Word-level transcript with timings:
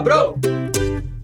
cabrão! 0.00 0.34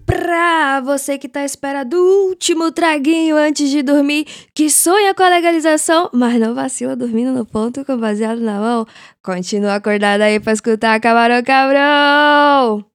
Pra 0.05 0.79
você 0.81 1.17
que 1.17 1.27
tá 1.27 1.41
à 1.41 1.45
espera 1.45 1.83
do 1.83 1.97
último 1.97 2.71
traguinho 2.71 3.35
antes 3.35 3.69
de 3.69 3.81
dormir, 3.81 4.25
que 4.53 4.69
sonha 4.69 5.13
com 5.13 5.23
a 5.23 5.29
legalização, 5.29 6.09
mas 6.13 6.39
não 6.39 6.55
vacila 6.55 6.95
dormindo 6.95 7.33
no 7.33 7.45
ponto 7.45 7.83
com 7.83 7.97
baseado 7.97 8.39
na 8.39 8.59
mão, 8.59 8.85
continua 9.21 9.75
acordado 9.75 10.21
aí 10.21 10.39
pra 10.39 10.53
escutar 10.53 10.99
Camarão 10.99 11.43
Cabrão! 11.43 12.85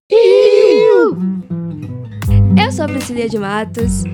Eu 2.58 2.72
sou 2.72 2.85
a 2.85 2.89
Priscilia 2.89 3.29
de 3.29 3.39
Matos 3.39 4.04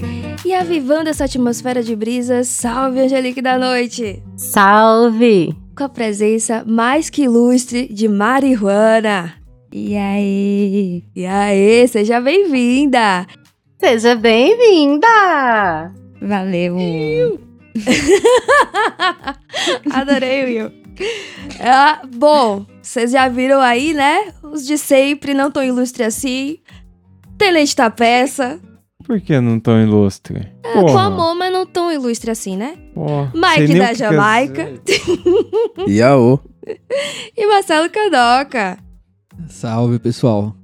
e 0.44 0.54
avivando 0.54 1.10
essa 1.10 1.24
atmosfera 1.24 1.82
de 1.82 1.94
brisa, 1.94 2.42
salve 2.44 3.00
Angelique 3.00 3.42
da 3.42 3.58
Noite! 3.58 4.22
Salve! 4.36 5.54
Com 5.76 5.84
a 5.84 5.88
presença 5.88 6.64
mais 6.66 7.10
que 7.10 7.22
ilustre 7.22 7.92
de 7.92 8.08
Marihuana. 8.08 9.34
E 9.70 9.94
aí? 9.96 11.04
E 11.14 11.26
aí, 11.26 11.86
seja 11.88 12.22
bem-vinda! 12.22 13.26
Seja 13.78 14.14
bem-vinda! 14.14 15.06
Valeu! 16.22 17.38
Adorei, 19.92 20.44
Will. 20.46 20.72
Ah, 21.60 22.00
bom, 22.16 22.64
vocês 22.80 23.12
já 23.12 23.28
viram 23.28 23.60
aí, 23.60 23.92
né? 23.92 24.32
Os 24.42 24.66
de 24.66 24.78
sempre 24.78 25.34
não 25.34 25.50
tão 25.50 25.62
ilustre 25.62 26.02
assim. 26.02 26.58
Tem 27.36 27.52
leite 27.52 27.76
da 27.76 27.90
peça. 27.90 28.58
Por 29.04 29.20
que 29.20 29.38
não 29.38 29.60
tão 29.60 29.78
ilustre? 29.80 30.50
Ah, 30.64 30.80
com 30.80 30.98
amor, 30.98 31.34
mas 31.34 31.52
não 31.52 31.66
tão 31.66 31.92
ilustre 31.92 32.30
assim, 32.30 32.56
né? 32.56 32.74
Porra, 32.94 33.30
Mike 33.34 33.78
da 33.78 33.92
Jamaica 33.92 34.72
Yaô. 35.86 36.40
e 37.36 37.46
Marcelo 37.46 37.90
Cadoca. 37.90 38.78
Salve, 39.46 39.98
pessoal. 39.98 40.54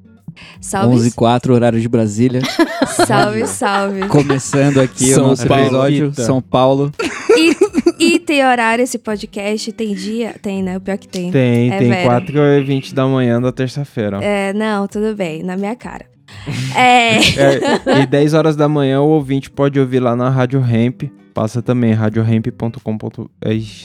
Salve, 0.61 0.94
11 0.97 1.08
h 1.08 1.14
04 1.17 1.55
horário 1.55 1.80
de 1.80 1.89
Brasília. 1.89 2.42
salve, 3.06 3.47
salve. 3.47 4.08
Começando 4.08 4.81
aqui 4.81 5.12
São 5.12 5.27
o 5.27 5.28
nosso 5.28 5.47
Paulo. 5.47 5.62
episódio. 5.62 6.06
Eita. 6.06 6.22
São 6.22 6.42
Paulo. 6.42 6.92
E, 7.36 8.14
e 8.14 8.19
tem 8.19 8.44
horário 8.44 8.83
esse 8.83 8.98
podcast? 8.98 9.72
Tem 9.72 9.94
dia? 9.94 10.34
Tem, 10.42 10.62
né? 10.62 10.77
O 10.77 10.81
pior 10.81 10.98
que 10.98 11.06
tem. 11.06 11.31
Tem, 11.31 11.72
É 11.72 11.78
tem 11.78 11.89
velho. 11.89 12.05
4 12.05 12.39
e 12.39 12.64
20 12.64 12.94
da 12.94 13.06
manhã 13.06 13.41
da 13.41 13.53
terça-feira. 13.53 14.19
É, 14.22 14.53
não, 14.53 14.88
tudo 14.88 15.14
bem, 15.14 15.42
na 15.42 15.56
minha 15.56 15.77
cara. 15.77 16.06
É. 16.77 17.19
É, 17.19 18.03
e 18.03 18.06
10 18.06 18.34
horas 18.34 18.56
da 18.56 18.69
manhã 18.69 19.00
o 19.00 19.09
ouvinte 19.09 19.48
pode 19.48 19.78
ouvir 19.78 20.00
lá 20.00 20.16
na 20.16 20.28
Rádio 20.28 20.59
Ramp. 20.59 21.05
Passa 21.33 21.62
também, 21.62 21.92
radioramp.com. 21.92 23.28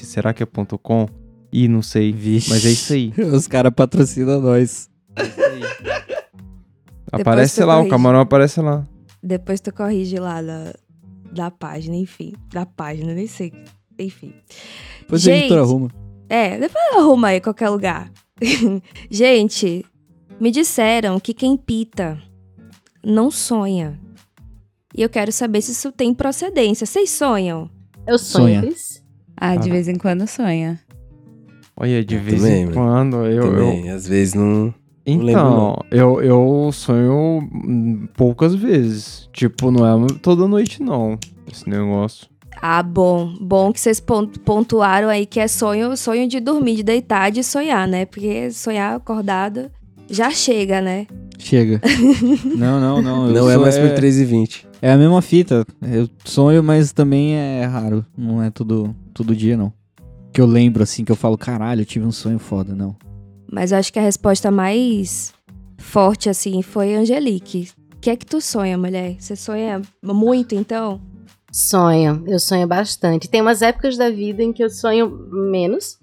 Será 0.04 0.34
que 0.34 0.42
é 0.42 0.46
ponto 0.46 0.78
.com? 0.78 1.08
Ih, 1.52 1.68
não 1.68 1.82
sei. 1.82 2.12
Vixe. 2.12 2.50
Mas 2.50 2.66
é 2.66 2.70
isso 2.72 2.94
aí. 2.94 3.14
Os 3.34 3.48
caras 3.48 3.74
patrocinam 3.76 4.40
nós. 4.42 4.90
Aparece 7.12 7.62
tu 7.62 7.66
lá, 7.66 7.74
o 7.76 7.78
corrige. 7.78 7.90
camarão 7.90 8.20
aparece 8.20 8.62
lá. 8.62 8.86
Depois 9.22 9.60
tu 9.60 9.74
corrige 9.74 10.18
lá 10.20 10.42
da, 10.42 10.74
da 11.32 11.52
página, 11.52 11.96
enfim. 11.96 12.34
Da 12.52 12.66
página, 12.66 13.14
nem 13.14 13.28
sei. 13.28 13.52
Enfim. 13.98 14.34
Depois 15.02 15.22
a 15.24 15.26
Gente. 15.26 15.40
editora 15.40 15.62
arruma. 15.62 15.90
É, 16.30 16.58
depois 16.60 16.84
arruma 16.96 17.30
aí 17.30 17.42
qualquer 17.42 17.70
lugar. 17.70 18.12
Gente, 19.10 19.84
me 20.40 20.52
disseram 20.52 21.20
que 21.20 21.34
quem 21.34 21.58
pita 21.58 22.22
não 23.04 23.32
sonha. 23.32 24.00
E 24.96 25.02
eu 25.02 25.10
quero 25.10 25.32
saber 25.32 25.62
se 25.62 25.72
isso 25.72 25.92
tem 25.92 26.14
procedência. 26.14 26.86
Vocês 26.86 27.10
sonham? 27.10 27.70
Eu 28.08 28.18
sonho, 28.18 28.62
Sonha. 28.62 28.74
Ah, 29.36 29.56
de 29.56 29.70
Ah. 29.70 29.72
vez 29.74 29.88
em 29.88 29.96
quando 29.96 30.28
sonha. 30.28 30.80
Olha, 31.80 32.04
de 32.04 32.18
vez 32.18 32.42
também, 32.42 32.62
em 32.62 32.66
mano. 32.66 32.76
quando 32.76 33.16
eu. 33.26 33.44
eu 33.46 33.52
Também, 33.52 33.90
às 33.90 34.08
vezes 34.08 34.34
não. 34.34 34.74
Não 35.08 35.18
lembro, 35.24 35.30
então, 35.32 35.50
não. 35.56 35.86
eu, 35.90 36.22
eu 36.22 36.70
sonho 36.72 37.50
poucas 38.16 38.54
vezes. 38.54 39.28
Tipo, 39.34 39.72
não 39.72 39.88
é 40.06 40.08
toda 40.22 40.48
noite, 40.48 40.84
não. 40.84 41.18
Esse 41.52 41.68
negócio. 41.68 42.28
Ah, 42.62 42.84
bom. 42.84 43.34
Bom 43.42 43.72
que 43.72 43.80
vocês 43.80 44.00
pon- 44.00 44.28
pontuaram 44.28 45.08
aí 45.08 45.26
que 45.26 45.40
é 45.40 45.48
sonho, 45.48 45.96
sonho 45.96 46.28
de 46.28 46.40
dormir, 46.40 46.76
de 46.76 46.84
deitar, 46.84 47.32
de 47.32 47.44
sonhar, 47.44 47.88
né? 47.88 48.06
Porque 48.06 48.52
sonhar 48.52 48.98
acordado 48.98 49.72
já 50.10 50.30
chega, 50.30 50.82
né? 50.82 51.08
Chega. 51.40 51.82
não, 52.58 52.80
não, 52.80 53.02
não. 53.02 53.28
eu 53.30 53.34
Não 53.34 53.50
é 53.50 53.58
mais 53.58 53.78
por 53.80 53.92
3 53.92 54.20
e 54.20 54.26
20 54.26 54.68
É 54.82 54.92
a 54.92 54.98
mesma 54.98 55.22
fita. 55.22 55.66
Eu 55.82 56.08
sonho, 56.26 56.62
mas 56.62 56.92
também 56.92 57.36
é 57.36 57.64
raro. 57.66 58.06
Não 58.18 58.44
é 58.44 58.52
todo, 58.52 58.94
todo 59.14 59.36
dia, 59.36 59.56
não. 59.56 59.72
Que 60.34 60.42
eu 60.42 60.46
lembro, 60.46 60.84
assim, 60.84 61.04
que 61.04 61.12
eu 61.12 61.16
falo, 61.16 61.38
caralho, 61.38 61.82
eu 61.82 61.86
tive 61.86 62.06
um 62.06 62.12
sonho 62.12 62.40
foda, 62.40 62.76
não. 62.76 62.96
Mas 63.52 63.72
eu 63.72 63.78
acho 63.78 63.92
que 63.92 64.00
a 64.00 64.02
resposta 64.02 64.52
mais 64.52 65.34
forte, 65.78 66.30
assim, 66.30 66.62
foi 66.62 66.96
Angelique. 66.96 67.70
O 67.96 68.00
que 68.00 68.10
é 68.10 68.16
que 68.16 68.26
tu 68.26 68.40
sonha, 68.40 68.78
mulher? 68.78 69.18
Você 69.20 69.36
sonha 69.36 69.82
muito, 70.02 70.56
então? 70.56 71.02
Sonho, 71.52 72.24
eu 72.28 72.40
sonho 72.40 72.68
bastante. 72.68 73.28
Tem 73.28 73.42
umas 73.42 73.62
épocas 73.62 73.98
da 73.98 74.10
vida 74.10 74.42
em 74.42 74.54
que 74.54 74.64
eu 74.64 74.70
sonho 74.70 75.10
menos. 75.32 75.99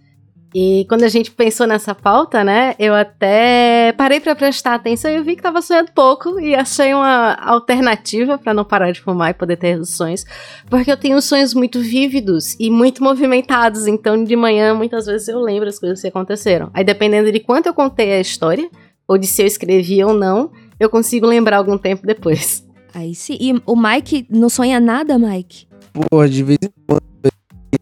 E 0.54 0.86
quando 0.88 1.02
a 1.02 1.08
gente 1.08 1.30
pensou 1.30 1.66
nessa 1.66 1.94
pauta, 1.94 2.42
né, 2.42 2.74
eu 2.78 2.94
até 2.94 3.92
parei 3.96 4.20
pra 4.20 4.34
prestar 4.34 4.74
atenção 4.74 5.10
e 5.10 5.16
eu 5.16 5.24
vi 5.24 5.36
que 5.36 5.42
tava 5.42 5.60
sonhando 5.60 5.92
pouco 5.92 6.40
e 6.40 6.54
achei 6.54 6.94
uma 6.94 7.34
alternativa 7.34 8.38
pra 8.38 8.54
não 8.54 8.64
parar 8.64 8.90
de 8.90 9.00
fumar 9.00 9.30
e 9.30 9.34
poder 9.34 9.56
ter 9.56 9.78
os 9.78 9.90
sonhos, 9.90 10.24
porque 10.70 10.90
eu 10.90 10.96
tenho 10.96 11.20
sonhos 11.20 11.52
muito 11.52 11.80
vívidos 11.80 12.56
e 12.58 12.70
muito 12.70 13.02
movimentados, 13.02 13.86
então 13.86 14.22
de 14.22 14.34
manhã 14.34 14.74
muitas 14.74 15.06
vezes 15.06 15.28
eu 15.28 15.40
lembro 15.40 15.68
as 15.68 15.78
coisas 15.78 16.00
que 16.00 16.08
aconteceram. 16.08 16.70
Aí 16.72 16.84
dependendo 16.84 17.30
de 17.30 17.40
quanto 17.40 17.66
eu 17.66 17.74
contei 17.74 18.14
a 18.14 18.20
história 18.20 18.70
ou 19.06 19.18
de 19.18 19.26
se 19.26 19.42
eu 19.42 19.46
escrevi 19.46 20.02
ou 20.02 20.14
não, 20.14 20.50
eu 20.80 20.88
consigo 20.88 21.26
lembrar 21.26 21.58
algum 21.58 21.76
tempo 21.76 22.06
depois. 22.06 22.66
Aí 22.94 23.14
sim. 23.14 23.36
E 23.38 23.62
o 23.66 23.76
Mike 23.76 24.26
não 24.30 24.48
sonha 24.48 24.80
nada, 24.80 25.18
Mike? 25.18 25.66
Porra, 26.10 26.28
de 26.28 26.42
vez 26.42 26.58
em 26.62 26.70
quando 26.86 27.02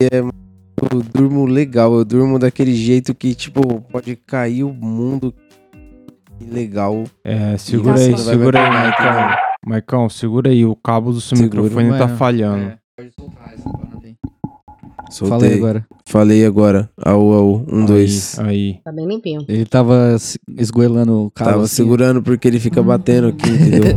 é, 0.00 0.43
eu 0.92 1.02
durmo 1.02 1.44
legal. 1.46 1.94
Eu 1.94 2.04
durmo 2.04 2.38
daquele 2.38 2.74
jeito 2.74 3.14
que, 3.14 3.34
tipo, 3.34 3.80
pode 3.92 4.16
cair 4.16 4.64
o 4.64 4.72
mundo 4.72 5.32
legal. 6.40 7.04
É, 7.24 7.56
segura 7.56 7.98
aí, 7.98 8.18
segura 8.18 8.62
aí, 8.64 8.70
Maicão. 8.70 9.36
Maicão, 9.66 10.08
segura 10.08 10.50
aí. 10.50 10.64
O 10.64 10.76
cabo 10.76 11.12
do 11.12 11.20
seu 11.20 11.36
Seguro, 11.36 11.62
microfone 11.64 11.90
tá 11.98 12.06
mano. 12.06 12.18
falhando. 12.18 12.72
Pode 12.96 13.10
soltar 13.18 13.54
essa 13.54 13.70
parada 13.70 14.00
aí. 14.04 14.16
Soltei. 15.10 15.38
Falei 15.38 15.54
agora. 15.58 15.86
Falei 16.06 16.46
agora. 16.46 16.90
Au, 17.02 17.32
au. 17.32 17.64
Um, 17.70 17.80
Aí, 17.80 17.86
dois. 17.86 18.38
Aí. 18.38 18.80
Tá 18.84 18.92
bem 18.92 19.06
limpinho. 19.06 19.44
Ele 19.48 19.64
tava 19.64 20.16
esgoelando 20.58 21.24
o 21.26 21.30
cabo. 21.30 21.50
Tava 21.50 21.64
assim. 21.64 21.76
segurando 21.76 22.22
porque 22.22 22.46
ele 22.48 22.60
fica 22.60 22.82
batendo 22.82 23.28
aqui, 23.28 23.48
entendeu? 23.48 23.94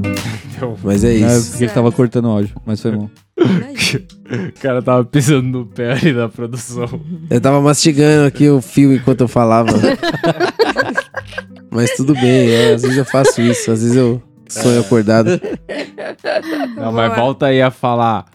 Mas 0.84 1.02
é 1.04 1.18
Não, 1.18 1.28
é 1.28 1.36
isso. 1.36 1.50
porque 1.50 1.64
ele 1.64 1.72
tava 1.72 1.90
cortando 1.90 2.26
o 2.26 2.28
áudio, 2.28 2.54
mas 2.66 2.82
foi 2.82 2.90
bom. 2.92 3.08
O 4.56 4.60
cara 4.60 4.80
tava 4.80 5.04
pisando 5.04 5.48
no 5.48 5.66
pé 5.66 5.92
ali 5.92 6.12
da 6.12 6.28
produção. 6.28 6.88
Eu 7.28 7.40
tava 7.40 7.60
mastigando 7.60 8.26
aqui 8.26 8.48
o 8.48 8.60
fio 8.60 8.94
enquanto 8.94 9.22
eu 9.22 9.28
falava. 9.28 9.72
Mas 11.70 11.90
tudo 11.96 12.14
bem, 12.14 12.48
é, 12.50 12.74
às 12.74 12.82
vezes 12.82 12.96
eu 12.96 13.04
faço 13.04 13.40
isso, 13.40 13.70
às 13.70 13.82
vezes 13.82 13.96
eu 13.96 14.22
sonho 14.48 14.80
acordado. 14.80 15.40
Não, 16.76 16.92
mas 16.92 17.16
volta 17.16 17.46
aí 17.46 17.62
a 17.62 17.70
falar. 17.70 18.26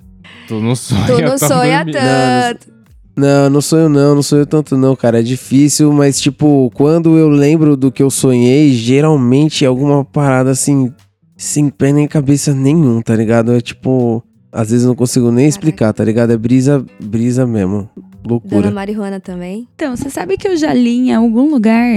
Tu 0.47 0.59
não 0.59 0.75
sonha, 0.75 1.05
tu 1.05 1.21
não 1.21 1.38
sonha 1.38 1.77
dormindo. 1.77 1.97
tanto. 1.97 2.75
Não, 3.17 3.49
não 3.49 3.61
sonho 3.61 3.88
não, 3.88 4.15
não 4.15 4.21
sonho 4.21 4.45
tanto 4.45 4.75
não, 4.77 4.95
cara. 4.95 5.19
É 5.19 5.23
difícil, 5.23 5.91
mas 5.94 6.19
tipo, 6.19 6.69
quando 6.73 7.17
eu 7.17 7.29
lembro 7.29 7.77
do 7.77 7.91
que 7.91 8.03
eu 8.03 8.09
sonhei, 8.09 8.73
geralmente 8.73 9.63
é 9.63 9.67
alguma 9.67 10.03
parada 10.03 10.51
assim, 10.51 10.94
sem 11.38 11.69
pé 11.69 11.94
nem 11.94 12.07
cabeça 12.07 12.53
nenhum, 12.53 13.01
tá 13.01 13.15
ligado? 13.15 13.53
É 13.53 13.61
tipo, 13.61 14.21
às 14.55 14.69
vezes 14.69 14.85
eu 14.85 14.89
não 14.89 14.95
consigo 14.95 15.31
nem 15.31 15.47
explicar, 15.47 15.91
tá 15.91 16.01
ligado? 16.03 16.31
É 16.31 16.38
brisa, 16.38 16.85
brisa 17.03 17.45
mesmo. 17.45 17.89
Dona 17.94 18.09
Loucura. 18.25 18.71
Marihuana 18.71 19.19
também? 19.19 19.68
Então, 19.75 19.95
você 19.95 20.09
sabe 20.09 20.38
que 20.38 20.47
eu 20.47 20.56
já 20.56 20.74
li 20.74 21.09
em 21.09 21.13
algum 21.13 21.50
lugar 21.50 21.94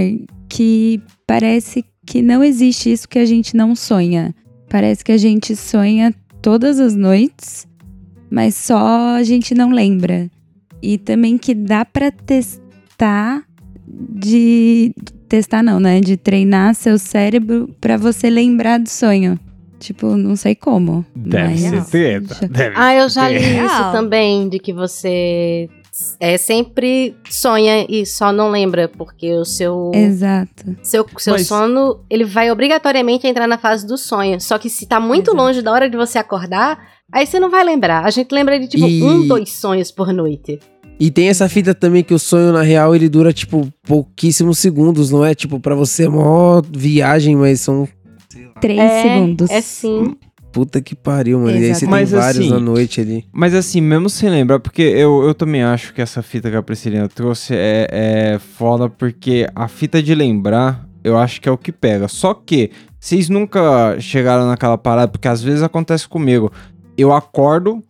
que 0.49 1.01
parece 1.25 1.85
que 2.05 2.21
não 2.21 2.43
existe 2.43 2.91
isso 2.91 3.09
que 3.09 3.19
a 3.19 3.25
gente 3.25 3.57
não 3.57 3.77
sonha. 3.77 4.35
Parece 4.69 5.05
que 5.05 5.13
a 5.13 5.17
gente 5.17 5.55
sonha 5.55 6.13
todas 6.43 6.81
as 6.81 6.97
noites, 6.97 7.67
mas 8.29 8.57
só 8.57 9.15
a 9.15 9.23
gente 9.23 9.55
não 9.55 9.71
lembra. 9.71 10.29
E 10.83 10.99
também 10.99 11.39
que 11.39 11.55
dá 11.55 11.85
pra 11.85 12.11
testar 12.11 13.45
de 13.87 14.93
testar 15.29 15.63
não, 15.63 15.79
né? 15.79 16.01
De 16.01 16.17
treinar 16.17 16.75
seu 16.75 16.99
cérebro 16.99 17.71
pra 17.81 17.97
você 17.97 18.29
lembrar 18.29 18.79
do 18.79 18.89
sonho. 18.89 19.39
Tipo, 19.79 20.17
não 20.17 20.35
sei 20.37 20.55
como. 20.55 21.05
Deve 21.15 21.49
mas 21.51 21.61
ser 21.61 21.85
treta. 21.85 22.49
Deve 22.49 22.75
Ah, 22.77 22.95
eu 22.95 23.09
já 23.09 23.29
li 23.29 23.37
isso 23.39 23.93
também, 23.93 24.49
de 24.49 24.59
que 24.59 24.73
você 24.73 25.69
é, 26.21 26.37
sempre 26.37 27.15
sonha 27.29 27.87
e 27.89 28.05
só 28.07 28.33
não 28.33 28.51
lembra, 28.51 28.89
porque 28.89 29.33
o 29.35 29.45
seu, 29.45 29.91
Exato. 29.95 30.77
seu, 30.83 31.05
seu 31.19 31.33
Mas- 31.35 31.47
sono, 31.47 32.01
ele 32.11 32.25
vai 32.25 32.51
obrigatoriamente 32.51 33.27
entrar 33.27 33.47
na 33.47 33.59
fase 33.59 33.87
do 33.87 33.97
sonho. 33.97 34.41
Só 34.41 34.59
que 34.59 34.69
se 34.71 34.87
tá 34.87 35.01
muito 35.01 35.31
Exato. 35.31 35.37
longe 35.37 35.63
da 35.63 35.73
hora 35.73 35.89
de 35.91 35.97
você 35.97 36.19
acordar, 36.19 36.79
aí 37.13 37.27
você 37.27 37.41
não 37.41 37.51
vai 37.51 37.65
lembrar. 37.65 38.05
A 38.05 38.11
gente 38.11 38.33
lembra 38.33 38.59
de, 38.61 38.69
tipo, 38.69 38.87
E- 38.87 39.03
um, 39.03 39.27
dois 39.27 39.51
sonhos 39.53 39.91
por 39.91 40.13
noite. 40.13 40.59
E 41.01 41.13
tem 41.13 41.29
essa 41.29 41.49
fita 41.49 41.73
também 41.73 42.03
que 42.03 42.13
o 42.13 42.19
sonho, 42.19 42.53
na 42.53 42.63
real, 42.63 42.93
ele 42.93 43.09
dura, 43.09 43.33
tipo, 43.33 43.69
pouquíssimos 43.87 44.59
segundos, 44.59 45.13
não 45.13 45.25
é? 45.25 45.33
Tipo, 45.33 45.61
pra 45.61 45.77
você 45.77 46.07
é 46.07 46.09
mó 46.09 46.61
viagem, 46.73 47.37
mas 47.37 47.61
são, 47.61 47.87
três 48.61 48.79
é, 48.79 49.03
segundos. 49.03 49.51
É 49.51 49.61
sim. 49.61 50.17
Puta 50.53 50.81
que 50.81 50.95
pariu, 50.95 51.39
mano. 51.41 51.57
E 51.57 51.65
aí 51.65 51.75
você 51.75 51.81
tem 51.81 51.89
Mas, 51.91 52.11
vários 52.11 52.39
assim, 52.39 52.51
na 52.51 52.59
noite 52.59 53.01
ali. 53.01 53.25
Mas 53.33 53.55
assim, 53.55 53.81
mesmo 53.81 54.09
sem 54.09 54.31
lembrar, 54.31 54.59
porque 54.59 54.83
eu, 54.83 55.23
eu 55.23 55.35
também 55.35 55.63
acho 55.63 55.93
que 55.93 56.01
essa 56.01 56.23
fita 56.23 56.51
que 56.51 56.57
a 56.57 56.63
Priscilina 56.63 57.09
trouxe 57.09 57.55
é, 57.55 57.87
é 57.91 58.39
foda, 58.39 58.89
porque 58.89 59.47
a 59.55 59.69
fita 59.69 60.03
de 60.03 60.15
lembrar, 60.15 60.89
eu 61.05 61.19
acho 61.19 61.41
que 61.41 61.49
é 61.49 61.53
o 61.53 61.59
que 61.59 61.71
pega. 61.71 62.09
Só 62.09 62.33
que, 62.35 62.71
vocês 62.99 63.29
nunca 63.29 63.99
chegaram 64.01 64.47
naquela 64.47 64.77
parada, 64.77 65.09
porque 65.09 65.29
às 65.29 65.43
vezes 65.43 65.63
acontece 65.63 66.09
comigo. 66.09 66.51
Eu 66.97 67.13
acordo, 67.13 67.85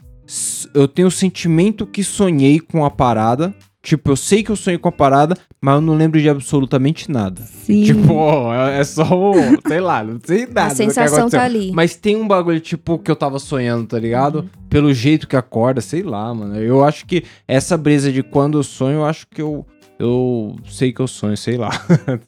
eu 0.75 0.87
tenho 0.87 1.09
o 1.09 1.12
sentimento 1.12 1.87
que 1.87 2.05
sonhei 2.05 2.61
com 2.61 2.85
a 2.85 2.91
parada. 2.91 3.55
Tipo, 3.88 4.11
eu 4.11 4.17
sei 4.17 4.43
que 4.43 4.50
eu 4.50 4.56
sonhei 4.56 4.79
com 4.79 4.88
a 4.88 4.93
parada, 4.93 5.35
mas 5.61 5.76
eu 5.76 5.81
não 5.81 5.94
lembro 5.96 6.20
de 6.20 6.29
absolutamente 6.29 7.11
nada. 7.11 7.40
Sim. 7.43 7.85
Tipo, 7.85 8.52
é 8.52 8.81
é 8.81 8.85
só, 8.85 9.02
o- 9.05 9.35
sei 9.67 9.81
lá, 9.81 10.05
não 10.05 10.19
sei 10.23 10.46
nada. 10.46 10.67
A 10.67 10.70
sensação 10.70 11.31
tá 11.31 11.43
ali. 11.43 11.73
Mas 11.73 11.94
tem 11.96 12.14
um 12.17 12.29
bagulho, 12.29 12.61
tipo, 12.61 12.99
que 12.99 13.11
eu 13.11 13.17
tava 13.17 13.38
sonhando, 13.38 13.87
tá 13.87 13.99
ligado? 13.99 14.49
Pelo 14.69 14.93
jeito 14.93 15.26
que 15.26 15.37
acorda, 15.37 15.81
sei 15.81 16.02
lá, 16.02 16.35
mano. 16.35 16.56
Eu 16.56 16.85
acho 16.85 17.06
que 17.06 17.25
essa 17.46 17.79
brisa 17.79 18.12
de 18.12 18.23
quando 18.23 18.58
eu 18.58 18.62
sonho, 18.62 18.99
eu 18.99 19.05
acho 19.06 19.26
que 19.26 19.40
eu. 19.40 19.64
Eu 19.99 20.55
sei 20.67 20.93
que 20.93 21.00
eu 21.00 21.08
sonho, 21.08 21.37
sei 21.37 21.56
lá. 21.56 21.70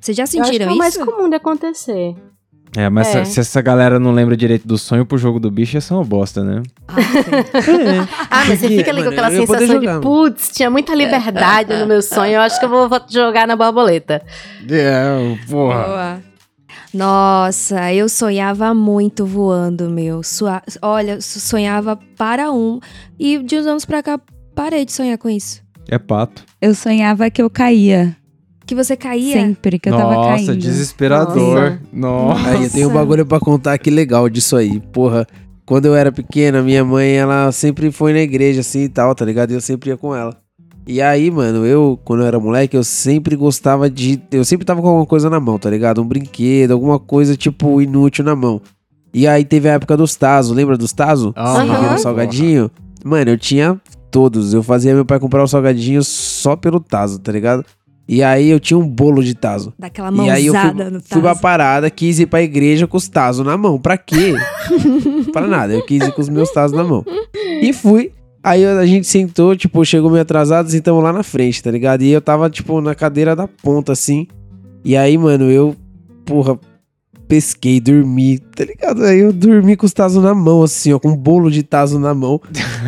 Vocês 0.00 0.16
já 0.16 0.22
Eu 0.22 0.24
acho 0.24 0.32
que 0.36 0.42
sentiram 0.44 0.70
é 0.70 0.74
o 0.74 0.76
mais 0.78 0.94
isso? 0.96 1.06
comum 1.06 1.28
de 1.28 1.36
acontecer. 1.36 2.14
É, 2.74 2.88
mas 2.90 3.14
É. 3.14 3.24
Se, 3.24 3.32
se 3.34 3.40
essa 3.40 3.60
galera 3.62 3.98
não 3.98 4.12
lembra 4.12 4.36
direito 4.36 4.66
do 4.66 4.76
sonho 4.78 5.04
pro 5.06 5.16
jogo 5.18 5.38
do 5.40 5.50
bicho, 5.50 5.76
essa 5.76 5.92
é 5.94 5.96
uma 5.96 6.04
bosta, 6.04 6.42
né? 6.44 6.62
Ah, 8.30 8.44
mas 8.48 8.60
você 8.60 8.68
fica 8.68 8.90
ali 8.90 9.02
com 9.02 9.08
aquela 9.10 9.30
sensação 9.30 9.66
jogar, 9.66 9.94
de, 9.96 10.00
putz, 10.02 10.48
tinha 10.50 10.70
muita 10.70 10.94
liberdade 10.94 11.74
no 11.74 11.86
meu 11.86 12.02
sonho, 12.02 12.32
eu 12.34 12.40
acho 12.40 12.58
que 12.58 12.64
eu 12.64 12.68
vou, 12.68 12.88
vou 12.88 13.00
jogar 13.08 13.46
na 13.46 13.56
borboleta. 13.56 14.22
É, 14.70 15.36
porra. 15.48 15.82
Boa. 15.84 16.22
Nossa, 16.92 17.92
eu 17.92 18.08
sonhava 18.08 18.72
muito 18.72 19.26
voando, 19.26 19.90
meu. 19.90 20.22
Sua- 20.22 20.62
Olha, 20.80 21.20
sonhava 21.20 21.98
para 22.16 22.50
um. 22.50 22.80
E 23.18 23.38
de 23.38 23.58
uns 23.58 23.66
anos 23.66 23.84
pra 23.84 24.02
cá, 24.02 24.18
parei 24.54 24.84
de 24.84 24.92
sonhar 24.92 25.18
com 25.18 25.28
isso. 25.28 25.60
É 25.88 25.98
pato. 25.98 26.42
Eu 26.60 26.74
sonhava 26.74 27.28
que 27.30 27.40
eu 27.42 27.50
caía. 27.50 28.16
Que 28.66 28.74
você 28.74 28.96
caía. 28.96 29.34
Sempre 29.34 29.78
que 29.78 29.88
eu 29.88 29.96
tava 29.96 30.14
Nossa, 30.14 30.28
caindo. 30.28 30.56
desesperador. 30.56 31.78
Nossa. 31.92 32.48
Aí 32.48 32.64
eu 32.64 32.70
tenho 32.70 32.88
um 32.88 32.92
Nossa. 32.92 33.04
bagulho 33.04 33.24
pra 33.24 33.38
contar 33.38 33.78
que 33.78 33.90
legal 33.90 34.28
disso 34.28 34.56
aí. 34.56 34.80
Porra, 34.92 35.26
quando 35.64 35.86
eu 35.86 35.94
era 35.94 36.10
pequena, 36.10 36.62
minha 36.62 36.84
mãe, 36.84 37.12
ela 37.12 37.52
sempre 37.52 37.90
foi 37.92 38.12
na 38.12 38.20
igreja 38.20 38.60
assim 38.60 38.82
e 38.82 38.88
tal, 38.88 39.14
tá 39.14 39.24
ligado? 39.24 39.52
E 39.52 39.54
eu 39.54 39.60
sempre 39.60 39.90
ia 39.90 39.96
com 39.96 40.14
ela. 40.14 40.36
E 40.86 41.00
aí, 41.02 41.30
mano, 41.30 41.66
eu, 41.66 41.98
quando 42.04 42.20
eu 42.20 42.26
era 42.26 42.38
moleque, 42.38 42.76
eu 42.76 42.84
sempre 42.84 43.34
gostava 43.34 43.90
de. 43.90 44.20
Eu 44.30 44.44
sempre 44.44 44.64
tava 44.64 44.80
com 44.80 44.88
alguma 44.88 45.06
coisa 45.06 45.28
na 45.28 45.40
mão, 45.40 45.58
tá 45.58 45.68
ligado? 45.68 46.00
Um 46.00 46.06
brinquedo, 46.06 46.72
alguma 46.72 46.98
coisa, 46.98 47.36
tipo, 47.36 47.80
inútil 47.82 48.24
na 48.24 48.36
mão. 48.36 48.60
E 49.12 49.26
aí 49.26 49.44
teve 49.44 49.68
a 49.68 49.72
época 49.72 49.96
dos 49.96 50.14
Tazo, 50.14 50.54
lembra 50.54 50.76
dos 50.76 50.92
Tazo? 50.92 51.32
Aham. 51.36 51.66
Que 51.66 51.84
era 51.84 51.94
um 51.94 51.98
salgadinho. 51.98 52.70
Mano, 53.04 53.30
eu 53.30 53.38
tinha 53.38 53.80
todos. 54.10 54.54
Eu 54.54 54.62
fazia 54.62 54.94
meu 54.94 55.04
pai 55.04 55.18
comprar 55.18 55.42
o 55.42 55.48
salgadinho 55.48 56.04
só 56.04 56.54
pelo 56.54 56.78
Tazo, 56.78 57.18
tá 57.18 57.32
ligado? 57.32 57.64
E 58.08 58.22
aí 58.22 58.48
eu 58.48 58.60
tinha 58.60 58.78
um 58.78 58.86
bolo 58.86 59.22
de 59.22 59.34
Tazo. 59.34 59.72
Daquela 59.78 60.10
E 60.24 60.30
aí 60.30 60.46
eu 60.46 60.54
mãozada 60.54 60.84
fui, 60.84 60.92
no 60.92 61.00
fui 61.00 61.20
pra 61.20 61.34
parada, 61.34 61.90
quis 61.90 62.20
ir 62.20 62.26
pra 62.26 62.42
igreja 62.42 62.86
com 62.86 62.96
os 62.96 63.08
tazos 63.08 63.44
na 63.44 63.56
mão. 63.56 63.78
Pra 63.80 63.98
quê? 63.98 64.34
pra 65.32 65.46
nada. 65.46 65.72
Eu 65.72 65.84
quis 65.84 66.06
ir 66.06 66.12
com 66.12 66.20
os 66.20 66.28
meus 66.28 66.50
tazos 66.52 66.76
na 66.76 66.84
mão. 66.84 67.04
E 67.60 67.72
fui. 67.72 68.12
Aí 68.42 68.64
a 68.64 68.86
gente 68.86 69.08
sentou, 69.08 69.56
tipo, 69.56 69.84
chegou 69.84 70.08
meio 70.08 70.22
atrasado, 70.22 70.70
sentamos 70.70 71.02
lá 71.02 71.12
na 71.12 71.24
frente, 71.24 71.60
tá 71.60 71.68
ligado? 71.68 72.02
E 72.02 72.12
eu 72.12 72.20
tava, 72.20 72.48
tipo, 72.48 72.80
na 72.80 72.94
cadeira 72.94 73.34
da 73.34 73.48
ponta, 73.48 73.90
assim. 73.90 74.28
E 74.84 74.96
aí, 74.96 75.18
mano, 75.18 75.50
eu, 75.50 75.74
porra, 76.24 76.56
pesquei, 77.26 77.80
dormi, 77.80 78.38
tá 78.38 78.64
ligado? 78.64 79.02
Aí 79.02 79.18
eu 79.18 79.32
dormi 79.32 79.76
com 79.76 79.84
os 79.84 79.92
tazos 79.92 80.22
na 80.22 80.32
mão, 80.32 80.62
assim, 80.62 80.92
ó, 80.92 80.98
com 81.00 81.08
um 81.08 81.16
bolo 81.16 81.50
de 81.50 81.64
tazo 81.64 81.98
na 81.98 82.14
mão. 82.14 82.40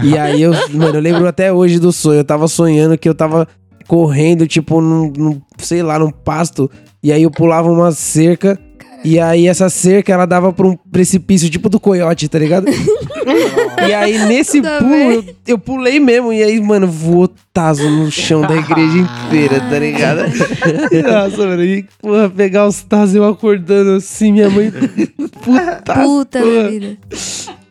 E 0.04 0.16
aí 0.16 0.42
eu, 0.42 0.52
mano, 0.72 0.94
eu 0.94 1.00
lembro 1.00 1.26
até 1.26 1.52
hoje 1.52 1.80
do 1.80 1.92
sonho. 1.92 2.20
Eu 2.20 2.24
tava 2.24 2.46
sonhando 2.46 2.96
que 2.96 3.08
eu 3.08 3.14
tava 3.14 3.48
correndo, 3.88 4.46
tipo, 4.46 4.80
num, 4.80 5.10
num, 5.16 5.40
sei 5.56 5.82
lá, 5.82 5.98
num 5.98 6.10
pasto. 6.10 6.70
E 7.02 7.10
aí 7.10 7.22
eu 7.22 7.30
pulava 7.30 7.68
uma 7.70 7.90
cerca. 7.90 8.56
E 9.04 9.18
aí 9.18 9.46
essa 9.46 9.70
cerca, 9.70 10.12
ela 10.12 10.26
dava 10.26 10.52
pra 10.52 10.66
um 10.66 10.76
precipício, 10.76 11.48
tipo 11.48 11.68
do 11.68 11.78
coiote, 11.78 12.28
tá 12.28 12.36
ligado? 12.36 12.66
e 13.88 13.94
aí 13.94 14.18
nesse 14.26 14.60
Tá 14.60 14.78
pulo, 14.78 14.94
eu, 14.94 15.24
eu 15.46 15.58
pulei 15.58 16.00
mesmo. 16.00 16.32
E 16.32 16.42
aí, 16.42 16.60
mano, 16.60 16.88
voou 16.88 17.32
taso 17.52 17.88
no 17.88 18.10
chão 18.10 18.42
da 18.42 18.56
igreja 18.56 18.98
inteira, 18.98 19.60
tá 19.60 19.78
ligado? 19.78 20.22
Nossa, 21.06 21.46
mano, 21.46 21.62
e 21.64 21.86
porra, 22.00 22.28
pegar 22.28 22.66
os 22.66 22.82
tazos 22.82 23.14
eu 23.14 23.24
acordando 23.24 23.92
assim, 23.92 24.32
minha 24.32 24.50
mãe. 24.50 24.70
Puta, 24.72 25.94
Puta 25.94 26.40
porra. 26.40 26.62
da 26.64 26.68
vida. 26.68 26.98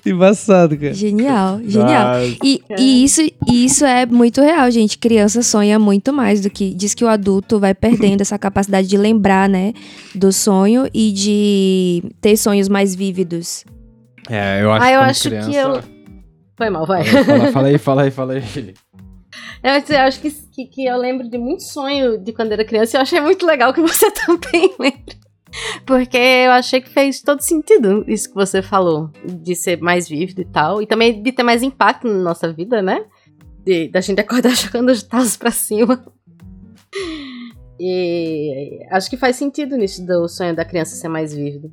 Embaçado, 0.09 0.77
cara. 0.77 0.93
Genial, 0.93 1.59
genial. 1.65 2.15
E, 2.43 2.61
e 2.77 3.03
isso, 3.03 3.21
e 3.21 3.65
isso 3.65 3.85
é 3.85 4.05
muito 4.05 4.41
real, 4.41 4.69
gente. 4.71 4.97
Criança 4.97 5.41
sonha 5.41 5.77
muito 5.77 6.11
mais 6.13 6.41
do 6.41 6.49
que. 6.49 6.73
Diz 6.73 6.93
que 6.93 7.03
o 7.03 7.07
adulto 7.07 7.59
vai 7.59 7.73
perdendo 7.73 8.21
essa 8.21 8.37
capacidade 8.37 8.87
de 8.87 8.97
lembrar, 8.97 9.47
né? 9.49 9.73
Do 10.15 10.31
sonho 10.31 10.87
e 10.93 11.11
de 11.11 12.03
ter 12.21 12.37
sonhos 12.37 12.67
mais 12.69 12.95
vívidos. 12.95 13.63
É, 14.29 14.61
eu 14.61 14.71
acho 14.71 14.85
Ah, 14.85 14.91
eu 14.91 14.99
acho 15.01 15.21
que 15.23 15.29
criança- 15.29 15.59
eu- 15.59 15.83
Foi 16.57 16.69
mal, 16.69 16.85
vai. 16.85 17.03
Fala, 17.05 17.51
fala 17.51 17.67
aí, 17.67 17.77
fala 17.77 18.01
aí, 18.03 18.11
fala 18.11 18.33
aí. 18.33 18.43
Eu 19.63 19.71
acho- 19.71 19.91
eu 19.93 19.99
acho 19.99 20.21
que, 20.21 20.31
que, 20.31 20.65
que 20.65 20.85
eu 20.85 20.97
lembro 20.97 21.29
de 21.29 21.37
muito 21.37 21.63
sonho 21.63 22.17
de 22.17 22.31
quando 22.31 22.51
era 22.53 22.63
criança 22.65 22.95
e 22.95 22.97
eu 22.97 23.01
achei 23.01 23.19
muito 23.19 23.45
legal 23.45 23.73
que 23.73 23.81
você 23.81 24.09
também 24.25 24.73
lembra. 24.79 25.15
Porque 25.85 26.17
eu 26.17 26.51
achei 26.51 26.81
que 26.81 26.89
fez 26.89 27.21
todo 27.21 27.41
sentido 27.41 28.03
isso 28.07 28.29
que 28.29 28.35
você 28.35 28.61
falou, 28.61 29.09
de 29.25 29.55
ser 29.55 29.81
mais 29.81 30.07
vívido 30.07 30.41
e 30.41 30.45
tal. 30.45 30.81
E 30.81 30.87
também 30.87 31.21
de 31.21 31.31
ter 31.31 31.43
mais 31.43 31.63
impacto 31.63 32.07
na 32.07 32.19
nossa 32.19 32.51
vida, 32.51 32.81
né? 32.81 33.05
De, 33.63 33.87
da 33.87 34.01
gente 34.01 34.19
acordar 34.19 34.53
jogando 34.55 34.89
os 34.89 35.03
tazos 35.03 35.37
pra 35.37 35.51
cima. 35.51 36.05
E 37.79 38.79
acho 38.91 39.09
que 39.09 39.17
faz 39.17 39.35
sentido 39.35 39.77
nisso 39.77 40.05
do 40.05 40.27
sonho 40.27 40.55
da 40.55 40.65
criança 40.65 40.95
ser 40.95 41.07
mais 41.07 41.33
vívido. 41.33 41.71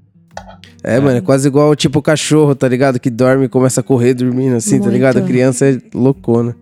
É, 0.82 0.98
mano, 0.98 1.18
é 1.18 1.20
quase 1.20 1.48
igual 1.48 1.74
tipo 1.74 1.98
o 1.98 2.02
cachorro, 2.02 2.54
tá 2.54 2.68
ligado? 2.68 2.98
Que 2.98 3.08
dorme 3.08 3.46
e 3.46 3.48
começa 3.48 3.80
a 3.80 3.84
correr 3.84 4.14
dormindo 4.14 4.56
assim, 4.56 4.76
tá 4.76 4.84
Muito. 4.84 4.92
ligado? 4.92 5.18
A 5.18 5.22
criança 5.22 5.66
é 5.66 5.78
loucona. 5.94 6.56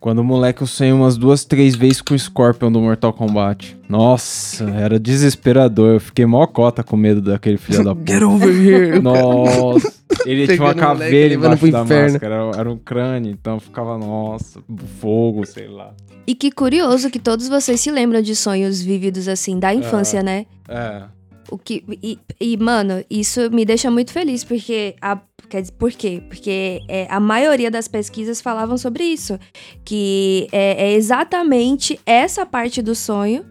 Quando 0.00 0.22
moleque 0.22 0.62
eu 0.62 0.66
sonhei 0.66 0.92
umas 0.92 1.16
duas, 1.16 1.44
três 1.44 1.74
vezes 1.74 2.00
com 2.00 2.14
o 2.14 2.18
Scorpion 2.18 2.70
do 2.70 2.80
Mortal 2.80 3.12
Kombat. 3.12 3.76
Nossa, 3.88 4.64
era 4.70 4.98
desesperador. 4.98 5.94
Eu 5.94 6.00
fiquei 6.00 6.26
mó 6.26 6.46
cota 6.46 6.82
com 6.82 6.96
medo 6.96 7.20
daquele 7.20 7.56
filho 7.56 7.84
da 7.84 7.94
puta. 7.94 8.12
Get 8.12 8.22
over 8.22 8.48
here. 8.48 9.00
Nossa, 9.00 9.92
ele 10.24 10.46
tinha 10.46 10.60
uma 10.60 10.72
o 10.72 10.76
caveira 10.76 11.34
embaixo 11.34 11.70
da 11.70 11.82
inferno. 11.82 12.12
máscara, 12.12 12.34
era, 12.34 12.50
era 12.60 12.70
um 12.70 12.78
crânio, 12.78 13.30
então 13.30 13.58
ficava, 13.58 13.96
nossa, 13.98 14.60
fogo, 15.00 15.44
sei 15.46 15.68
lá. 15.68 15.92
E 16.26 16.34
que 16.34 16.50
curioso 16.50 17.08
que 17.10 17.18
todos 17.18 17.48
vocês 17.48 17.80
se 17.80 17.90
lembram 17.90 18.20
de 18.20 18.34
sonhos 18.34 18.82
vívidos 18.82 19.28
assim, 19.28 19.58
da 19.58 19.72
infância, 19.72 20.22
né? 20.22 20.46
É, 20.68 21.04
O 21.48 21.56
que, 21.56 21.84
e, 22.02 22.18
e, 22.40 22.56
mano, 22.56 23.04
isso 23.08 23.48
me 23.50 23.64
deixa 23.64 23.90
muito 23.90 24.12
feliz, 24.12 24.42
porque. 24.42 24.96
A, 25.00 25.18
quer 25.48 25.62
dizer, 25.62 25.72
por 25.74 25.90
quê? 25.92 26.22
Porque 26.28 26.80
é, 26.88 27.06
a 27.10 27.20
maioria 27.20 27.70
das 27.70 27.88
pesquisas 27.88 28.40
falavam 28.40 28.76
sobre 28.76 29.04
isso. 29.04 29.38
Que 29.84 30.48
é, 30.52 30.90
é 30.90 30.92
exatamente 30.94 31.98
essa 32.04 32.44
parte 32.44 32.82
do 32.82 32.94
sonho, 32.94 33.44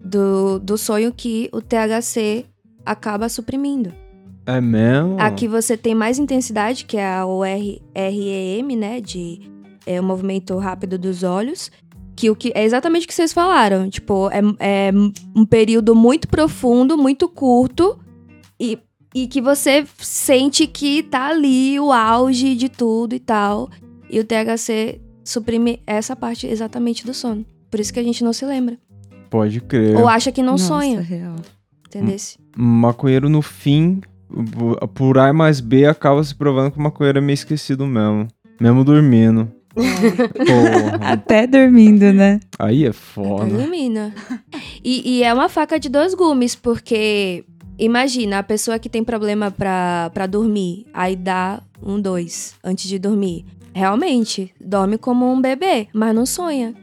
do, 0.00 0.58
do 0.58 0.76
sonho 0.76 1.12
que 1.12 1.48
o 1.52 1.60
THC 1.60 2.44
acaba 2.84 3.28
suprimindo. 3.28 3.92
é 4.46 4.60
mesmo? 4.60 5.16
A 5.18 5.30
que 5.30 5.48
você 5.48 5.76
tem 5.76 5.94
mais 5.94 6.18
intensidade, 6.18 6.84
que 6.84 6.96
é 6.96 7.06
a 7.06 7.26
OR, 7.26 7.46
REM, 7.94 8.76
né? 8.76 9.00
De 9.00 9.40
é, 9.84 10.00
o 10.00 10.04
movimento 10.04 10.56
rápido 10.58 10.98
dos 10.98 11.22
olhos. 11.22 11.70
Que, 12.14 12.30
o 12.30 12.36
que 12.36 12.50
é 12.54 12.64
exatamente 12.64 13.04
o 13.04 13.08
que 13.08 13.14
vocês 13.14 13.32
falaram. 13.32 13.90
Tipo, 13.90 14.30
é, 14.30 14.40
é 14.58 14.90
um 15.34 15.44
período 15.44 15.94
muito 15.94 16.28
profundo, 16.28 16.96
muito 16.96 17.28
curto. 17.28 17.98
E, 18.58 18.78
e 19.18 19.26
que 19.26 19.40
você 19.40 19.86
sente 19.98 20.66
que 20.66 21.02
tá 21.02 21.28
ali 21.28 21.80
o 21.80 21.90
auge 21.90 22.54
de 22.54 22.68
tudo 22.68 23.14
e 23.14 23.18
tal. 23.18 23.70
E 24.10 24.20
o 24.20 24.24
THC 24.24 25.00
suprime 25.24 25.80
essa 25.86 26.14
parte 26.14 26.46
exatamente 26.46 27.06
do 27.06 27.14
sono. 27.14 27.42
Por 27.70 27.80
isso 27.80 27.92
que 27.94 27.98
a 27.98 28.02
gente 28.02 28.22
não 28.22 28.34
se 28.34 28.44
lembra. 28.44 28.76
Pode 29.30 29.60
crer. 29.62 29.96
Ou 29.96 30.06
acha 30.06 30.30
que 30.30 30.42
não 30.42 30.52
Nossa, 30.52 30.66
sonha. 30.66 31.00
real. 31.00 31.36
Entendeu? 31.88 32.14
Maconheiro 32.54 33.28
no 33.30 33.40
fim, 33.40 34.02
por- 34.94 35.18
A 35.18 35.32
mais 35.32 35.60
B, 35.60 35.86
acaba 35.86 36.22
se 36.22 36.34
provando 36.34 36.72
que 36.72 36.78
o 36.78 36.82
maconheiro 36.82 37.16
é 37.18 37.22
meio 37.22 37.34
esquecido 37.34 37.86
mesmo. 37.86 38.28
Mesmo 38.60 38.84
dormindo. 38.84 39.50
Porra. 39.74 41.12
Até 41.12 41.46
dormindo, 41.46 42.12
né? 42.12 42.38
Aí 42.58 42.84
é 42.84 42.92
foda. 42.92 43.48
Ilumina. 43.48 44.14
E, 44.84 45.18
e 45.18 45.22
é 45.22 45.32
uma 45.32 45.48
faca 45.48 45.78
de 45.80 45.88
dois 45.88 46.12
gumes, 46.14 46.54
porque 46.54 47.44
imagina 47.78 48.38
a 48.38 48.42
pessoa 48.42 48.78
que 48.78 48.88
tem 48.88 49.04
problema 49.04 49.50
pra 49.50 50.26
dormir, 50.28 50.86
aí 50.92 51.16
dá 51.16 51.62
um 51.82 52.00
dois 52.00 52.54
antes 52.62 52.88
de 52.88 52.98
dormir. 52.98 53.44
Realmente, 53.74 54.54
dorme 54.60 54.96
como 54.96 55.30
um 55.30 55.40
bebê, 55.40 55.88
mas 55.92 56.14
não 56.14 56.24
sonha. 56.24 56.74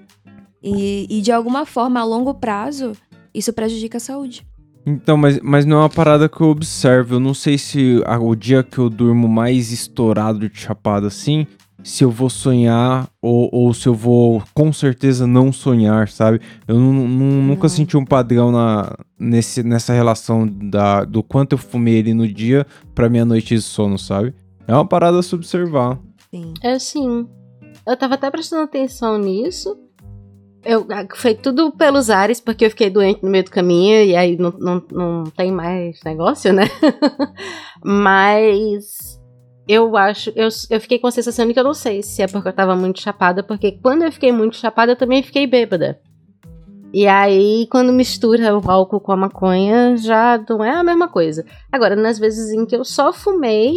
E, 0.62 1.08
e 1.10 1.22
de 1.22 1.32
alguma 1.32 1.66
forma, 1.66 2.00
a 2.00 2.04
longo 2.04 2.34
prazo, 2.36 2.94
isso 3.34 3.52
prejudica 3.52 3.98
a 3.98 4.00
saúde. 4.00 4.46
Então, 4.86 5.18
mas, 5.18 5.40
mas 5.42 5.66
não 5.66 5.78
é 5.78 5.80
uma 5.82 5.90
parada 5.90 6.28
que 6.30 6.42
eu 6.42 6.48
observo. 6.48 7.16
Eu 7.16 7.20
não 7.20 7.34
sei 7.34 7.58
se 7.58 8.02
o 8.22 8.36
dia 8.36 8.64
que 8.64 8.78
eu 8.78 8.90
durmo 8.90 9.28
mais 9.28 9.72
estourado 9.72 10.50
de 10.50 10.60
chapado 10.60 11.08
assim, 11.08 11.48
se 11.84 12.04
eu 12.04 12.10
vou 12.10 12.30
sonhar 12.30 13.08
ou, 13.22 13.50
ou 13.52 13.74
se 13.74 13.88
eu 13.88 13.94
vou 13.94 14.42
com 14.54 14.72
certeza 14.72 15.28
não 15.28 15.52
sonhar, 15.52 16.08
sabe? 16.08 16.40
Eu 16.68 16.80
não- 16.80 16.94
nunca 17.08 17.68
senti 17.68 17.98
um 17.98 18.06
padrão 18.06 18.52
na, 18.52 18.96
nesse, 19.20 19.62
nessa 19.64 19.92
relação 19.94 20.48
da, 20.48 21.04
do 21.04 21.22
quanto 21.22 21.54
eu 21.54 21.58
fumei 21.58 22.00
ali 22.00 22.14
no 22.14 22.28
dia 22.28 22.66
pra 22.96 23.10
minha 23.10 23.26
noite 23.26 23.54
de 23.56 23.62
sono, 23.62 23.98
sabe? 24.00 24.34
É 24.68 24.74
uma 24.74 24.86
parada 24.88 25.20
a 25.20 25.24
se 25.24 25.36
observar. 25.36 26.00
Sim. 26.32 26.54
É 26.64 26.72
assim. 26.74 27.28
Eu 27.86 27.98
tava 27.98 28.14
até 28.16 28.32
prestando 28.32 28.64
atenção 28.64 29.18
nisso. 29.18 29.78
Eu, 30.64 30.88
foi 31.16 31.34
tudo 31.36 31.74
pelos 31.74 32.10
ares, 32.10 32.40
porque 32.40 32.64
eu 32.66 32.70
fiquei 32.70 32.90
doente 32.90 33.22
no 33.22 33.30
meio 33.30 33.44
do 33.44 33.52
caminho 33.52 34.02
e 34.06 34.16
aí 34.16 34.38
não, 34.38 34.54
não, 34.58 34.82
não 34.90 35.24
tem 35.26 35.52
mais 35.52 36.00
negócio, 36.06 36.54
né? 36.54 36.64
Mas 37.84 39.20
eu 39.68 39.96
acho. 39.96 40.32
Eu, 40.36 40.50
eu 40.70 40.80
fiquei 40.80 41.00
com 41.00 41.08
a 41.08 41.12
sensação 41.12 41.48
de 41.48 41.54
que 41.54 41.60
eu 41.60 41.64
não 41.64 41.74
sei 41.74 42.02
se 42.02 42.22
é 42.22 42.28
porque 42.28 42.50
eu 42.50 42.54
tava 42.54 42.76
muito 42.76 43.02
chapada, 43.02 43.44
porque 43.44 43.72
quando 43.72 44.04
eu 44.04 44.12
fiquei 44.12 44.32
muito 44.32 44.58
chapada, 44.58 44.92
eu 44.92 44.96
também 44.96 45.24
fiquei 45.24 45.48
bêbada. 45.48 46.00
E 46.94 47.08
aí, 47.08 47.68
quando 47.72 47.92
mistura 47.92 48.56
o 48.56 48.70
álcool 48.70 49.00
com 49.00 49.12
a 49.12 49.18
maconha, 49.18 49.98
já 49.98 50.44
não 50.48 50.64
é 50.64 50.70
a 50.70 50.84
mesma 50.84 51.08
coisa. 51.08 51.44
Agora, 51.72 51.96
nas 51.96 52.20
vezes 52.20 52.52
em 52.52 52.68
que 52.68 52.76
eu 52.76 52.86
só 52.86 53.12
fumei, 53.12 53.74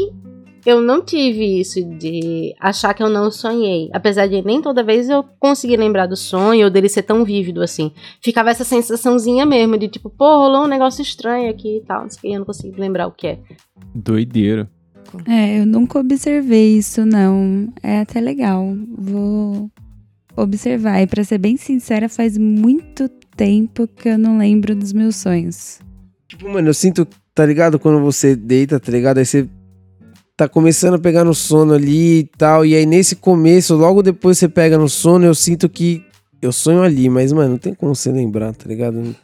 eu 0.66 0.82
não 0.82 1.00
tive 1.00 1.60
isso 1.60 1.82
de 1.82 2.54
achar 2.60 2.92
que 2.92 3.02
eu 3.02 3.08
não 3.08 3.30
sonhei. 3.30 3.88
Apesar 3.94 4.26
de 4.26 4.42
nem 4.42 4.60
toda 4.60 4.82
vez 4.82 5.08
eu 5.08 5.24
conseguir 5.38 5.78
lembrar 5.78 6.06
do 6.06 6.16
sonho 6.16 6.64
ou 6.64 6.70
dele 6.70 6.90
ser 6.90 7.04
tão 7.04 7.24
vívido 7.24 7.62
assim. 7.62 7.90
Ficava 8.20 8.50
essa 8.50 8.64
sensaçãozinha 8.64 9.46
mesmo 9.46 9.78
de 9.78 9.88
tipo, 9.88 10.10
pô, 10.10 10.26
rolou 10.36 10.64
um 10.64 10.68
negócio 10.68 11.00
estranho 11.00 11.48
aqui 11.48 11.78
e 11.78 11.80
tal. 11.82 12.02
Não 12.02 12.10
sei 12.10 12.20
que, 12.20 12.34
eu 12.34 12.40
não 12.40 12.46
consigo 12.46 12.78
lembrar 12.78 13.06
o 13.06 13.12
que 13.12 13.28
é. 13.28 13.38
Doideira. 13.94 14.68
É, 15.26 15.61
eu 15.61 15.66
nunca 15.66 15.99
observei 15.99 16.76
isso, 16.76 17.06
não. 17.06 17.73
É 17.82 18.00
até 18.00 18.20
legal. 18.20 18.76
Vou 18.96 19.70
observar. 20.37 21.00
E 21.00 21.06
pra 21.06 21.25
ser 21.25 21.38
bem 21.38 21.56
sincera, 21.56 22.08
faz 22.08 22.37
muito 22.37 23.08
tempo 23.37 23.88
que 23.88 24.08
eu 24.08 24.18
não 24.18 24.38
lembro 24.38 24.75
dos 24.75 24.92
meus 24.92 25.16
sonhos. 25.16 25.78
Tipo, 26.28 26.49
mano, 26.49 26.68
eu 26.68 26.75
sinto, 26.75 27.06
tá 27.35 27.46
ligado? 27.46 27.78
Quando 27.78 28.00
você 28.00 28.35
deita, 28.35 28.78
tá 28.80 28.90
ligado? 28.90 29.18
Aí 29.18 29.26
você 29.26 29.49
tá 30.37 30.49
começando 30.49 30.94
a 30.94 30.99
pegar 30.99 31.25
no 31.25 31.35
sono 31.35 31.73
ali 31.73 32.20
e 32.20 32.30
tal. 32.37 32.64
E 32.64 32.75
aí 32.75 32.85
nesse 32.85 33.16
começo, 33.16 33.75
logo 33.75 34.02
depois 34.02 34.38
você 34.38 34.49
pega 34.49 34.76
no 34.76 34.88
sono, 34.88 35.25
eu 35.25 35.35
sinto 35.35 35.68
que 35.68 36.04
eu 36.42 36.52
sonho 36.52 36.82
ali. 36.82 37.08
Mas, 37.08 37.32
mano, 37.32 37.50
não 37.50 37.58
tem 37.58 37.75
como 37.75 37.94
você 37.94 38.11
lembrar, 38.12 38.54
tá 38.54 38.68
ligado? 38.68 39.14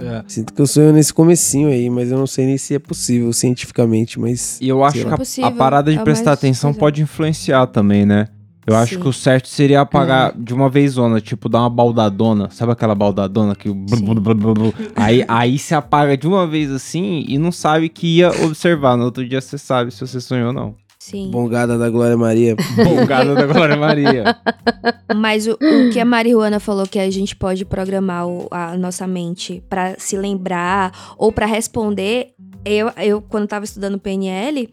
É. 0.00 0.22
Sinto 0.26 0.52
que 0.52 0.60
eu 0.60 0.66
sonho 0.66 0.92
nesse 0.92 1.12
comecinho 1.12 1.68
aí, 1.68 1.88
mas 1.90 2.10
eu 2.10 2.18
não 2.18 2.26
sei 2.26 2.46
nem 2.46 2.58
se 2.58 2.74
é 2.74 2.78
possível 2.78 3.32
cientificamente, 3.32 4.18
mas... 4.20 4.58
E 4.60 4.68
eu 4.68 4.84
acho 4.84 5.00
que 5.00 5.06
a- 5.08 5.14
a, 5.14 5.16
Possível, 5.18 5.52
parada 5.52 5.90
de 5.92 5.98
é 5.98 6.02
prestar 6.02 6.32
atenção 6.32 6.70
coisa. 6.70 6.80
pode 6.80 7.02
influenciar 7.02 7.66
também, 7.68 8.04
né? 8.04 8.28
Eu 8.66 8.74
acho 8.74 8.96
Sim. 8.96 9.00
que 9.00 9.06
o 9.08 9.12
certo 9.12 9.46
seria 9.46 9.80
apagar 9.80 10.34
de 10.36 10.52
uma 10.52 10.68
vez 10.68 10.92
zona, 10.92 11.20
tipo, 11.20 11.48
dar 11.48 11.60
uma 11.60 11.70
baldadona. 11.70 12.50
Sabe 12.50 12.72
aquela 12.72 12.96
baldadona 12.96 13.54
que. 13.54 13.68
o 13.68 13.74
blu, 13.74 13.96
blu, 14.02 14.20
blu, 14.20 14.34
blu, 14.34 14.54
blu? 14.54 14.74
aí, 14.96 15.24
aí 15.28 15.56
você 15.56 15.72
apaga 15.76 16.16
de 16.16 16.26
uma 16.26 16.48
vez 16.48 16.72
assim 16.72 17.24
e 17.28 17.38
não 17.38 17.52
sabe 17.52 17.88
que 17.88 18.16
ia 18.16 18.28
observar. 18.44 18.96
No 18.96 19.04
outro 19.04 19.24
dia 19.26 19.40
você 19.40 19.56
sabe 19.56 19.92
se 19.92 20.00
você 20.00 20.20
sonhou 20.20 20.48
ou 20.48 20.52
não. 20.52 20.74
Sim. 21.10 21.30
Bongada 21.30 21.78
da 21.78 21.88
Glória 21.88 22.16
Maria. 22.16 22.56
Bongada 22.84 23.34
da 23.34 23.46
Glória 23.46 23.76
Maria. 23.76 24.24
Mas 25.14 25.46
o, 25.46 25.52
o 25.52 25.90
que 25.92 26.00
a 26.00 26.04
Marihuana 26.04 26.58
falou 26.58 26.84
que 26.86 26.98
a 26.98 27.08
gente 27.10 27.36
pode 27.36 27.64
programar 27.64 28.26
o- 28.26 28.48
a 28.50 28.76
nossa 28.76 29.06
mente 29.06 29.62
pra 29.68 29.94
se 29.98 30.16
lembrar 30.16 31.14
ou 31.16 31.30
pra 31.30 31.46
responder, 31.46 32.30
eu, 32.64 32.90
eu 32.96 33.22
quando 33.22 33.46
tava 33.46 33.64
estudando 33.64 33.98
PNL, 34.00 34.68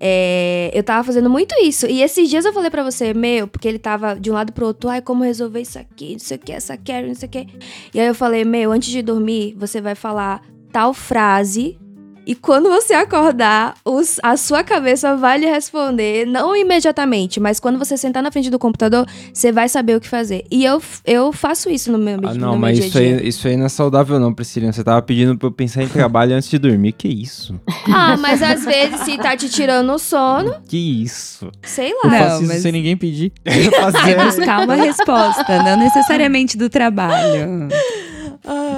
é, 0.00 0.72
eu 0.74 0.82
tava 0.82 1.04
fazendo 1.04 1.30
muito 1.30 1.54
isso. 1.62 1.86
E 1.86 2.02
esses 2.02 2.28
dias 2.28 2.44
eu 2.44 2.52
falei 2.52 2.68
pra 2.70 2.82
você, 2.82 3.14
meu, 3.14 3.46
porque 3.46 3.68
ele 3.68 3.78
tava 3.78 4.14
de 4.18 4.30
um 4.30 4.34
lado 4.34 4.52
pro 4.52 4.66
outro, 4.66 4.90
ai, 4.90 5.00
como 5.00 5.22
resolver 5.22 5.60
isso 5.60 5.78
aqui, 5.78 6.12
não 6.14 6.18
sei 6.18 6.36
o 6.36 6.40
que, 6.40 6.52
essa 6.52 6.76
Carrie, 6.76 7.06
não 7.08 7.14
sei 7.14 7.28
o 7.28 7.30
que. 7.30 7.46
E 7.94 8.00
aí 8.00 8.06
eu 8.08 8.14
falei, 8.14 8.44
meu, 8.44 8.72
antes 8.72 8.90
de 8.90 9.02
dormir, 9.02 9.54
você 9.56 9.80
vai 9.80 9.94
falar 9.94 10.42
tal 10.72 10.92
frase. 10.92 11.78
E 12.26 12.34
quando 12.34 12.68
você 12.70 12.94
acordar, 12.94 13.74
os- 13.84 14.18
a 14.22 14.36
sua 14.36 14.62
cabeça 14.64 15.14
vai 15.16 15.38
lhe 15.38 15.46
responder, 15.46 16.26
não 16.26 16.56
imediatamente, 16.56 17.38
mas 17.38 17.60
quando 17.60 17.78
você 17.78 17.96
sentar 17.96 18.22
na 18.22 18.30
frente 18.30 18.48
do 18.50 18.58
computador, 18.58 19.06
você 19.32 19.52
vai 19.52 19.68
saber 19.68 19.96
o 19.96 20.00
que 20.00 20.08
fazer. 20.08 20.44
E 20.50 20.64
eu, 20.64 20.80
eu 21.04 21.32
faço 21.32 21.68
isso 21.70 21.92
no 21.92 21.98
meu, 21.98 22.18
Ah, 22.22 22.32
no 22.34 22.40
não, 22.40 22.50
meu 22.52 22.58
mas 22.60 22.78
dia 22.78 22.86
isso 22.88 22.98
dia. 22.98 23.16
aí, 23.18 23.28
isso 23.28 23.46
aí 23.48 23.56
não 23.56 23.66
é 23.66 23.68
saudável, 23.68 24.18
não, 24.18 24.32
Priscilinha. 24.32 24.72
Você 24.72 24.82
tava 24.82 25.02
pedindo 25.02 25.36
pra 25.36 25.48
eu 25.48 25.52
pensar 25.52 25.82
em 25.82 25.88
trabalho 25.88 26.34
antes 26.34 26.48
de 26.48 26.58
dormir. 26.58 26.92
Que 26.92 27.08
isso? 27.08 27.60
Ah, 27.92 28.16
mas 28.16 28.42
às 28.42 28.64
vezes, 28.64 29.00
se 29.00 29.16
tá 29.18 29.36
te 29.36 29.48
tirando 29.48 29.90
o 29.92 29.98
sono, 29.98 30.54
Que 30.68 31.02
isso? 31.02 31.50
sei 31.62 31.92
Eu 31.92 31.98
lá. 32.04 32.10
Não, 32.10 32.18
faço 32.18 32.42
isso 32.42 32.52
mas- 32.52 32.62
sem 32.62 32.72
ninguém 32.72 32.96
pedir. 32.96 33.32
É 33.44 33.52
Fazer- 33.70 34.16
buscar 34.24 34.64
uma 34.64 34.74
resposta, 34.76 35.62
não 35.62 35.76
necessariamente 35.76 36.56
do 36.56 36.68
trabalho. 36.70 37.68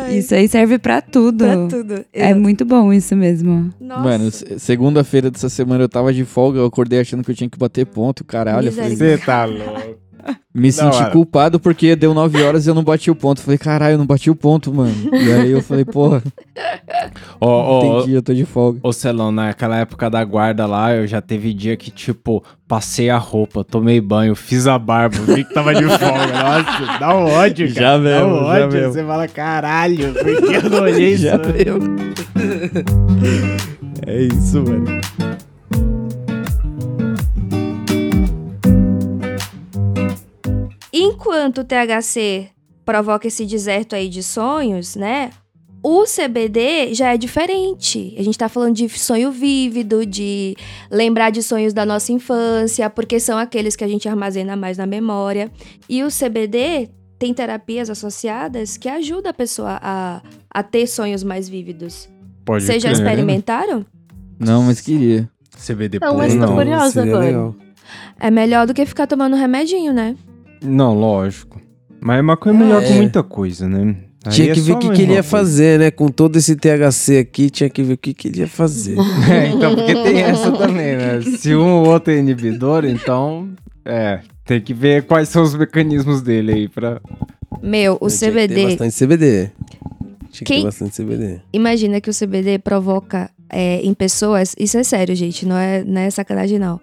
Ai, 0.07 0.19
Isso 0.19 0.35
aí 0.35 0.49
serve 0.49 0.79
pra 0.79 1.01
tudo. 1.01 1.45
pra 1.45 1.67
tudo. 1.69 2.05
É 2.13 2.33
muito 2.35 2.65
bom 2.65 2.93
isso 2.93 3.15
mesmo. 3.17 3.73
Nossa. 3.81 4.01
Mano, 4.03 4.31
se- 4.31 4.59
segunda-feira 4.59 5.31
dessa 5.31 5.49
semana 5.49 5.85
eu 5.85 5.89
tava 5.89 6.13
de 6.13 6.25
folga, 6.25 6.59
eu 6.61 6.67
acordei 6.67 7.01
achando 7.01 7.23
que 7.25 7.31
eu 7.31 7.35
tinha 7.35 7.49
que 7.51 7.59
bater 7.59 7.85
ponto, 7.87 8.25
caralho. 8.25 8.69
Eu 8.69 8.73
falei, 8.73 8.91
Misericórdia. 8.91 9.65
tá 9.65 9.71
louco. 9.73 10.06
Me 10.54 10.68
Da 10.68 10.73
senti 10.85 10.97
hora. 11.02 11.11
culpado 11.11 11.61
porque 11.61 11.95
deu 11.97 12.14
9 12.14 12.42
horas 12.42 12.66
e 12.66 12.71
eu 12.71 12.75
não 12.75 12.83
bati 12.85 13.11
o 13.11 13.14
ponto. 13.14 13.40
Falei, 13.42 13.59
caralho, 13.59 13.95
eu 13.95 13.99
não 13.99 14.06
bati 14.06 14.30
o 14.30 14.35
ponto, 14.35 14.73
mano. 14.73 14.95
E 15.12 15.33
aí 15.33 15.50
eu 15.50 15.62
falei, 15.62 15.85
porra, 15.85 16.23
Ó, 17.40 17.49
ó, 17.49 17.80
ó, 17.80 17.99
entendi, 18.00 18.14
eu 18.14 18.23
tô 18.23 18.33
de 18.33 18.45
folga. 18.45 18.80
Ô 18.83 18.92
Celão, 18.92 19.30
naquela 19.30 19.76
época 19.78 20.09
da 20.09 20.25
guarda 20.25 20.66
lá, 20.66 20.95
eu 20.95 21.06
já 21.06 21.21
teve 21.21 21.52
dia 21.52 21.76
que, 21.76 21.90
tipo, 21.90 22.42
passei 22.66 23.11
a 23.11 23.18
roupa, 23.18 23.62
tomei 23.62 24.00
banho, 24.00 24.35
fiz 24.35 24.66
a 24.66 24.78
barba, 24.78 25.16
vi 25.18 25.45
que 25.45 25.52
tava 25.52 25.75
de 25.75 25.85
folga. 25.85 26.26
Nossa, 26.33 26.99
dá 26.99 27.14
um 27.16 27.25
ódio, 27.30 27.68
cara. 27.68 27.80
Já 27.80 27.92
dá 27.97 28.02
mesmo, 28.02 28.28
um 28.35 28.38
já 28.38 28.45
ódio. 28.45 28.68
mesmo. 28.73 28.92
Você 28.92 29.04
fala, 29.04 29.28
caralho, 29.28 30.14
por 30.14 30.25
que 30.49 30.54
eu 30.66 30.71
não 30.71 30.80
olhei 30.83 31.12
isso? 31.14 31.25
Já 31.25 31.37
É 34.06 34.23
isso, 34.23 34.62
mano. 34.62 34.87
Enquanto 40.99 41.59
o 41.59 41.65
THC 41.65 42.49
provoca 42.85 43.26
esse 43.26 43.45
deserto 43.45 43.95
aí 43.95 44.09
de 44.09 44.23
sonhos, 44.23 44.97
né? 44.97 45.31
O 45.83 46.05
CBD 46.05 46.95
já 46.95 47.12
é 47.15 47.17
diferente. 47.17 48.15
A 48.19 48.23
gente 48.23 48.37
tá 48.37 48.49
falando 48.49 48.75
de 48.75 48.88
sonho 48.88 49.31
vívido, 49.31 50.05
de 50.05 50.57
lembrar 50.91 51.31
de 51.31 51.43
sonhos 51.43 51.73
da 51.73 51.85
nossa 51.87 52.12
infância, 52.12 52.91
porque 52.91 53.21
são 53.21 53.38
aqueles 53.38 53.76
que 53.76 53.85
a 53.85 53.88
gente 53.88 54.09
armazena 54.09 54.57
mais 54.57 54.79
na 54.79 54.87
memória. 54.87 55.50
E 55.88 56.03
o 56.03 56.09
CBD 56.09 56.91
tem 57.19 57.33
terapias 57.33 57.88
associadas 57.88 58.76
que 58.76 58.88
ajudam 58.88 59.31
a 59.31 59.35
pessoa 59.35 59.79
a, 59.81 60.23
a 60.50 60.62
ter 60.62 60.87
sonhos 60.87 61.23
mais 61.23 61.49
vívidos. 61.49 62.09
Pode 62.45 62.65
Vocês 62.65 62.83
já 62.83 62.91
crer. 62.93 63.03
experimentaram? 63.03 63.87
Não, 64.38 64.62
mas 64.62 64.81
queria. 64.81 65.29
CBD 65.57 65.99
Não, 66.00 66.17
mas 66.17 66.33
tô 66.35 66.41
não. 66.41 66.55
curiosa 66.55 67.03
agora. 67.03 67.25
legal. 67.25 67.55
É 68.19 68.31
melhor 68.31 68.67
do 68.67 68.75
que 68.75 68.85
ficar 68.85 69.07
tomando 69.07 69.37
remedinho, 69.37 69.93
né? 69.93 70.17
Não, 70.67 70.95
lógico. 70.95 71.61
Mas 72.01 72.23
maconha 72.25 72.55
é 72.55 72.59
melhor 72.59 72.83
É. 72.83 72.87
que 72.87 72.93
muita 72.95 73.23
coisa, 73.23 73.69
né? 73.69 73.97
Aí 74.25 74.33
Tinha 74.33 74.51
é 74.51 74.55
que 74.55 74.61
ver 74.61 74.73
só 74.73 74.77
o 74.77 74.81
que, 74.81 74.91
que 74.91 75.03
ele 75.03 75.13
ia 75.13 75.23
fazer, 75.23 75.79
né? 75.79 75.91
Com 75.91 76.09
todo 76.09 76.37
esse 76.37 76.57
THC 76.57 77.19
aqui, 77.19 77.49
tinha 77.49 77.71
que 77.71 77.83
ver 77.83 77.95
o 77.95 77.99
que, 77.99 78.13
que 78.13 78.29
ele 78.29 78.41
ia 78.41 78.49
fazer. 78.49 78.97
É, 79.31 79.49
então, 79.49 79.75
porque 79.75 79.95
tem 79.95 80.21
essa 80.21 80.51
também, 80.53 80.97
né? 80.97 81.21
Se 81.39 81.55
um 81.55 81.69
ou 81.83 81.89
outro 81.89 82.13
é 82.13 82.19
inibidor, 82.19 82.85
então, 82.85 83.49
é, 83.85 84.21
tem 84.45 84.61
que 84.61 84.75
ver 84.75 85.05
quais 85.05 85.29
são 85.29 85.43
os 85.43 85.55
mecanismos 85.55 86.23
dele 86.23 86.53
aí 86.53 86.69
pra... 86.69 87.01
Meu, 87.63 87.97
o 88.01 88.09
Tinha 88.09 88.19
que 88.19 88.19
ter 88.19 88.49
CBD. 88.49 88.65
bastante 88.67 88.97
CBD. 89.05 89.51
Tinha 90.31 90.31
que 90.31 90.45
Quem- 90.45 90.59
ter 90.59 90.65
bastante 90.65 91.03
CBD. 91.03 91.41
Imagina 91.53 92.01
que 92.01 92.11
o 92.11 92.15
CBD 92.15 92.59
provoca 92.59 93.31
é, 93.49 93.81
em 93.81 93.95
pessoas. 93.95 94.55
Isso 94.59 94.77
é 94.77 94.83
sério, 94.83 95.15
gente. 95.15 95.47
Não 95.47 95.57
é, 95.57 95.83
não 95.85 96.01
é 96.01 96.11
sacanagem, 96.11 96.59
não. 96.59 96.81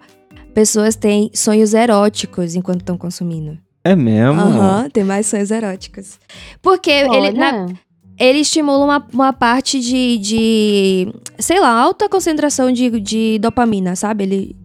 Pessoas 0.54 0.96
têm 0.96 1.30
sonhos 1.34 1.74
eróticos 1.74 2.54
enquanto 2.54 2.80
estão 2.80 2.96
consumindo. 2.96 3.58
É 3.84 3.94
mesmo? 3.94 4.40
Aham, 4.40 4.88
tem 4.90 5.04
mais 5.04 5.26
sonhos 5.26 5.50
eróticos. 5.50 6.18
Porque 6.62 6.90
ele, 6.90 7.32
na- 7.32 7.64
Olha, 7.64 7.74
ele 8.18 8.38
estimula 8.38 8.84
uma, 8.84 9.06
uma 9.12 9.32
parte 9.32 9.78
de, 9.80 10.16
de. 10.18 11.14
Sei 11.38 11.60
lá, 11.60 11.68
alta 11.70 12.08
concentração 12.08 12.72
de, 12.72 12.88
de 13.00 13.38
dopamina, 13.40 13.94
sabe? 13.94 14.24
Ele 14.24 14.56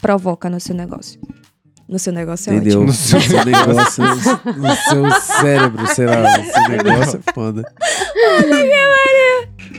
provoca 0.00 0.48
no 0.48 0.60
seu 0.60 0.74
negócio. 0.74 1.20
No 1.88 1.98
seu 1.98 2.12
negócio 2.12 2.52
é 2.52 2.56
Entendeu? 2.56 2.82
ótimo. 2.82 2.86
No 2.86 2.92
seu 2.94 3.18
negócio, 3.44 4.04
no, 4.04 4.68
no 4.68 4.76
seu 4.76 5.20
cérebro, 5.20 5.86
sei 5.88 6.06
lá. 6.06 6.38
No 6.38 6.44
seu 6.44 6.68
negócio 6.68 7.20
é 7.26 7.32
foda. 7.32 7.64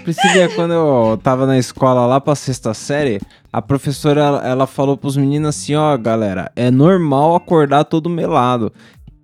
Priscilia, 0.03 0.49
quando 0.49 0.73
eu 0.73 1.19
tava 1.21 1.45
na 1.45 1.57
escola 1.57 2.05
lá 2.05 2.19
pra 2.19 2.35
sexta 2.35 2.73
série, 2.73 3.21
a 3.51 3.61
professora 3.61 4.21
ela, 4.21 4.47
ela 4.47 4.67
falou 4.67 4.95
pros 4.97 5.17
meninos 5.17 5.49
assim: 5.49 5.75
ó, 5.75 5.97
galera, 5.97 6.51
é 6.55 6.69
normal 6.71 7.35
acordar 7.35 7.83
todo 7.85 8.09
melado. 8.09 8.71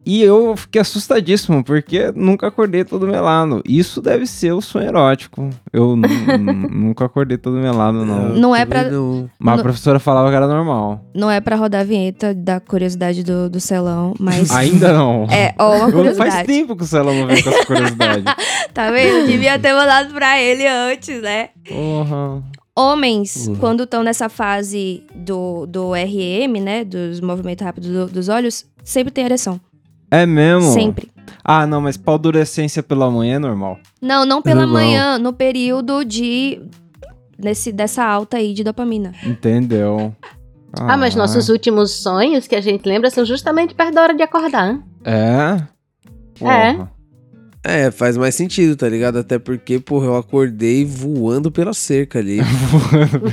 E 0.10 0.24
eu 0.24 0.56
fiquei 0.56 0.80
assustadíssimo, 0.80 1.62
porque 1.66 2.14
nunca 2.16 2.48
acordei 2.48 2.86
todo 2.86 3.06
melado. 3.06 3.62
Isso 3.68 4.02
deve 4.02 4.26
ser 4.26 4.54
o 4.54 4.62
sonho 4.62 4.88
erótico. 4.88 5.50
Eu 5.74 5.98
nu- 6.00 6.08
nu- 6.38 6.70
nunca 6.70 7.04
acordei 7.04 7.38
todo 7.38 7.58
melado, 7.58 8.06
não. 8.06 8.30
Não 8.30 8.56
é 8.56 8.66
pra- 8.66 8.90
não. 8.90 9.30
Mas 9.38 9.60
a 9.60 9.64
professora 9.64 10.00
falava 10.00 10.30
que 10.30 10.36
era 10.38 10.48
normal. 10.48 11.02
Não 11.14 11.30
é 11.30 11.42
pra 11.42 11.58
rodar 11.58 11.82
a 11.82 11.84
vinheta 11.84 12.34
da 12.34 12.58
curiosidade 12.62 13.22
do, 13.22 13.50
do 13.50 13.60
celão, 13.60 14.14
mas. 14.18 14.50
Ainda 14.56 14.94
não. 14.94 15.26
É, 15.30 15.54
ó, 15.60 15.72
uma 15.72 15.76
Eu- 15.76 15.82
Faz 15.82 15.92
curiosidade. 15.94 16.48
tempo 16.48 16.78
que 16.78 16.84
o 16.84 16.88
Celão 16.88 17.14
não 17.14 17.28
vem 17.28 17.44
com 17.44 17.50
essa 17.50 17.66
curiosidade. 17.66 18.24
Tá 18.74 18.92
vendo? 18.92 19.26
Devia 19.28 19.58
ter 19.60 19.74
mandado 19.74 20.14
pra 20.14 20.40
ele 20.40 20.66
antes, 20.68 21.20
né? 21.22 21.50
Porra. 21.68 22.44
Homens, 22.80 23.48
Uhum. 23.48 23.56
quando 23.56 23.84
estão 23.84 24.04
nessa 24.04 24.30
fase 24.30 25.04
do, 25.16 25.66
do 25.66 25.92
REM, 25.94 26.48
né? 26.62 26.84
Dos 26.84 27.20
movimentos 27.20 27.66
rápidos 27.66 27.90
do- 27.90 28.06
dos 28.08 28.30
olhos, 28.30 28.66
sempre 28.84 29.12
tem 29.12 29.26
ereção. 29.26 29.60
É 30.12 30.26
mesmo? 30.26 30.72
Sempre. 30.72 31.10
Ah, 31.44 31.66
não, 31.66 31.82
mas 31.82 31.98
paldurecência 31.98 32.84
pela 32.84 33.10
manhã 33.10 33.36
é 33.36 33.40
normal. 33.40 33.80
Não, 34.02 34.26
não 34.26 34.42
pela 34.42 34.68
manhã, 34.68 35.18
no 35.18 35.34
período 35.34 36.04
de. 36.06 36.62
Nesse, 37.38 37.72
dessa 37.72 38.04
alta 38.04 38.38
aí 38.38 38.54
de 38.54 38.64
dopamina. 38.64 39.14
Entendeu? 39.24 40.16
Ah, 40.74 40.98
mas 40.98 41.16
nossos 41.16 41.50
últimos 41.50 41.92
sonhos 41.92 42.48
que 42.48 42.56
a 42.56 42.62
gente 42.62 42.88
lembra 42.88 43.10
são 43.10 43.24
justamente 43.26 43.74
perto 43.74 43.94
da 43.96 44.02
hora 44.04 44.14
de 44.16 44.22
acordar. 44.24 44.80
É? 45.04 45.58
Porra. 46.40 46.54
É, 46.54 46.88
faz 47.92 48.16
mais 48.16 48.34
sentido, 48.36 48.76
tá 48.76 48.88
ligado? 48.88 49.20
Até 49.20 49.38
porque, 49.38 49.80
porra, 49.80 50.06
eu 50.06 50.16
acordei 50.16 50.86
voando 50.86 51.52
pela 51.52 51.74
cerca 51.74 52.20
ali. 52.20 52.40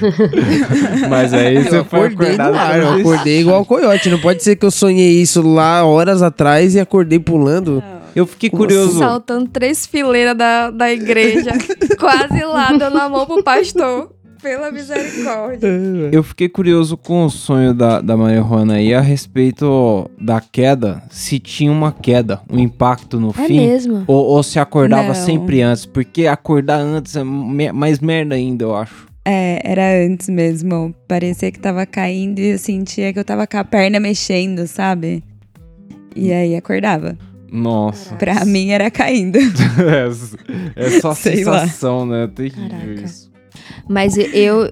mas 1.09 1.33
aí 1.33 1.63
você 1.63 1.79
eu 1.79 1.85
foi 1.85 2.09
acordei 2.09 2.37
no 2.37 2.43
acordado 2.43 2.57
ar, 2.57 2.79
eu 2.81 2.93
acordei 2.95 3.41
igual 3.41 3.63
o 3.63 3.65
coiote. 3.65 4.11
Não 4.11 4.19
pode 4.19 4.43
ser 4.43 4.57
que 4.57 4.67
eu 4.67 4.71
sonhei 4.71 5.21
isso 5.21 5.41
lá 5.43 5.85
horas 5.85 6.23
atrás 6.23 6.75
e 6.75 6.81
acordei 6.81 7.19
pulando. 7.19 7.83
Eu 8.15 8.27
fiquei 8.27 8.49
curioso. 8.51 8.99
Saltando 8.99 9.49
três 9.49 9.87
fileiras 9.87 10.37
da, 10.37 10.71
da 10.71 10.93
igreja. 10.93 11.53
quase 11.99 12.45
lá, 12.45 12.73
dando 12.73 12.99
a 12.99 13.09
mão 13.09 13.27
pro 13.27 13.43
pastor. 13.43 14.11
Pela 14.45 14.71
misericórdia. 14.71 15.69
Eu 16.13 16.23
fiquei 16.23 16.51
curioso 16.51 16.99
com 16.99 17.25
o 17.25 17.31
sonho 17.31 17.73
da, 17.73 18.01
da 18.03 18.15
Maria 18.15 18.43
Juana 18.43 18.75
aí 18.75 18.93
a 18.93 19.01
respeito 19.01 20.11
da 20.21 20.39
queda. 20.39 21.03
Se 21.11 21.39
tinha 21.39 21.73
uma 21.73 21.91
queda, 21.91 22.43
um 22.51 22.59
impacto 22.59 23.19
no 23.19 23.31
É 23.31 23.47
fim. 23.47 23.59
mesmo. 23.67 24.05
Ou, 24.07 24.23
ou 24.27 24.43
se 24.43 24.59
acordava 24.59 25.09
Não. 25.09 25.15
sempre 25.15 25.63
antes. 25.63 25.87
Porque 25.87 26.27
acordar 26.27 26.79
antes 26.81 27.17
é 27.17 27.25
me- 27.25 27.73
mais 27.73 28.01
merda 28.01 28.35
ainda, 28.35 28.65
eu 28.65 28.77
acho. 28.77 29.07
É, 29.25 29.63
era 29.65 30.05
antes 30.07 30.29
mesmo. 30.29 30.95
Parecia 31.09 31.51
que 31.51 31.59
tava 31.59 31.87
caindo 31.87 32.39
e 32.39 32.51
eu 32.51 32.59
sentia 32.59 33.15
que 33.15 33.19
eu 33.19 33.25
tava 33.25 33.47
com 33.47 33.57
a 33.57 33.65
perna 33.65 33.99
mexendo, 33.99 34.67
sabe? 34.67 35.25
E 36.15 36.31
aí 36.31 36.55
acordava. 36.55 37.17
Nossa. 37.51 38.15
Pra 38.17 38.45
mim 38.45 38.71
era 38.71 38.91
caindo. 38.91 39.39
é, 40.77 40.87
é 40.87 41.01
só 41.01 41.15
Sei 41.15 41.45
lá. 41.45 41.61
sensação, 41.61 42.05
né? 42.05 42.27
Terrível 42.35 42.69
Caraca. 42.69 43.01
isso. 43.03 43.33
Mas 43.89 44.17
eu, 44.17 44.71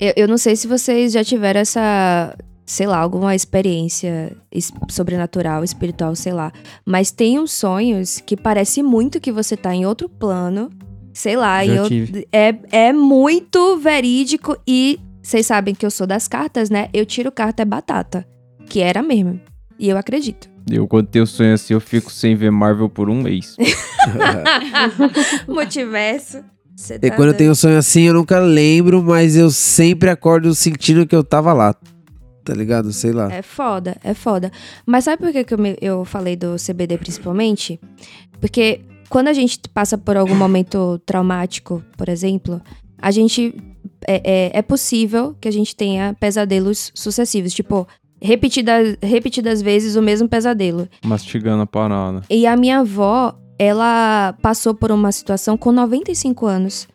eu, 0.00 0.12
eu 0.16 0.28
não 0.28 0.38
sei 0.38 0.56
se 0.56 0.66
vocês 0.66 1.12
já 1.12 1.22
tiveram 1.24 1.60
essa, 1.60 2.34
sei 2.64 2.86
lá, 2.86 2.98
alguma 2.98 3.34
experiência 3.34 4.36
es- 4.52 4.72
sobrenatural, 4.90 5.62
espiritual, 5.64 6.14
sei 6.14 6.32
lá. 6.32 6.52
Mas 6.86 7.10
tem 7.10 7.38
uns 7.38 7.52
sonhos 7.52 8.20
que 8.24 8.36
parece 8.36 8.82
muito 8.82 9.20
que 9.20 9.30
você 9.32 9.56
tá 9.56 9.74
em 9.74 9.84
outro 9.86 10.08
plano. 10.08 10.70
Sei 11.12 11.36
lá, 11.36 11.64
Já 11.64 11.72
e 11.72 11.76
eu- 11.76 11.88
tive. 11.88 12.28
é, 12.32 12.54
é 12.70 12.92
muito 12.92 13.76
verídico 13.78 14.56
e 14.66 15.00
vocês 15.22 15.44
sabem 15.46 15.74
que 15.74 15.84
eu 15.84 15.90
sou 15.90 16.06
das 16.06 16.28
cartas, 16.28 16.70
né? 16.70 16.88
Eu 16.94 17.04
tiro 17.04 17.30
carta 17.32 17.62
é 17.62 17.64
batata, 17.66 18.26
que 18.68 18.80
era 18.80 19.02
mesmo. 19.02 19.40
E 19.78 19.88
eu 19.88 19.96
acredito. 19.98 20.48
Eu, 20.70 20.86
quando 20.86 21.08
tenho 21.08 21.26
sonho 21.26 21.54
assim, 21.54 21.74
eu 21.74 21.80
fico 21.80 22.10
sem 22.10 22.36
ver 22.36 22.50
Marvel 22.50 22.88
por 22.88 23.08
um 23.10 23.20
mês. 23.22 23.56
Multiverso. 25.48 26.42
Cê 26.78 26.94
E 26.94 26.98
tá 27.10 27.16
quando 27.16 27.30
eu 27.30 27.34
tenho 27.34 27.54
sonho 27.56 27.76
assim, 27.76 28.02
eu 28.02 28.14
nunca 28.14 28.38
lembro, 28.38 29.02
mas 29.02 29.34
eu 29.36 29.50
sempre 29.50 30.08
acordo 30.08 30.54
sentindo 30.54 31.04
que 31.04 31.14
eu 31.16 31.24
tava 31.24 31.52
lá. 31.52 31.74
Tá 32.44 32.54
ligado? 32.54 32.92
Sei 32.92 33.10
lá. 33.10 33.30
É 33.32 33.42
foda, 33.42 33.96
é 34.02 34.14
foda. 34.14 34.52
Mas 34.86 35.02
sabe 35.04 35.20
por 35.24 35.32
que, 35.32 35.42
que 35.42 35.52
eu, 35.54 35.58
me- 35.58 35.76
eu 35.80 36.04
falei 36.04 36.36
do 36.36 36.54
CBD 36.56 36.96
principalmente? 36.96 37.80
Porque 38.40 38.80
quando 39.10 39.26
a 39.26 39.32
gente 39.32 39.58
passa 39.74 39.98
por 39.98 40.16
algum 40.16 40.36
momento 40.36 41.00
traumático, 41.04 41.82
por 41.96 42.08
exemplo, 42.08 42.62
a 42.96 43.10
gente. 43.10 43.52
É, 44.06 44.22
é, 44.54 44.58
é 44.60 44.62
possível 44.62 45.34
que 45.40 45.48
a 45.48 45.50
gente 45.50 45.74
tenha 45.74 46.14
pesadelos 46.20 46.92
sucessivos. 46.94 47.52
Tipo, 47.52 47.86
repetidas, 48.22 48.96
repetidas 49.02 49.60
vezes 49.60 49.96
o 49.96 50.00
mesmo 50.02 50.28
pesadelo. 50.28 50.88
Mastigando 51.04 51.62
a 51.62 51.66
parada. 51.66 52.22
E 52.30 52.46
a 52.46 52.56
minha 52.56 52.78
avó, 52.78 53.36
ela 53.58 54.34
passou 54.40 54.74
por 54.74 54.92
uma 54.92 55.10
situação 55.10 55.56
com 55.56 55.72
95 55.72 56.46
anos. 56.46 56.88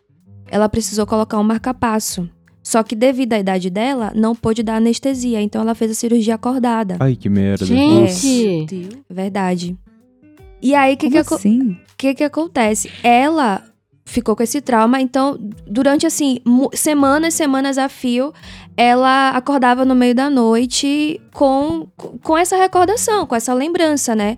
Ela 0.49 0.69
precisou 0.69 1.05
colocar 1.05 1.37
um 1.39 1.43
marcapasso. 1.43 2.29
Só 2.63 2.81
que 2.81 2.95
devido 2.95 3.33
à 3.33 3.39
idade 3.39 3.69
dela, 3.69 4.13
não 4.15 4.33
pôde 4.33 4.63
dar 4.63 4.77
anestesia, 4.77 5.41
então 5.41 5.61
ela 5.61 5.75
fez 5.75 5.91
a 5.91 5.95
cirurgia 5.95 6.35
acordada. 6.35 6.95
Ai, 6.99 7.15
que 7.15 7.27
merda. 7.27 7.65
Gente! 7.65 8.89
Verdade. 9.09 9.77
E 10.61 10.73
aí, 10.73 10.93
o 10.93 10.97
que, 10.97 11.09
que, 11.09 11.17
assim? 11.17 11.77
que 11.97 12.15
que 12.15 12.23
acontece? 12.23 12.89
Ela 13.03 13.61
ficou 14.05 14.33
com 14.33 14.43
esse 14.43 14.61
trauma, 14.61 15.01
então, 15.01 15.37
durante, 15.67 16.05
assim, 16.05 16.39
semanas, 16.73 17.33
semanas 17.33 17.77
a 17.77 17.89
fio, 17.89 18.31
ela 18.77 19.31
acordava 19.31 19.83
no 19.83 19.93
meio 19.93 20.15
da 20.15 20.29
noite 20.29 21.19
com, 21.33 21.87
com 22.21 22.37
essa 22.37 22.55
recordação, 22.55 23.25
com 23.25 23.35
essa 23.35 23.53
lembrança, 23.53 24.15
né? 24.15 24.37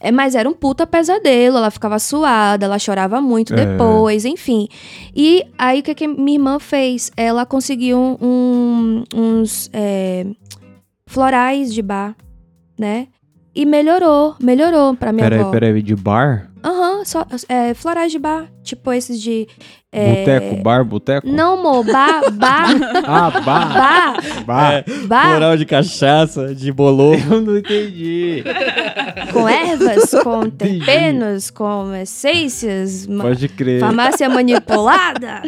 É, 0.00 0.10
mas 0.12 0.34
era 0.34 0.48
um 0.48 0.52
puta 0.52 0.86
pesadelo, 0.86 1.56
ela 1.56 1.70
ficava 1.70 1.98
suada, 1.98 2.66
ela 2.66 2.78
chorava 2.78 3.20
muito 3.20 3.54
É. 3.54 3.56
depois, 3.64 4.24
enfim. 4.24 4.68
E 5.14 5.42
aí, 5.56 5.80
o 5.80 5.82
que, 5.82 5.94
que 5.94 6.06
minha 6.06 6.36
irmã 6.38 6.58
fez? 6.58 7.10
Ela 7.16 7.46
conseguiu 7.46 7.98
um- 8.20 9.04
uns 9.14 9.70
é, 9.72 10.26
florais 11.06 11.72
de 11.72 11.82
bar, 11.82 12.14
né? 12.78 13.08
E 13.54 13.64
melhorou, 13.64 14.36
melhorou 14.40 14.94
pra 14.94 15.12
minha 15.12 15.24
Peraí, 15.24 15.40
avó. 15.40 15.50
peraí, 15.50 15.80
de 15.82 15.96
bar? 15.96 16.50
Aham, 16.62 16.75
só 17.06 17.26
é, 17.48 17.72
florais 17.74 18.10
de 18.12 18.18
bar. 18.18 18.46
Tipo 18.62 18.92
esses 18.92 19.20
de. 19.20 19.46
é, 19.92 20.20
Boteco, 20.20 20.62
bar, 20.62 20.84
boteco? 20.84 21.26
Não, 21.28 21.62
mo, 21.62 21.82
bar, 21.84 22.30
bar, 22.32 22.68
Ah, 23.06 23.30
bar. 23.30 23.42
bar, 23.42 24.16
bar. 24.44 24.84
bar, 25.06 25.28
Floral 25.30 25.56
de 25.56 25.64
cachaça, 25.64 26.54
de 26.54 26.72
bolô. 26.72 27.14
Eu 27.30 27.40
não 27.40 27.56
entendi. 27.58 28.42
com 29.32 29.48
ervas, 29.48 30.10
com 30.22 30.50
terpenos, 30.50 31.50
com 31.50 31.94
essências, 31.94 33.06
Pode 33.06 33.48
crer. 33.48 33.80
farmácia 33.80 34.28
manipulada. 34.28 35.42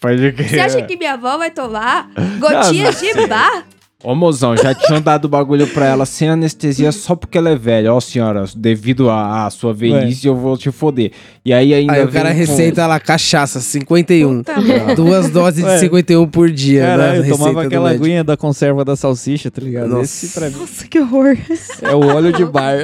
Pode 0.00 0.32
crer. 0.32 0.48
Você 0.48 0.60
acha 0.60 0.82
que 0.82 0.96
minha 0.96 1.14
avó 1.14 1.36
vai 1.36 1.50
tomar 1.50 2.08
gotinhas 2.38 3.02
Não, 3.02 3.12
de 3.22 3.26
bar? 3.26 3.64
Ô, 4.04 4.14
mozão, 4.16 4.56
já 4.56 4.74
tinham 4.74 5.00
dado 5.00 5.28
bagulho 5.28 5.66
pra 5.68 5.86
ela 5.86 6.04
sem 6.04 6.28
anestesia 6.28 6.90
só 6.90 7.14
porque 7.14 7.38
ela 7.38 7.50
é 7.50 7.54
velha. 7.56 7.94
Ó, 7.94 8.00
senhora, 8.00 8.44
devido 8.56 9.08
à 9.08 9.48
sua 9.50 9.72
velhice, 9.72 10.26
eu 10.26 10.34
vou 10.34 10.56
te 10.58 10.72
foder. 10.72 11.12
E 11.44 11.52
aí 11.52 11.72
ainda 11.72 11.92
Aí 11.92 12.04
o 12.04 12.08
cara 12.10 12.30
com- 12.30 12.36
receita 12.36 12.84
lá 12.86 12.98
cachaça, 12.98 13.60
51. 13.60 14.42
Puta. 14.42 14.94
Duas 14.96 15.30
doses 15.30 15.62
Ué. 15.64 15.74
de 15.74 15.80
51 15.80 16.26
por 16.26 16.50
dia. 16.50 16.82
Cara, 16.82 17.08
na 17.08 17.16
eu 17.18 17.28
tomava 17.28 17.62
aquela 17.62 17.88
médico. 17.90 18.04
aguinha 18.04 18.24
da 18.24 18.36
conserva 18.36 18.84
da 18.84 18.96
salsicha, 18.96 19.50
tá 19.52 19.60
ligado? 19.62 19.88
Nossa. 19.90 20.02
Esse 20.02 20.28
pra 20.38 20.50
mim 20.50 20.56
Nossa, 20.58 20.86
que 20.88 20.98
horror. 20.98 21.36
é 21.82 21.94
o 21.94 22.00
óleo 22.14 22.32
de 22.32 22.44
bar. 22.44 22.78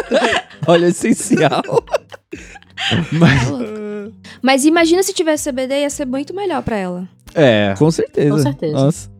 óleo 0.66 0.86
essencial. 0.86 1.62
Mas- 3.12 3.52
Mas 4.42 4.64
imagina 4.64 5.02
se 5.02 5.12
tivesse 5.12 5.44
CBD, 5.50 5.80
ia 5.82 5.90
ser 5.90 6.06
muito 6.06 6.34
melhor 6.34 6.62
pra 6.62 6.76
ela. 6.76 7.08
É, 7.34 7.74
Com 7.78 7.90
certeza. 7.90 8.30
Com 8.30 8.38
certeza. 8.38 8.72
Nossa. 8.74 9.13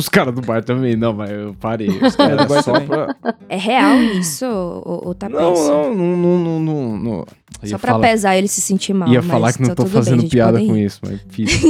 Os 0.00 0.08
caras 0.08 0.34
do 0.34 0.40
bar 0.40 0.62
também, 0.64 0.96
não, 0.96 1.12
mas 1.12 1.30
eu 1.30 1.54
parei. 1.60 1.88
Os 1.88 2.16
caras 2.16 2.46
do 2.46 2.54
bar 2.54 2.62
só 2.62 2.80
pra... 2.80 3.14
É 3.48 3.56
real 3.56 3.96
isso, 4.02 4.44
ou, 4.46 5.08
ou 5.08 5.14
tá 5.14 5.28
Não, 5.28 5.54
não, 5.54 5.94
não, 5.94 6.38
não, 6.38 6.60
não, 6.60 6.98
não, 6.98 7.24
Só 7.62 7.66
ia 7.66 7.78
pra 7.78 7.92
falar- 7.92 8.08
pesar 8.08 8.36
ele 8.36 8.48
se 8.48 8.60
sentir 8.60 8.92
mal. 8.94 9.08
Ia 9.08 9.22
mas 9.22 9.30
falar 9.30 9.52
que 9.52 9.60
não 9.62 9.68
tá 9.68 9.74
tô 9.76 9.84
bem, 9.84 9.92
fazendo 9.92 10.20
gente, 10.22 10.30
piada 10.30 10.58
com 10.58 10.76
isso, 10.76 11.00
mas 11.02 11.20
fiz. 11.28 11.62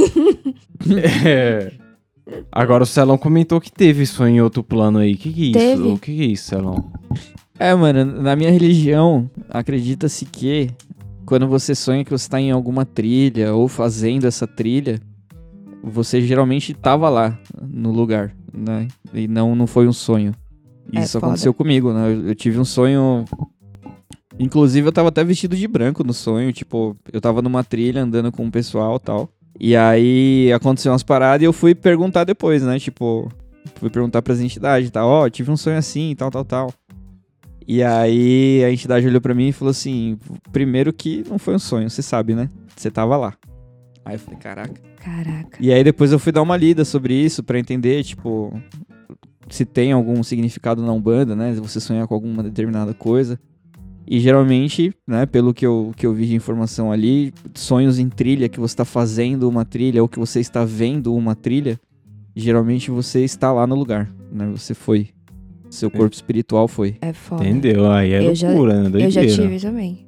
É. 1.25 1.71
Agora 2.51 2.83
o 2.83 2.85
Celão 2.85 3.17
comentou 3.17 3.61
que 3.61 3.71
teve 3.71 4.03
isso 4.03 4.25
em 4.25 4.41
outro 4.41 4.63
plano 4.63 4.99
aí. 4.99 5.13
O 5.13 5.17
que, 5.17 5.31
que 5.31 5.57
é 5.57 5.73
isso? 5.73 5.87
O 5.93 5.99
que, 5.99 6.15
que 6.15 6.21
é 6.21 6.25
isso, 6.25 6.43
Celão? 6.49 6.91
É, 7.59 7.73
mano, 7.73 8.21
na 8.21 8.35
minha 8.35 8.51
religião, 8.51 9.29
acredita-se 9.49 10.25
que 10.25 10.69
quando 11.25 11.47
você 11.47 11.73
sonha 11.73 12.03
que 12.03 12.11
você 12.11 12.29
tá 12.29 12.39
em 12.39 12.51
alguma 12.51 12.85
trilha 12.85 13.53
ou 13.53 13.67
fazendo 13.67 14.25
essa 14.27 14.45
trilha, 14.45 14.99
você 15.91 16.21
geralmente 16.21 16.73
tava 16.73 17.09
lá 17.09 17.37
no 17.61 17.91
lugar, 17.91 18.35
né? 18.53 18.87
E 19.13 19.27
não, 19.27 19.55
não 19.55 19.67
foi 19.67 19.87
um 19.87 19.93
sonho. 19.93 20.33
É 20.91 21.01
Isso 21.01 21.13
foda. 21.13 21.27
aconteceu 21.27 21.53
comigo, 21.53 21.93
né? 21.93 22.11
Eu, 22.11 22.27
eu 22.29 22.35
tive 22.35 22.59
um 22.59 22.65
sonho. 22.65 23.25
Inclusive, 24.37 24.87
eu 24.87 24.91
tava 24.91 25.09
até 25.09 25.23
vestido 25.23 25.55
de 25.55 25.67
branco 25.67 26.03
no 26.03 26.13
sonho. 26.13 26.51
Tipo, 26.51 26.95
eu 27.11 27.21
tava 27.21 27.41
numa 27.41 27.63
trilha 27.63 28.03
andando 28.03 28.31
com 28.31 28.45
o 28.45 28.51
pessoal 28.51 28.95
e 28.97 28.99
tal. 28.99 29.29
E 29.59 29.75
aí 29.75 30.51
aconteceu 30.51 30.91
umas 30.91 31.03
paradas 31.03 31.41
e 31.41 31.45
eu 31.45 31.53
fui 31.53 31.73
perguntar 31.73 32.23
depois, 32.23 32.61
né? 32.63 32.77
Tipo, 32.77 33.31
fui 33.75 33.89
perguntar 33.89 34.21
pras 34.21 34.41
entidades 34.41 34.89
e 34.89 34.91
tal. 34.91 35.07
Ó, 35.07 35.29
tive 35.29 35.51
um 35.51 35.57
sonho 35.57 35.77
assim 35.77 36.11
e 36.11 36.15
tal, 36.15 36.29
tal, 36.29 36.43
tal. 36.43 36.73
E 37.67 37.81
aí 37.81 38.63
a 38.63 38.71
entidade 38.71 39.07
olhou 39.07 39.21
pra 39.21 39.33
mim 39.33 39.47
e 39.47 39.53
falou 39.53 39.71
assim: 39.71 40.17
primeiro 40.51 40.91
que 40.91 41.23
não 41.29 41.39
foi 41.39 41.55
um 41.55 41.59
sonho, 41.59 41.89
você 41.89 42.01
sabe, 42.01 42.35
né? 42.35 42.49
Você 42.75 42.91
tava 42.91 43.15
lá. 43.17 43.33
Aí 44.03 44.15
eu 44.15 44.19
falei, 44.19 44.39
caraca. 44.39 44.94
Caraca. 45.05 45.57
E 45.59 45.71
aí 45.71 45.83
depois 45.83 46.11
eu 46.11 46.17
fui 46.19 46.31
dar 46.31 46.41
uma 46.41 46.57
lida 46.57 46.83
sobre 46.83 47.13
isso 47.13 47.43
pra 47.43 47.59
entender, 47.59 48.03
tipo, 48.03 48.51
se 49.49 49.63
tem 49.63 49.91
algum 49.91 50.21
significado 50.23 50.81
na 50.81 50.91
Umbanda, 50.91 51.35
né? 51.35 51.53
Se 51.53 51.59
você 51.61 51.79
sonhar 51.79 52.07
com 52.07 52.15
alguma 52.15 52.41
determinada 52.41 52.93
coisa. 52.93 53.39
E 54.07 54.19
geralmente, 54.19 54.93
né, 55.07 55.25
pelo 55.25 55.51
que 55.53 55.65
eu, 55.65 55.91
que 55.95 56.05
eu 56.05 56.13
vi 56.13 56.27
de 56.27 56.35
informação 56.35 56.91
ali, 56.91 57.33
sonhos 57.55 57.97
em 57.97 58.07
trilha, 58.09 58.47
que 58.49 58.59
você 58.59 58.73
está 58.73 58.85
fazendo 58.85 59.49
uma 59.49 59.65
trilha 59.65 60.01
ou 60.01 60.07
que 60.07 60.19
você 60.19 60.39
está 60.39 60.63
vendo 60.63 61.13
uma 61.15 61.35
trilha, 61.35 61.79
geralmente 62.35 62.91
você 62.91 63.23
está 63.23 63.51
lá 63.51 63.65
no 63.65 63.73
lugar, 63.75 64.11
né? 64.31 64.47
Você 64.55 64.73
foi. 64.73 65.09
Seu 65.71 65.89
corpo 65.89 66.13
espiritual 66.15 66.67
foi. 66.67 66.95
É 67.01 67.11
foda. 67.13 67.43
Entendeu? 67.47 67.91
Aí 67.91 68.13
é 68.13 68.27
Eu 68.27 68.35
já- 68.35 68.47
loucura, 68.49 68.83
né? 68.89 69.03
Eu 69.05 69.09
já 69.11 69.21
Doideira. 69.21 69.41
tive 69.49 69.59
também. 69.59 70.04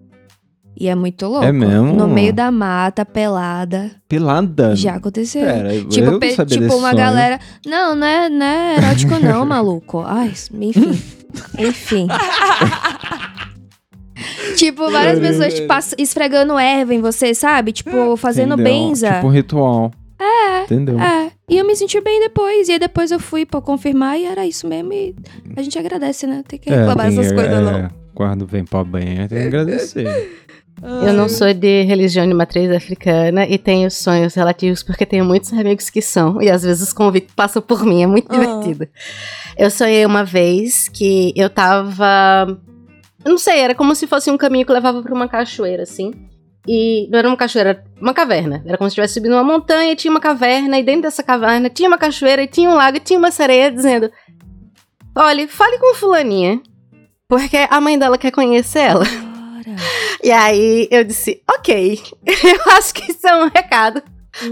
E 0.80 0.88
é 0.88 0.94
muito 0.94 1.26
louco. 1.26 1.44
É 1.46 1.52
mesmo? 1.52 1.94
No 1.94 2.08
meio 2.08 2.32
da 2.32 2.52
mata, 2.52 3.04
pelada. 3.04 3.90
Pelada? 4.08 4.76
Já 4.76 4.96
aconteceu. 4.96 5.44
Pera, 5.44 5.74
eu 5.74 5.90
Tipo, 5.90 6.12
não 6.12 6.20
pe- 6.20 6.36
tipo 6.46 6.66
uma 6.76 6.92
sonho. 6.92 6.98
galera. 6.98 7.40
Não, 7.66 7.96
não 7.96 8.06
é, 8.06 8.30
não 8.30 8.46
é 8.46 8.78
erótico, 8.78 9.18
não, 9.20 9.44
maluco. 9.46 10.04
Ai, 10.06 10.28
enfim. 10.28 10.72
enfim. 11.58 12.08
tipo, 14.56 14.90
várias 14.92 15.20
pessoas 15.20 15.54
tipo, 15.54 15.74
esfregando 15.98 16.58
erva 16.58 16.94
em 16.94 17.02
você, 17.02 17.34
sabe? 17.34 17.72
Tipo, 17.72 18.16
fazendo 18.18 18.54
Entendeu? 18.54 18.74
benza. 18.74 19.14
Tipo 19.14 19.28
um 19.28 19.32
ritual. 19.32 19.92
É. 20.20 20.64
Entendeu? 20.64 21.00
É. 21.00 21.32
E 21.50 21.58
eu 21.58 21.66
me 21.66 21.76
senti 21.76 22.02
bem 22.02 22.20
depois. 22.20 22.68
E 22.68 22.74
aí 22.74 22.80
depois 22.80 23.12
eu 23.12 23.20
fui 23.20 23.46
pra 23.46 23.62
confirmar 23.62 24.18
e 24.20 24.26
era 24.26 24.46
isso 24.46 24.68
mesmo. 24.68 24.92
E 24.94 25.16
a 25.56 25.62
gente 25.62 25.78
agradece, 25.78 26.26
né? 26.26 26.44
Tem 26.48 26.60
que 26.60 26.70
reclamar 26.70 27.08
tem- 27.10 27.20
essas 27.20 27.32
coisas, 27.32 27.54
é, 27.54 27.62
não. 27.62 27.90
Quando 28.18 28.48
vem 28.48 28.66
pra 28.66 28.84
banho, 28.84 29.30
tem 29.30 29.42
que 29.42 29.46
agradecer. 29.46 30.42
Eu 31.06 31.14
não 31.14 31.30
sou 31.30 31.54
de 31.54 31.84
religião 31.84 32.28
de 32.28 32.34
matriz 32.34 32.72
africana 32.72 33.46
e 33.46 33.60
tenho 33.60 33.92
sonhos 33.92 34.34
relativos 34.34 34.82
porque 34.82 35.06
tenho 35.06 35.24
muitos 35.24 35.54
amigos 35.54 35.88
que 35.92 36.02
são. 36.02 36.42
E 36.42 36.50
às 36.50 36.64
vezes 36.64 36.82
os 36.82 36.92
convites 36.94 37.32
passam 37.36 37.62
por 37.62 37.86
mim, 37.86 38.02
é 38.02 38.08
muito 38.08 38.28
Ah. 38.32 38.40
divertido. 38.40 38.88
Eu 39.56 39.70
sonhei 39.70 40.04
uma 40.04 40.24
vez 40.24 40.90
que 40.90 41.32
eu 41.36 41.48
tava. 41.48 42.58
Eu 43.24 43.30
não 43.30 43.38
sei, 43.38 43.60
era 43.60 43.76
como 43.76 43.94
se 43.94 44.08
fosse 44.08 44.32
um 44.32 44.38
caminho 44.38 44.66
que 44.66 44.74
levava 44.74 45.04
pra 45.04 45.14
uma 45.14 45.28
cachoeira, 45.28 45.84
assim. 45.84 46.12
E 46.68 47.08
não 47.12 47.20
era 47.20 47.28
uma 47.28 47.38
cachoeira, 47.38 47.70
era 47.70 47.84
uma 48.02 48.16
caverna. 48.16 48.64
Era 48.66 48.80
como 48.80 48.90
se 48.90 48.94
estivesse 48.94 49.14
subindo 49.14 49.34
uma 49.34 49.44
montanha 49.44 49.92
e 49.92 49.96
tinha 49.96 50.10
uma 50.10 50.20
caverna, 50.20 50.80
e 50.80 50.84
dentro 50.84 51.04
dessa 51.04 51.22
caverna 51.22 51.70
tinha 51.70 51.88
uma 51.88 52.00
cachoeira 52.00 52.42
e 52.42 52.48
tinha 52.48 52.68
um 52.68 52.74
lago 52.74 52.98
e 52.98 53.00
tinha 53.00 53.20
uma 53.20 53.30
sereia 53.30 53.70
dizendo: 53.72 54.10
Olha, 55.16 55.48
fale 55.48 55.78
com 55.78 55.94
fulaninha. 55.94 56.60
Porque 57.30 57.58
a 57.70 57.82
mãe 57.82 58.00
dela 58.00 58.18
quer 58.18 58.32
conhecer 58.32 58.80
ela. 58.80 59.06
E 60.24 60.32
aí 60.32 60.88
eu 60.90 61.04
disse, 61.04 61.42
ok, 61.50 62.00
eu 62.26 62.72
acho 62.74 62.94
que 62.94 63.12
isso 63.12 63.28
é 63.28 63.36
um 63.36 63.50
recado. 63.50 64.02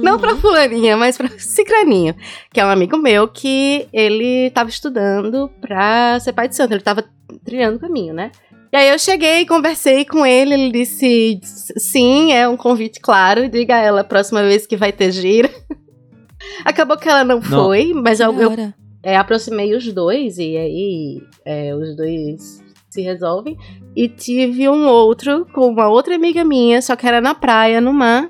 Não 0.01 0.19
pra 0.19 0.35
fulaninha, 0.35 0.97
mas 0.97 1.15
pra 1.15 1.29
Cicraninho, 1.37 2.15
que 2.51 2.59
é 2.59 2.65
um 2.65 2.69
amigo 2.69 2.97
meu 2.97 3.27
que 3.27 3.87
ele 3.93 4.49
tava 4.49 4.69
estudando 4.69 5.49
pra 5.61 6.19
ser 6.19 6.33
pai 6.33 6.49
de 6.49 6.55
santo, 6.55 6.73
ele 6.73 6.81
tava 6.81 7.05
trilhando 7.45 7.77
o 7.77 7.79
caminho, 7.79 8.13
né? 8.13 8.31
E 8.73 8.77
aí 8.77 8.89
eu 8.89 8.99
cheguei, 8.99 9.45
conversei 9.45 10.03
com 10.03 10.25
ele, 10.25 10.53
ele 10.53 10.71
disse, 10.71 11.39
sim, 11.77 12.33
é 12.33 12.47
um 12.49 12.57
convite 12.57 12.99
claro, 12.99 13.47
diga 13.47 13.75
a 13.75 13.79
ela 13.79 14.01
a 14.01 14.05
próxima 14.05 14.41
vez 14.41 14.65
que 14.65 14.75
vai 14.75 14.91
ter 14.91 15.11
gira. 15.11 15.49
Acabou 16.65 16.97
que 16.97 17.07
ela 17.07 17.23
não, 17.23 17.41
foi, 17.41 17.93
mas 17.93 18.19
eu, 18.19 18.33
eu 18.41 18.73
é, 19.03 19.15
aproximei 19.15 19.75
os 19.75 19.93
dois 19.93 20.37
e 20.39 20.57
aí 20.57 21.23
é, 21.45 21.75
os 21.75 21.95
dois 21.95 22.64
se 22.95 23.01
resolvem. 23.01 23.55
E 23.95 24.09
tive 24.09 24.67
um 24.67 24.87
outro 24.87 25.45
com 25.53 25.67
uma 25.67 25.87
outra 25.87 26.15
amiga 26.15 26.43
minha, 26.43 26.81
só 26.81 26.95
que 26.95 27.07
era 27.07 27.21
na 27.21 27.33
praia, 27.35 27.79
no 27.79 27.93
mar. 27.93 28.29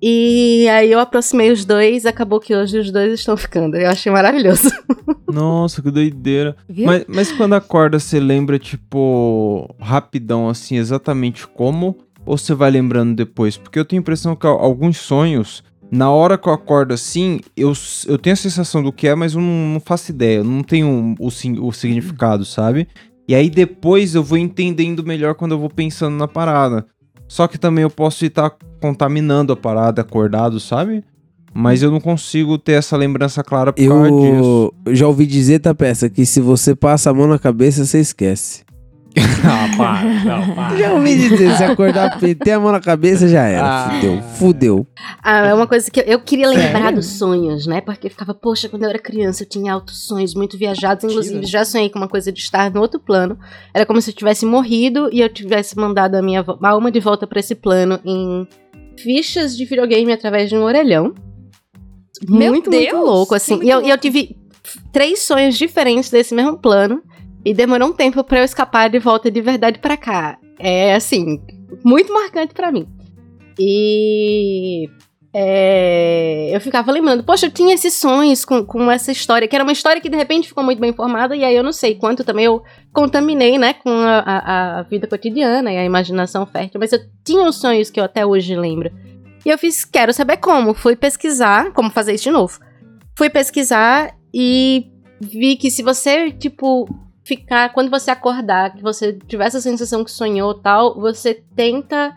E 0.00 0.68
aí 0.68 0.92
eu 0.92 1.00
aproximei 1.00 1.50
os 1.50 1.64
dois, 1.64 2.04
acabou 2.06 2.38
que 2.38 2.54
hoje 2.54 2.78
os 2.78 2.90
dois 2.92 3.12
estão 3.14 3.36
ficando. 3.36 3.76
Eu 3.76 3.88
achei 3.90 4.12
maravilhoso. 4.12 4.70
Nossa, 5.32 5.82
que 5.82 5.90
doideira. 5.90 6.54
Mas, 6.68 7.04
mas 7.08 7.32
quando 7.32 7.54
acorda, 7.54 7.98
você 7.98 8.20
lembra, 8.20 8.58
tipo, 8.58 9.68
rapidão, 9.80 10.48
assim, 10.48 10.76
exatamente 10.76 11.46
como? 11.46 11.96
Ou 12.24 12.36
você 12.36 12.54
vai 12.54 12.70
lembrando 12.70 13.14
depois? 13.16 13.56
Porque 13.56 13.78
eu 13.78 13.84
tenho 13.84 14.00
a 14.00 14.02
impressão 14.02 14.36
que 14.36 14.46
al- 14.46 14.58
alguns 14.58 14.98
sonhos, 14.98 15.64
na 15.90 16.10
hora 16.10 16.36
que 16.36 16.48
eu 16.48 16.52
acordo 16.52 16.92
assim, 16.92 17.40
eu, 17.56 17.72
eu 18.06 18.18
tenho 18.18 18.34
a 18.34 18.36
sensação 18.36 18.82
do 18.82 18.92
que 18.92 19.08
é, 19.08 19.14
mas 19.14 19.34
eu 19.34 19.40
não, 19.40 19.74
não 19.74 19.80
faço 19.80 20.10
ideia. 20.10 20.38
Eu 20.38 20.44
não 20.44 20.62
tenho 20.62 21.14
o, 21.18 21.26
o 21.26 21.72
significado, 21.72 22.44
sabe? 22.44 22.86
E 23.28 23.34
aí 23.34 23.50
depois 23.50 24.14
eu 24.14 24.22
vou 24.22 24.38
entendendo 24.38 25.04
melhor 25.04 25.34
quando 25.34 25.52
eu 25.52 25.58
vou 25.58 25.70
pensando 25.70 26.16
na 26.16 26.28
parada. 26.28 26.86
Só 27.28 27.48
que 27.48 27.58
também 27.58 27.82
eu 27.82 27.90
posso 27.90 28.24
estar 28.24 28.54
contaminando 28.80 29.52
a 29.52 29.56
parada 29.56 30.02
acordado, 30.02 30.60
sabe? 30.60 31.02
Mas 31.52 31.82
eu 31.82 31.90
não 31.90 32.00
consigo 32.00 32.58
ter 32.58 32.72
essa 32.72 32.96
lembrança 32.96 33.42
clara 33.42 33.72
por 33.72 33.88
causa 33.88 34.10
disso. 34.10 34.74
Eu 34.84 34.94
já 34.94 35.08
ouvi 35.08 35.26
dizer, 35.26 35.58
tá, 35.58 35.74
peça, 35.74 36.08
que 36.08 36.26
se 36.26 36.40
você 36.40 36.74
passa 36.74 37.10
a 37.10 37.14
mão 37.14 37.26
na 37.26 37.38
cabeça, 37.38 37.84
você 37.84 37.98
esquece. 37.98 38.62
ah, 39.44 39.76
para, 39.76 40.02
não, 40.24 40.54
para. 40.54 40.76
Já 40.76 40.92
ouvi 40.92 41.16
dizer, 41.16 41.56
se 41.56 41.64
acordar, 41.64 42.18
ter 42.20 42.50
a 42.52 42.60
mão 42.60 42.70
na 42.70 42.80
cabeça, 42.80 43.26
já 43.26 43.42
era. 43.44 43.66
Ah. 43.66 43.90
Fudeu, 43.90 44.22
fudeu. 44.22 44.86
Ah, 45.22 45.46
é 45.46 45.54
uma 45.54 45.66
coisa 45.66 45.90
que 45.90 46.00
eu, 46.00 46.04
eu 46.04 46.20
queria 46.20 46.48
lembrar 46.48 46.92
dos 46.92 47.06
sonhos, 47.06 47.66
né? 47.66 47.80
Porque 47.80 48.08
eu 48.08 48.10
ficava, 48.10 48.34
poxa, 48.34 48.68
quando 48.68 48.82
eu 48.82 48.90
era 48.90 48.98
criança 48.98 49.42
eu 49.42 49.48
tinha 49.48 49.72
altos 49.72 50.06
sonhos 50.06 50.34
muito 50.34 50.58
viajados. 50.58 51.04
Inclusive, 51.04 51.46
já 51.46 51.64
sonhei 51.64 51.88
com 51.88 51.98
uma 51.98 52.08
coisa 52.08 52.30
de 52.30 52.40
estar 52.40 52.70
no 52.70 52.80
outro 52.80 53.00
plano. 53.00 53.38
Era 53.72 53.86
como 53.86 54.00
se 54.02 54.10
eu 54.10 54.14
tivesse 54.14 54.44
morrido 54.44 55.08
e 55.12 55.20
eu 55.20 55.28
tivesse 55.28 55.76
mandado 55.78 56.14
a 56.16 56.22
minha 56.22 56.44
alma 56.62 56.90
de 56.90 57.00
volta 57.00 57.26
pra 57.26 57.40
esse 57.40 57.54
plano 57.54 57.98
em 58.04 58.46
fichas 58.98 59.56
de 59.56 59.64
videogame 59.64 60.12
através 60.12 60.50
de 60.50 60.56
um 60.56 60.62
orelhão. 60.62 61.14
Meu 62.28 62.52
muito, 62.52 62.70
Deus, 62.70 62.92
muito 62.92 62.96
louco, 62.96 63.34
assim. 63.34 63.54
muito 63.56 63.66
E 63.66 63.70
eu, 63.70 63.80
e 63.80 63.84
eu 63.84 63.88
louco. 63.88 64.00
tive 64.00 64.36
três 64.92 65.20
sonhos 65.20 65.56
diferentes 65.56 66.10
desse 66.10 66.34
mesmo 66.34 66.58
plano. 66.58 67.02
E 67.46 67.54
demorou 67.54 67.90
um 67.90 67.92
tempo 67.92 68.24
pra 68.24 68.40
eu 68.40 68.44
escapar 68.44 68.90
de 68.90 68.98
volta 68.98 69.30
de 69.30 69.40
verdade 69.40 69.78
pra 69.78 69.96
cá. 69.96 70.36
É, 70.58 70.94
assim, 70.94 71.40
muito 71.84 72.12
marcante 72.12 72.52
pra 72.52 72.72
mim. 72.72 72.88
E 73.58 74.88
é, 75.32 76.50
eu 76.54 76.60
ficava 76.60 76.90
lembrando, 76.90 77.22
poxa, 77.22 77.46
eu 77.46 77.50
tinha 77.50 77.74
esses 77.74 77.94
sonhos 77.94 78.44
com, 78.44 78.64
com 78.64 78.90
essa 78.90 79.12
história, 79.12 79.46
que 79.46 79.54
era 79.54 79.62
uma 79.64 79.72
história 79.72 80.00
que 80.00 80.08
de 80.08 80.16
repente 80.16 80.48
ficou 80.48 80.64
muito 80.64 80.80
bem 80.80 80.92
formada, 80.92 81.36
e 81.36 81.44
aí 81.44 81.54
eu 81.54 81.62
não 81.62 81.72
sei 81.72 81.94
quanto 81.94 82.24
também 82.24 82.46
eu 82.46 82.62
contaminei, 82.92 83.58
né, 83.58 83.74
com 83.74 83.90
a, 83.90 84.18
a- 84.18 84.78
a 84.80 84.82
vida 84.82 85.06
cotidiana 85.06 85.72
e 85.72 85.76
a 85.76 85.84
imaginação 85.84 86.46
fértil, 86.46 86.80
mas 86.80 86.92
eu 86.92 86.98
tinha 87.24 87.42
uns 87.42 87.56
sonhos 87.56 87.90
que 87.90 88.00
eu 88.00 88.04
até 88.04 88.26
hoje 88.26 88.56
lembro. 88.56 88.90
E 89.44 89.48
eu 89.50 89.56
fiz, 89.58 89.84
quero 89.84 90.12
saber 90.12 90.38
como, 90.38 90.74
fui 90.74 90.96
pesquisar, 90.96 91.72
como 91.72 91.90
fazer 91.90 92.14
isso 92.14 92.24
de 92.24 92.30
novo. 92.30 92.58
Fui 93.16 93.30
pesquisar 93.30 94.14
e 94.34 94.86
vi 95.20 95.56
que 95.56 95.70
se 95.70 95.82
você, 95.82 96.30
tipo, 96.32 96.88
ficar, 97.26 97.72
quando 97.72 97.90
você 97.90 98.12
acordar, 98.12 98.72
que 98.72 98.82
você 98.82 99.12
tiver 99.26 99.46
essa 99.46 99.60
sensação 99.60 100.04
que 100.04 100.10
sonhou 100.12 100.54
tal, 100.54 100.94
você 100.94 101.34
tenta 101.56 102.14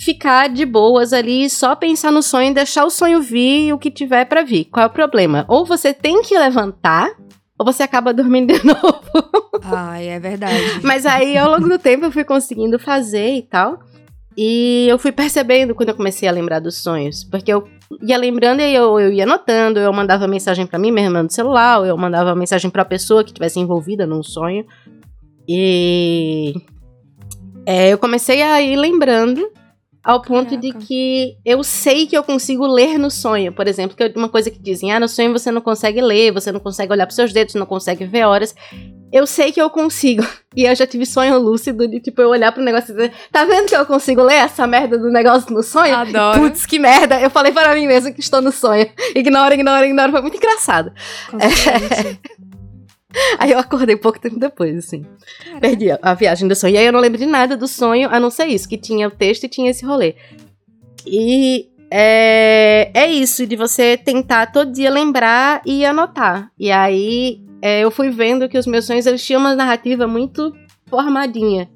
ficar 0.00 0.48
de 0.48 0.64
boas 0.64 1.12
ali, 1.12 1.50
só 1.50 1.76
pensar 1.76 2.10
no 2.10 2.22
sonho, 2.22 2.54
deixar 2.54 2.86
o 2.86 2.90
sonho 2.90 3.20
vir 3.20 3.66
e 3.66 3.72
o 3.74 3.78
que 3.78 3.90
tiver 3.90 4.24
pra 4.24 4.42
vir. 4.42 4.64
Qual 4.64 4.82
é 4.82 4.86
o 4.86 4.92
problema? 4.92 5.44
Ou 5.46 5.66
você 5.66 5.92
tem 5.92 6.22
que 6.22 6.38
levantar, 6.38 7.10
ou 7.58 7.66
você 7.66 7.82
acaba 7.82 8.14
dormindo 8.14 8.54
de 8.54 8.64
novo. 8.64 9.60
Ai, 9.62 10.08
é 10.08 10.18
verdade. 10.18 10.80
Mas 10.82 11.04
aí, 11.04 11.36
ao 11.36 11.50
longo 11.50 11.68
do 11.68 11.78
tempo, 11.78 12.06
eu 12.06 12.10
fui 12.12 12.24
conseguindo 12.24 12.78
fazer 12.78 13.34
e 13.34 13.42
tal. 13.42 13.78
E 14.42 14.86
eu 14.88 14.98
fui 14.98 15.12
percebendo 15.12 15.74
quando 15.74 15.90
eu 15.90 15.94
comecei 15.94 16.26
a 16.26 16.32
lembrar 16.32 16.60
dos 16.60 16.78
sonhos. 16.78 17.22
Porque 17.24 17.52
eu 17.52 17.68
ia 18.00 18.16
lembrando 18.16 18.60
e 18.60 18.74
eu, 18.74 18.98
eu 18.98 19.12
ia 19.12 19.24
anotando, 19.24 19.78
eu 19.78 19.92
mandava 19.92 20.26
mensagem 20.26 20.66
pra 20.66 20.78
mim 20.78 20.90
mesma 20.90 21.22
no 21.22 21.30
celular, 21.30 21.86
eu 21.86 21.94
mandava 21.94 22.34
mensagem 22.34 22.70
pra 22.70 22.82
pessoa 22.82 23.22
que 23.22 23.34
tivesse 23.34 23.60
envolvida 23.60 24.06
num 24.06 24.22
sonho. 24.22 24.64
E 25.46 26.54
é, 27.66 27.90
eu 27.90 27.98
comecei 27.98 28.40
a 28.40 28.62
ir 28.62 28.76
lembrando 28.76 29.46
ao 30.02 30.22
ponto 30.22 30.56
de 30.56 30.68
Caraca. 30.68 30.86
que 30.86 31.36
eu 31.44 31.62
sei 31.62 32.06
que 32.06 32.16
eu 32.16 32.22
consigo 32.22 32.66
ler 32.66 32.96
no 32.96 33.10
sonho. 33.10 33.52
Por 33.52 33.68
exemplo, 33.68 33.94
que 33.94 34.10
uma 34.16 34.30
coisa 34.30 34.50
que 34.50 34.58
dizem, 34.58 34.90
ah, 34.90 34.98
no 34.98 35.06
sonho 35.06 35.32
você 35.32 35.50
não 35.50 35.60
consegue 35.60 36.00
ler, 36.00 36.32
você 36.32 36.50
não 36.50 36.60
consegue 36.60 36.90
olhar 36.90 37.04
pros 37.04 37.16
seus 37.16 37.30
dedos, 37.30 37.54
não 37.56 37.66
consegue 37.66 38.06
ver 38.06 38.24
horas. 38.24 38.54
Eu 39.12 39.26
sei 39.26 39.52
que 39.52 39.60
eu 39.60 39.70
consigo. 39.70 40.26
E 40.56 40.64
eu 40.64 40.74
já 40.74 40.84
tive 40.84 41.06
sonho 41.06 41.38
lúcido 41.38 41.86
de, 41.86 42.00
tipo, 42.00 42.20
eu 42.20 42.28
olhar 42.28 42.50
pro 42.50 42.60
negócio 42.60 42.90
e 42.90 42.96
dizer, 42.96 43.12
tá 43.30 43.44
vendo 43.44 43.68
que 43.68 43.76
eu 43.76 43.86
consigo 43.86 44.20
ler 44.20 44.34
essa 44.34 44.66
merda 44.66 44.98
do 44.98 45.08
negócio 45.08 45.54
no 45.54 45.62
sonho? 45.62 45.94
Adoro. 45.94 46.40
Putz, 46.40 46.66
que 46.66 46.76
merda! 46.76 47.20
Eu 47.20 47.30
falei 47.30 47.52
para 47.52 47.72
mim 47.72 47.86
mesmo 47.86 48.12
que 48.12 48.18
estou 48.18 48.42
no 48.42 48.50
sonho. 48.50 48.90
Ignora, 49.14 49.54
ignora, 49.54 49.86
ignora. 49.86 50.10
Foi 50.10 50.20
muito 50.20 50.36
engraçado. 50.36 50.92
Aí 53.38 53.52
eu 53.52 53.60
acordei 53.60 53.96
pouco 53.96 54.18
tempo 54.18 54.40
depois, 54.40 54.76
assim. 54.76 55.06
Perdi 55.60 55.92
a, 55.92 55.98
a 56.02 56.14
viagem 56.14 56.48
do 56.48 56.56
sonho. 56.56 56.74
E 56.74 56.78
aí 56.78 56.86
eu 56.86 56.92
não 56.92 57.00
lembro 57.00 57.18
de 57.18 57.26
nada 57.26 57.56
do 57.56 57.68
sonho, 57.68 58.08
a 58.10 58.18
não 58.18 58.30
ser 58.30 58.46
isso, 58.46 58.68
que 58.68 58.76
tinha 58.76 59.08
o 59.08 59.10
texto 59.10 59.44
e 59.44 59.48
tinha 59.48 59.70
esse 59.70 59.84
rolê. 59.84 60.14
E 61.06 61.68
é, 61.90 62.90
é 62.94 63.10
isso, 63.10 63.46
de 63.46 63.56
você 63.56 63.96
tentar 63.96 64.46
todo 64.46 64.72
dia 64.72 64.90
lembrar 64.90 65.60
e 65.66 65.84
anotar. 65.84 66.50
E 66.58 66.70
aí 66.70 67.40
é, 67.62 67.80
eu 67.80 67.90
fui 67.90 68.10
vendo 68.10 68.48
que 68.48 68.58
os 68.58 68.66
meus 68.66 68.86
sonhos 68.86 69.06
eles 69.06 69.24
tinham 69.24 69.40
uma 69.40 69.54
narrativa 69.54 70.06
muito 70.06 70.54
formadinha. 70.86 71.68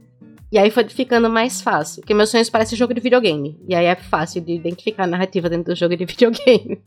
E 0.50 0.58
aí 0.58 0.70
foi 0.70 0.88
ficando 0.88 1.28
mais 1.28 1.60
fácil. 1.60 2.00
Porque 2.00 2.14
meus 2.14 2.30
sonhos 2.30 2.48
parecem 2.48 2.78
jogo 2.78 2.94
de 2.94 3.00
videogame. 3.00 3.58
E 3.68 3.74
aí 3.74 3.86
é 3.86 3.94
fácil 3.96 4.40
de 4.40 4.52
identificar 4.52 5.04
a 5.04 5.08
narrativa 5.08 5.48
dentro 5.48 5.74
do 5.74 5.76
jogo 5.76 5.96
de 5.96 6.04
videogame. 6.06 6.80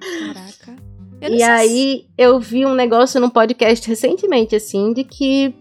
Caraca. 0.00 0.82
E 1.20 1.38
sei 1.38 1.42
aí 1.42 2.06
eu 2.16 2.38
vi 2.40 2.64
um 2.64 2.74
negócio 2.74 3.20
num 3.20 3.30
podcast 3.30 3.88
recentemente, 3.88 4.56
assim, 4.56 4.92
de 4.92 5.04
que 5.04 5.54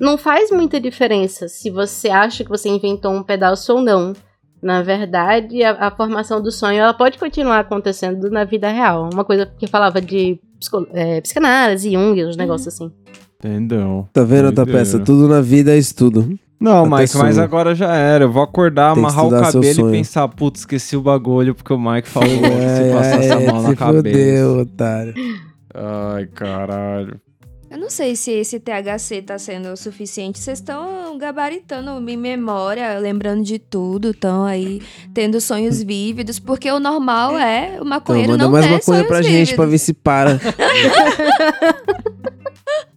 não 0.00 0.16
faz 0.16 0.50
muita 0.50 0.80
diferença 0.80 1.48
se 1.48 1.70
você 1.70 2.08
acha 2.08 2.44
que 2.44 2.50
você 2.50 2.68
inventou 2.68 3.12
um 3.12 3.22
pedaço 3.22 3.74
ou 3.74 3.80
não. 3.80 4.12
Na 4.60 4.82
verdade, 4.82 5.62
a, 5.62 5.86
a 5.86 5.90
formação 5.90 6.42
do 6.42 6.50
sonho 6.50 6.80
ela 6.80 6.94
pode 6.94 7.16
continuar 7.16 7.60
acontecendo 7.60 8.28
na 8.28 8.44
vida 8.44 8.68
real. 8.70 9.08
Uma 9.12 9.24
coisa 9.24 9.46
que 9.46 9.68
falava 9.68 10.00
de 10.00 10.40
psico- 10.58 10.86
é, 10.92 11.20
psicanálise, 11.20 11.90
Jung, 11.92 12.24
uns 12.24 12.36
negócios 12.36 12.74
assim. 12.74 12.90
Entendeu? 13.38 14.08
Tá 14.12 14.24
vendo 14.24 14.46
outra 14.46 14.66
peça? 14.66 14.98
Tudo 14.98 15.28
na 15.28 15.40
vida 15.40 15.72
é 15.72 15.78
estudo. 15.78 16.36
Não, 16.60 16.84
Até 16.92 17.02
Mike, 17.02 17.16
mas 17.18 17.38
agora 17.38 17.72
já 17.72 17.94
era. 17.94 18.24
Eu 18.24 18.32
vou 18.32 18.42
acordar, 18.42 18.92
Tem 18.94 19.00
amarrar 19.04 19.26
o 19.26 19.30
cabelo 19.30 19.88
e 19.88 19.92
pensar, 19.98 20.26
putz, 20.26 20.60
esqueci 20.60 20.96
o 20.96 21.00
bagulho, 21.00 21.54
porque 21.54 21.72
o 21.72 21.78
Mike 21.78 22.08
falou 22.08 22.28
que 22.28 22.36
se 22.36 22.82
É, 22.82 22.92
passasse 22.92 23.30
a 23.32 23.40
é, 23.40 23.46
mão 23.46 23.62
na 23.62 23.68
se 23.70 23.76
cabeça. 23.76 24.02
fudeu, 24.02 24.58
otário. 24.62 25.14
Ai, 25.72 26.26
caralho. 26.34 27.20
Eu 27.70 27.76
não 27.76 27.90
sei 27.90 28.16
se 28.16 28.30
esse 28.30 28.58
THC 28.58 29.22
tá 29.22 29.38
sendo 29.38 29.70
o 29.72 29.76
suficiente. 29.76 30.38
Vocês 30.38 30.58
estão 30.58 31.18
gabaritando 31.18 32.00
minha 32.00 32.16
memória, 32.16 32.98
lembrando 32.98 33.42
de 33.44 33.58
tudo, 33.58 34.10
estão 34.10 34.44
aí 34.44 34.80
tendo 35.12 35.40
sonhos 35.40 35.82
vívidos, 35.82 36.38
porque 36.38 36.70
o 36.70 36.80
normal 36.80 37.38
é 37.38 37.72
o 37.72 37.74
Então, 37.74 37.84
maconheiro 37.84 38.32
manda 38.32 38.44
não 38.44 38.52
mais 38.52 38.64
ter 38.64 38.72
maconha 38.72 38.84
sonhos 38.98 39.06
pra 39.06 39.18
vívidos. 39.18 39.48
gente 39.48 39.56
pra 39.56 39.66
ver 39.66 39.78
se 39.78 39.92
para. 39.92 40.40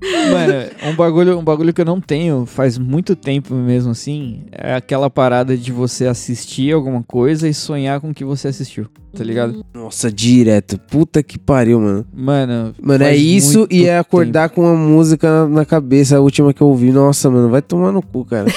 Mano, 0.00 0.70
um 0.84 0.94
bagulho, 0.94 1.38
um 1.38 1.44
bagulho 1.44 1.72
que 1.72 1.80
eu 1.80 1.84
não 1.84 2.00
tenho 2.00 2.46
faz 2.46 2.78
muito 2.78 3.16
tempo 3.16 3.54
mesmo 3.54 3.90
assim, 3.90 4.42
é 4.52 4.74
aquela 4.74 5.10
parada 5.10 5.56
de 5.56 5.72
você 5.72 6.06
assistir 6.06 6.72
alguma 6.72 7.02
coisa 7.02 7.48
e 7.48 7.54
sonhar 7.54 8.00
com 8.00 8.10
o 8.10 8.14
que 8.14 8.24
você 8.24 8.48
assistiu, 8.48 8.86
tá 9.14 9.24
ligado? 9.24 9.64
Nossa, 9.74 10.10
direto. 10.10 10.78
Puta 10.78 11.22
que 11.22 11.38
pariu, 11.38 11.80
mano. 11.80 12.06
Mano, 12.12 12.74
Mano, 12.80 13.04
é 13.04 13.16
isso 13.16 13.66
e 13.70 13.86
é 13.86 13.98
acordar 13.98 14.50
com 14.50 14.62
uma 14.62 14.76
música 14.76 15.28
na, 15.28 15.48
na 15.48 15.64
cabeça, 15.64 16.16
a 16.16 16.20
última 16.20 16.52
que 16.52 16.62
eu 16.62 16.68
ouvi. 16.68 16.92
Nossa, 16.92 17.28
mano, 17.28 17.48
vai 17.48 17.62
tomar 17.62 17.90
no 17.92 18.02
cu, 18.02 18.24
cara. 18.24 18.46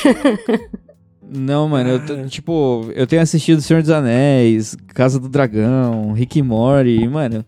Não, 1.34 1.70
mano, 1.70 1.90
eu, 1.90 2.28
tipo, 2.28 2.92
eu 2.94 3.08
tenho 3.08 3.22
assistido 3.22 3.62
Senhor 3.62 3.82
dos 3.82 3.90
Anéis, 3.90 4.76
Casa 4.94 5.18
do 5.18 5.30
Dragão, 5.30 6.12
Rick 6.12 6.38
e 6.38 6.44
Morty, 6.44 6.90
e, 6.90 7.08
mano, 7.08 7.46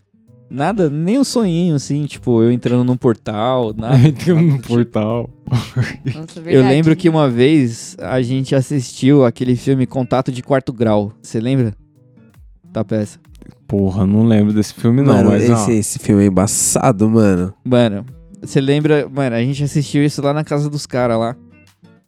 nada, 0.54 0.88
nem 0.88 1.18
um 1.18 1.24
sonhinho 1.24 1.74
assim, 1.74 2.06
tipo, 2.06 2.42
eu 2.42 2.50
entrando 2.52 2.84
num 2.84 2.96
portal, 2.96 3.74
nada. 3.76 4.12
Tem 4.12 4.32
um 4.32 4.36
nada 4.36 4.48
do 4.56 4.62
tipo. 4.62 4.68
portal. 4.68 5.30
Nossa, 6.14 6.40
Eu 6.46 6.62
lembro 6.62 6.94
que 6.96 7.08
uma 7.08 7.28
vez 7.28 7.96
a 8.00 8.22
gente 8.22 8.54
assistiu 8.54 9.24
aquele 9.24 9.56
filme 9.56 9.86
Contato 9.86 10.32
de 10.32 10.42
Quarto 10.42 10.72
Grau, 10.72 11.12
você 11.20 11.40
lembra? 11.40 11.74
Da 12.72 12.84
peça. 12.84 13.18
Porra, 13.66 14.06
não 14.06 14.24
lembro 14.24 14.52
desse 14.52 14.74
filme 14.74 15.02
não, 15.02 15.14
mano, 15.14 15.30
mas 15.30 15.48
esse, 15.48 15.72
esse 15.72 15.98
filme 15.98 16.22
é 16.24 16.26
embaçado, 16.26 17.08
mano. 17.08 17.52
Mano, 17.64 18.04
você 18.42 18.60
lembra, 18.60 19.08
mano, 19.08 19.34
a 19.34 19.40
gente 19.40 19.64
assistiu 19.64 20.04
isso 20.04 20.22
lá 20.22 20.32
na 20.32 20.44
casa 20.44 20.68
dos 20.68 20.86
caras 20.86 21.18
lá. 21.18 21.36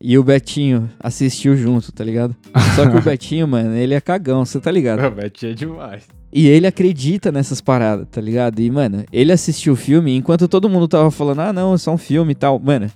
E 0.08 0.16
o 0.16 0.22
Betinho 0.22 0.88
assistiu 1.00 1.56
junto, 1.56 1.90
tá 1.90 2.04
ligado? 2.04 2.36
Só 2.76 2.88
que 2.88 2.96
o 2.96 3.02
Betinho, 3.02 3.48
mano, 3.48 3.74
ele 3.74 3.92
é 3.92 4.00
cagão, 4.00 4.44
você 4.44 4.60
tá 4.60 4.70
ligado? 4.70 5.00
a 5.00 5.10
Beth 5.10 5.32
é 5.42 5.52
demais. 5.52 6.04
E 6.32 6.46
ele 6.46 6.64
acredita 6.64 7.32
nessas 7.32 7.60
paradas, 7.60 8.06
tá 8.08 8.20
ligado? 8.20 8.60
E, 8.60 8.70
mano, 8.70 9.04
ele 9.12 9.32
assistiu 9.32 9.72
o 9.72 9.76
filme 9.76 10.14
enquanto 10.14 10.46
todo 10.46 10.70
mundo 10.70 10.86
tava 10.86 11.10
falando, 11.10 11.40
ah, 11.40 11.52
não, 11.52 11.74
é 11.74 11.78
só 11.78 11.92
um 11.92 11.98
filme 11.98 12.30
e 12.30 12.34
tal. 12.36 12.56
Mano, 12.56 12.88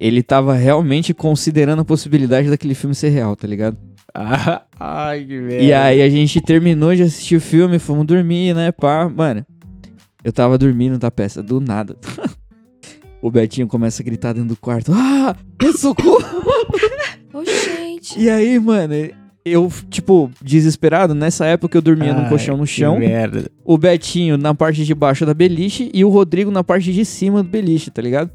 ele 0.00 0.24
tava 0.24 0.54
realmente 0.54 1.14
considerando 1.14 1.82
a 1.82 1.84
possibilidade 1.84 2.50
daquele 2.50 2.74
filme 2.74 2.96
ser 2.96 3.10
real, 3.10 3.36
tá 3.36 3.46
ligado? 3.46 3.76
Ai, 4.80 5.24
que 5.24 5.38
merda. 5.38 5.62
E 5.62 5.72
aí 5.72 6.02
a 6.02 6.10
gente 6.10 6.40
terminou 6.40 6.96
de 6.96 7.04
assistir 7.04 7.36
o 7.36 7.40
filme, 7.40 7.78
fomos 7.78 8.04
dormir, 8.04 8.56
né, 8.56 8.72
pá. 8.72 9.08
Mano, 9.08 9.46
eu 10.24 10.32
tava 10.32 10.58
dormindo 10.58 10.98
da 10.98 11.12
peça, 11.12 11.44
do 11.44 11.60
nada. 11.60 11.96
o 13.20 13.30
Betinho 13.30 13.66
começa 13.66 14.02
a 14.02 14.04
gritar 14.04 14.32
dentro 14.32 14.50
do 14.50 14.56
quarto, 14.56 14.92
ah, 14.94 15.34
socorro! 15.76 16.24
Ô, 17.32 17.44
gente. 17.44 18.18
E 18.18 18.30
aí, 18.30 18.58
mano, 18.58 18.94
eu, 19.44 19.70
tipo, 19.90 20.30
desesperado, 20.42 21.14
nessa 21.14 21.46
época 21.46 21.78
eu 21.78 21.82
dormia 21.82 22.12
num 22.12 22.22
Ai, 22.22 22.28
colchão 22.28 22.56
no 22.56 22.64
que 22.64 22.70
chão. 22.70 22.98
merda. 22.98 23.50
o 23.64 23.78
Betinho 23.78 24.36
na 24.36 24.54
parte 24.54 24.84
de 24.84 24.94
baixo 24.94 25.24
da 25.24 25.34
beliche 25.34 25.90
e 25.94 26.04
o 26.04 26.08
Rodrigo 26.08 26.50
na 26.50 26.64
parte 26.64 26.92
de 26.92 27.04
cima 27.04 27.42
do 27.42 27.48
beliche, 27.48 27.90
tá 27.90 28.02
ligado? 28.02 28.30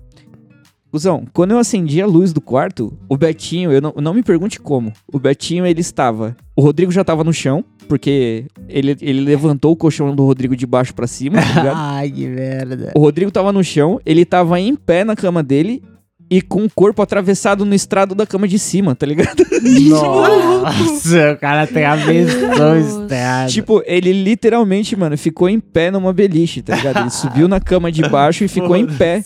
Cusão, 0.92 1.26
quando 1.34 1.52
eu 1.52 1.58
acendi 1.58 2.02
a 2.02 2.06
luz 2.06 2.34
do 2.34 2.42
quarto, 2.42 2.98
o 3.08 3.16
Betinho, 3.16 3.72
eu 3.72 3.82
não, 3.82 3.94
não 3.96 4.14
me 4.14 4.22
pergunte 4.22 4.60
como, 4.60 4.92
o 5.12 5.18
Betinho 5.18 5.66
ele 5.66 5.80
estava, 5.80 6.36
o 6.54 6.62
Rodrigo 6.62 6.92
já 6.92 7.04
tava 7.04 7.24
no 7.24 7.32
chão, 7.34 7.64
porque 7.92 8.46
ele, 8.70 8.96
ele 9.02 9.20
levantou 9.20 9.74
o 9.74 9.76
colchão 9.76 10.16
do 10.16 10.24
Rodrigo 10.24 10.56
de 10.56 10.66
baixo 10.66 10.94
pra 10.94 11.06
cima, 11.06 11.42
tá 11.42 11.60
ligado? 11.60 11.76
Ai, 11.76 12.10
que 12.10 12.26
merda. 12.26 12.94
O 12.96 13.02
Rodrigo 13.02 13.30
tava 13.30 13.52
no 13.52 13.62
chão, 13.62 14.00
ele 14.06 14.24
tava 14.24 14.58
em 14.62 14.78
pé 14.78 15.04
na 15.04 15.14
cama 15.14 15.44
dele 15.44 15.84
e 16.30 16.42
com 16.42 16.64
o 16.64 16.70
corpo 16.74 17.02
atravessado 17.02 17.66
no 17.66 17.76
estrado 17.76 18.16
da 18.16 18.26
cama 18.26 18.48
de 18.48 18.58
cima, 18.58 18.96
tá 18.96 19.06
ligado? 19.06 19.44
Nossa, 19.90 21.34
o 21.34 21.38
cara 21.38 21.68
tem 21.68 21.84
a 21.84 21.98
visão 21.98 22.80
externa. 22.80 23.48
Tipo, 23.50 23.84
ele 23.86 24.14
literalmente, 24.14 24.96
mano, 24.96 25.18
ficou 25.18 25.50
em 25.50 25.60
pé 25.60 25.92
numa 25.92 26.14
beliche, 26.14 26.62
tá 26.62 26.78
ligado? 26.78 27.02
Ele 27.02 27.10
subiu 27.10 27.50
na 27.50 27.60
cama 27.60 27.92
de 27.92 28.08
baixo 28.08 28.46
e 28.46 28.48
ficou 28.48 28.78
em 28.78 28.88
pé. 28.88 29.26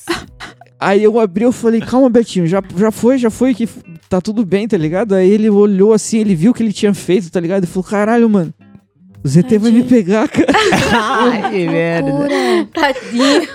Aí 0.80 1.04
eu 1.04 1.20
abri, 1.20 1.44
eu 1.46 1.52
falei, 1.52 1.80
calma, 1.80 2.10
Betinho, 2.10 2.46
já, 2.46 2.62
já 2.78 2.92
foi, 2.92 3.18
já 3.18 3.30
foi, 3.30 3.54
que 3.54 3.68
tá 4.10 4.20
tudo 4.20 4.46
bem, 4.46 4.68
tá 4.68 4.78
ligado? 4.78 5.16
Aí 5.16 5.30
ele 5.30 5.50
olhou 5.50 5.94
assim, 5.94 6.20
ele 6.20 6.36
viu 6.36 6.52
o 6.52 6.54
que 6.54 6.62
ele 6.62 6.74
tinha 6.74 6.94
feito, 6.94 7.32
tá 7.32 7.40
ligado? 7.40 7.60
Ele 7.64 7.72
falou, 7.72 7.84
caralho, 7.84 8.30
mano, 8.30 8.54
o 9.24 9.28
ZT 9.28 9.58
vai 9.58 9.72
me 9.72 9.82
Tadinho. 9.82 9.86
pegar, 9.86 10.28
cara. 10.28 10.48
Ai, 10.94 11.50
que 11.52 11.68
merda. 11.68 12.12
Tadinho. 12.74 13.48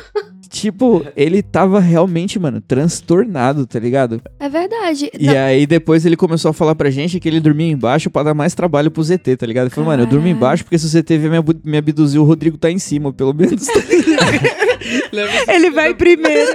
Tipo, 0.50 1.06
ele 1.16 1.42
tava 1.42 1.78
realmente, 1.80 2.38
mano, 2.38 2.60
transtornado, 2.60 3.66
tá 3.66 3.78
ligado? 3.78 4.20
É 4.38 4.48
verdade. 4.48 5.10
E 5.18 5.28
aí 5.30 5.66
depois 5.66 6.04
ele 6.04 6.16
começou 6.16 6.50
a 6.50 6.52
falar 6.52 6.74
pra 6.74 6.90
gente 6.90 7.18
que 7.20 7.28
ele 7.28 7.40
dormia 7.40 7.70
embaixo 7.70 8.10
pra 8.10 8.24
dar 8.24 8.34
mais 8.34 8.52
trabalho 8.54 8.90
pro 8.90 9.02
ZT, 9.02 9.36
tá 9.36 9.46
ligado? 9.46 9.66
Ele 9.66 9.74
falou, 9.74 9.88
mano, 9.90 10.02
eu 10.02 10.06
durmo 10.06 10.26
embaixo 10.26 10.64
porque 10.64 10.78
se 10.78 10.84
o 10.84 10.88
ZT 10.88 11.16
vier 11.18 11.30
me, 11.64 11.78
abduzir, 11.78 12.20
o 12.20 12.24
Rodrigo 12.24 12.58
tá 12.58 12.70
em 12.70 12.78
cima, 12.78 13.12
pelo 13.12 13.32
menos. 13.32 13.66
Ele 15.48 15.70
vai 15.70 15.94
primeiro. 15.94 16.50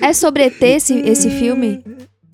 É 0.00 0.12
sobre 0.12 0.44
ET 0.44 0.62
esse, 0.62 0.94
esse 1.00 1.30
filme? 1.30 1.82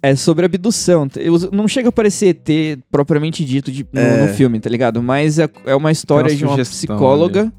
É 0.03 0.15
sobre 0.17 0.45
abdução. 0.47 1.07
Eu- 1.17 1.51
Não 1.53 1.69
chega 1.69 1.89
a 1.89 1.93
parecer 1.93 2.29
ET 2.49 2.79
propriamente 2.91 3.45
dito 3.45 3.71
de- 3.71 3.87
no, 3.93 4.01
É. 4.01 4.27
no 4.27 4.35
filme, 4.35 4.59
tá 4.61 4.69
ligado? 4.69 5.03
Mas 5.03 5.39
é, 5.39 5.49
é 5.65 5.75
uma 5.75 5.93
história 5.93 6.29
Tem 6.29 6.39
uma 6.39 6.55
de 6.55 6.61
uma 6.61 6.65
psicóloga 6.65 7.53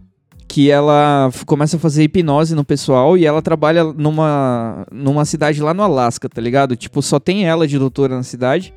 que 0.47 0.69
ela 0.69 1.29
começa 1.45 1.77
a 1.77 1.79
fazer 1.79 2.03
hipnose 2.03 2.56
no 2.56 2.63
pessoal 2.63 3.17
e 3.17 3.25
ela 3.25 3.41
trabalha 3.41 3.84
numa, 3.84 4.86
numa 4.91 5.25
cidade 5.25 5.62
lá 5.62 5.73
no 5.73 5.84
Alasca, 5.84 6.29
tá 6.29 6.41
ligado? 6.41 6.75
Tipo, 6.75 7.01
só 7.01 7.19
tem 7.19 7.45
ela 7.45 7.67
de 7.67 7.79
doutora 7.79 8.15
na 8.15 8.23
cidade. 8.23 8.73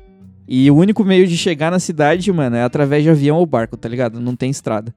E 0.47 0.71
o 0.71 0.75
único 0.75 1.03
meio 1.03 1.27
de 1.27 1.37
chegar 1.37 1.69
na 1.69 1.79
cidade, 1.79 2.31
mano, 2.31 2.55
é 2.55 2.63
através 2.63 3.03
de 3.03 3.09
avião 3.09 3.37
ou 3.37 3.45
barco, 3.45 3.75
tá 3.75 3.89
ligado? 3.89 4.19
Não 4.19 4.35
tem 4.35 4.49
estrada. 4.49 4.95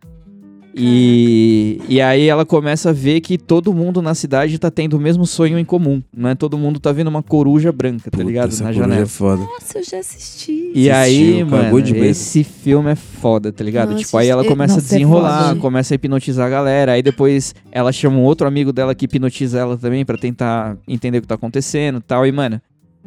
E, 0.75 1.81
e 1.89 2.01
aí 2.01 2.29
ela 2.29 2.47
começa 2.47 2.91
a 2.91 2.93
ver 2.93 3.21
que 3.21 3.37
todo 3.37 3.73
mundo 3.75 4.01
na 4.01 4.15
cidade 4.15 4.59
tá 4.59 4.71
tendo 4.71 4.97
o 4.97 5.01
mesmo 5.01 5.27
sonho 5.27 5.59
em 5.59 5.65
comum. 5.65 6.03
Não 6.17 6.29
é 6.31 6.35
todo 6.35 6.57
mundo 6.57 6.79
tá 6.79 6.93
vendo 6.93 7.09
uma 7.09 7.23
coruja 7.23 7.73
branca, 7.73 8.05
tá 8.11 8.17
Puta, 8.17 8.23
ligado? 8.25 8.49
essa 8.51 8.63
Na 8.65 8.71
coruja 8.71 8.83
janela. 8.89 9.03
é 9.03 9.07
foda. 9.07 9.43
Nossa, 9.43 9.79
eu 9.79 9.85
já 9.85 9.99
assisti. 9.99 10.73
E 10.75 10.91
aí, 10.91 11.41
Assistiu, 11.41 11.47
cagou 11.49 11.63
mano, 11.81 11.83
de 11.83 11.97
esse 11.99 12.45
filme 12.45 12.91
é 12.93 12.95
foda, 12.95 13.53
tá 13.53 13.65
ligado? 13.65 13.91
Não 13.91 13.99
tipo, 13.99 14.17
aí 14.17 14.29
ela 14.29 14.45
começa 14.45 14.75
Nossa, 14.75 14.87
a 14.87 14.89
é 14.89 14.99
desenrolar, 14.99 15.49
foda. 15.49 15.61
começa 15.61 15.95
a 15.95 15.97
hipnotizar 15.97 16.47
a 16.47 16.51
galera. 16.51 16.93
Aí 16.93 17.03
depois 17.03 17.55
ela 17.73 17.91
chama 17.93 18.17
um 18.17 18.23
outro 18.23 18.47
amigo 18.47 18.73
dela 18.73 18.95
que 18.95 19.05
hipnotiza 19.07 19.59
ela 19.59 19.77
também 19.77 20.05
pra 20.05 20.17
tentar 20.17 20.77
entender 20.87 21.19
o 21.19 21.23
que 21.23 21.29
tá 21.29 21.35
acontecendo 21.35 21.99
e 21.99 22.03
tal. 22.03 22.27
E, 22.27 22.33
mano, 22.33 22.61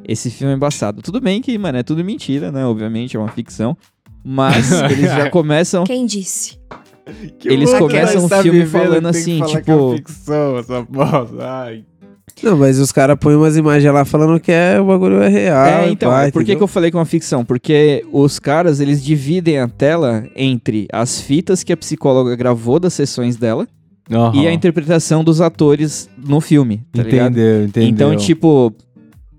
esse 0.07 0.29
filme 0.29 0.53
é 0.53 0.55
embaçado. 0.55 1.01
Tudo 1.01 1.21
bem 1.21 1.41
que, 1.41 1.57
mano, 1.57 1.77
é 1.77 1.83
tudo 1.83 2.03
mentira, 2.03 2.51
né? 2.51 2.65
Obviamente, 2.65 3.15
é 3.15 3.19
uma 3.19 3.29
ficção. 3.29 3.77
Mas 4.23 4.71
eles 4.91 5.09
já 5.11 5.29
começam. 5.29 5.83
Quem 5.85 6.05
disse? 6.05 6.57
Que 7.37 7.49
Eles 7.49 7.73
começam 7.73 8.25
o 8.25 8.29
tá 8.29 8.41
filme 8.41 8.59
vivendo, 8.59 8.81
falando 8.83 9.07
assim, 9.07 9.39
falar 9.39 9.51
tipo- 9.51 9.89
que 9.89 9.93
é 9.93 9.97
ficção, 9.97 10.57
essa 10.57 10.81
bosta. 10.81 11.35
Ai. 11.41 11.83
Não, 12.41 12.57
mas 12.57 12.79
os 12.79 12.91
caras 12.91 13.17
põem 13.19 13.35
umas 13.35 13.55
imagens 13.55 13.93
lá 13.93 14.03
falando 14.03 14.39
que 14.39 14.51
é, 14.51 14.79
o 14.79 14.85
bagulho 14.85 15.21
é 15.21 15.27
real. 15.27 15.65
É, 15.65 15.87
e 15.87 15.93
então, 15.93 16.09
pá, 16.09 16.29
por 16.31 16.43
que, 16.43 16.55
que 16.55 16.63
eu 16.63 16.67
falei 16.67 16.89
que 16.89 16.97
é 16.97 16.99
uma 16.99 17.05
ficção? 17.05 17.45
Porque 17.45 18.03
os 18.11 18.39
caras, 18.39 18.79
eles 18.79 19.03
dividem 19.03 19.59
a 19.59 19.67
tela 19.67 20.25
entre 20.35 20.87
as 20.91 21.21
fitas 21.21 21.63
que 21.63 21.71
a 21.71 21.77
psicóloga 21.77 22.35
gravou 22.35 22.79
das 22.79 22.93
sessões 22.93 23.35
dela 23.35 23.67
e 24.33 24.47
a 24.47 24.51
interpretação 24.51 25.23
dos 25.23 25.39
atores 25.41 26.09
no 26.17 26.41
filme, 26.41 26.81
tá 26.91 27.03
ligado? 27.03 27.31
Entendeu, 27.31 27.65
entendeu. 27.65 27.89
Então, 27.89 28.15
tipo, 28.15 28.73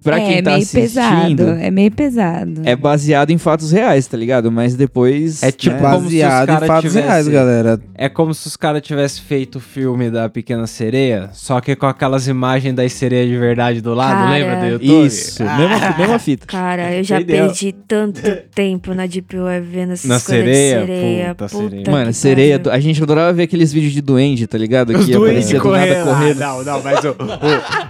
pra 0.04 0.20
é 0.20 0.26
quem 0.26 0.42
tá 0.42 0.50
meio 0.50 0.62
assistindo, 0.62 0.80
pesado. 0.82 1.42
É 1.60 1.70
meio 1.70 1.90
pesado. 1.90 2.60
é 2.64 2.76
baseado 2.76 3.30
em 3.30 3.38
fatos 3.38 3.72
reais, 3.72 4.06
tá 4.06 4.16
ligado? 4.16 4.52
Mas 4.52 4.74
depois. 4.76 5.42
É 5.42 5.50
tipo 5.50 5.74
né, 5.76 5.82
Baseado 5.82 6.46
cara 6.46 6.64
em 6.64 6.68
fatos 6.68 6.90
tivesse- 6.92 7.06
reais, 7.08 7.28
galera. 7.28 7.80
É 7.94 8.08
como 8.08 8.32
se 8.34 8.46
os 8.46 8.56
caras 8.56 8.82
tivessem 8.82 9.22
feito 9.24 9.56
o 9.56 9.60
filme 9.60 10.10
da 10.10 10.28
Pequena 10.28 10.66
Sereia, 10.66 11.30
só 11.32 11.60
que 11.60 11.74
com 11.74 11.86
aquelas 11.86 12.28
imagens 12.28 12.74
das 12.74 12.92
sereias 12.92 13.28
de 13.28 13.36
verdade 13.36 13.80
do 13.80 13.94
lado, 13.94 14.12
Cara. 14.18 14.30
lembra 14.30 14.56
do 14.60 14.66
YouTube? 14.66 15.06
Isso, 15.06 15.42
mesma, 15.42 15.96
mesma 15.98 16.18
fita. 16.18 16.46
Cara, 16.46 16.92
eu 16.94 17.02
já 17.02 17.20
Entendeu? 17.20 17.46
perdi 17.46 17.72
tanto 17.72 18.20
tempo 18.54 18.92
na 18.94 19.06
Deep 19.06 19.36
Web 19.36 19.66
vendo 19.66 19.92
essas 19.92 20.08
Na 20.08 20.20
coisas 20.20 20.26
sereia? 20.26 20.80
de 20.80 20.86
sereia. 20.86 21.28
Puta, 21.34 21.48
Puta, 21.48 21.68
sereia. 21.70 21.90
Mano, 21.90 22.12
sereia. 22.12 22.62
A 22.70 22.80
gente 22.80 23.02
adorava 23.02 23.32
ver 23.32 23.44
aqueles 23.44 23.72
vídeos 23.72 23.92
de 23.92 24.00
duende, 24.02 24.46
tá 24.46 24.58
ligado? 24.58 24.90
Os 24.96 25.06
que 25.06 25.14
aparecia 25.14 25.58
do 25.58 25.70
nada 25.70 25.86
correndo. 25.86 26.04
correndo. 26.06 26.42
Ah, 26.42 26.46
não, 26.48 26.64
não, 26.64 26.82
mas 26.82 27.04
o, 27.04 27.08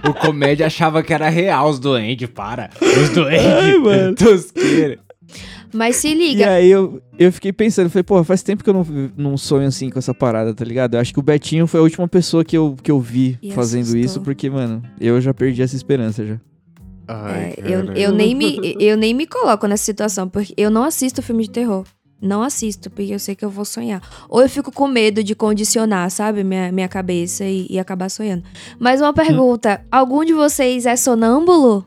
o, 0.07 0.09
o 0.09 0.13
comédia 0.13 0.65
achava 0.67 1.01
que 1.03 1.13
era 1.13 1.29
real 1.29 1.69
os 1.69 1.79
duendes, 1.79 2.04
para. 2.27 2.69
Os 2.81 3.09
Ai, 3.17 3.77
mano. 3.77 4.13
duendes. 4.15 4.51
Tosqueira. 4.51 4.99
Mas 5.73 5.97
se 5.97 6.07
E 6.09 6.13
liga, 6.13 6.49
aí 6.51 6.69
eu, 6.69 7.01
eu 7.19 7.31
fiquei 7.33 7.51
pensando, 7.51 7.89
falei, 7.89 8.03
pô, 8.03 8.23
faz 8.23 8.41
tempo 8.41 8.63
que 8.63 8.69
eu 8.69 8.73
não, 8.73 8.85
não 9.17 9.37
sonho 9.37 9.67
assim 9.67 9.89
com 9.89 9.99
essa 9.99 10.13
parada, 10.13 10.53
tá 10.53 10.63
ligado? 10.63 10.93
Eu 10.93 11.01
acho 11.01 11.11
que 11.11 11.19
o 11.19 11.23
Betinho 11.23 11.67
foi 11.67 11.79
a 11.79 11.83
última 11.83 12.07
pessoa 12.07 12.45
que 12.45 12.55
eu, 12.57 12.77
que 12.81 12.89
eu 12.89 12.99
vi 12.99 13.37
E 13.41 13.51
fazendo 13.51 13.81
assustou. 13.81 13.99
isso, 14.01 14.21
porque, 14.21 14.49
mano, 14.49 14.81
eu 15.01 15.19
já 15.19 15.33
perdi 15.33 15.61
essa 15.61 15.75
esperança 15.75 16.25
já. 16.25 16.39
é, 17.09 17.55
eu, 17.57 17.91
eu, 17.93 18.11
nem 18.13 18.33
me, 18.33 18.75
eu 18.79 18.95
nem 18.95 19.13
me 19.13 19.27
coloco 19.27 19.67
nessa 19.67 19.83
situação, 19.83 20.29
porque 20.29 20.53
eu 20.55 20.69
não 20.71 20.83
assisto 20.83 21.21
filme 21.21 21.43
de 21.43 21.49
terror. 21.49 21.83
Não 22.21 22.41
assisto, 22.41 22.89
porque 22.89 23.13
eu 23.13 23.19
sei 23.19 23.35
que 23.35 23.43
eu 23.43 23.49
vou 23.49 23.65
sonhar. 23.65 24.01
Ou 24.29 24.41
eu 24.41 24.49
fico 24.49 24.71
com 24.71 24.87
medo 24.87 25.23
de 25.23 25.35
condicionar, 25.35 26.09
sabe, 26.09 26.43
minha, 26.43 26.71
minha 26.71 26.87
cabeça 26.87 27.43
e, 27.43 27.67
e 27.69 27.77
acabar 27.77 28.09
sonhando. 28.09 28.43
Mas 28.79 29.01
uma 29.01 29.13
pergunta: 29.13 29.85
algum 29.91 30.23
de 30.23 30.33
vocês 30.33 30.85
é 30.85 30.95
sonâmbulo? 30.95 31.85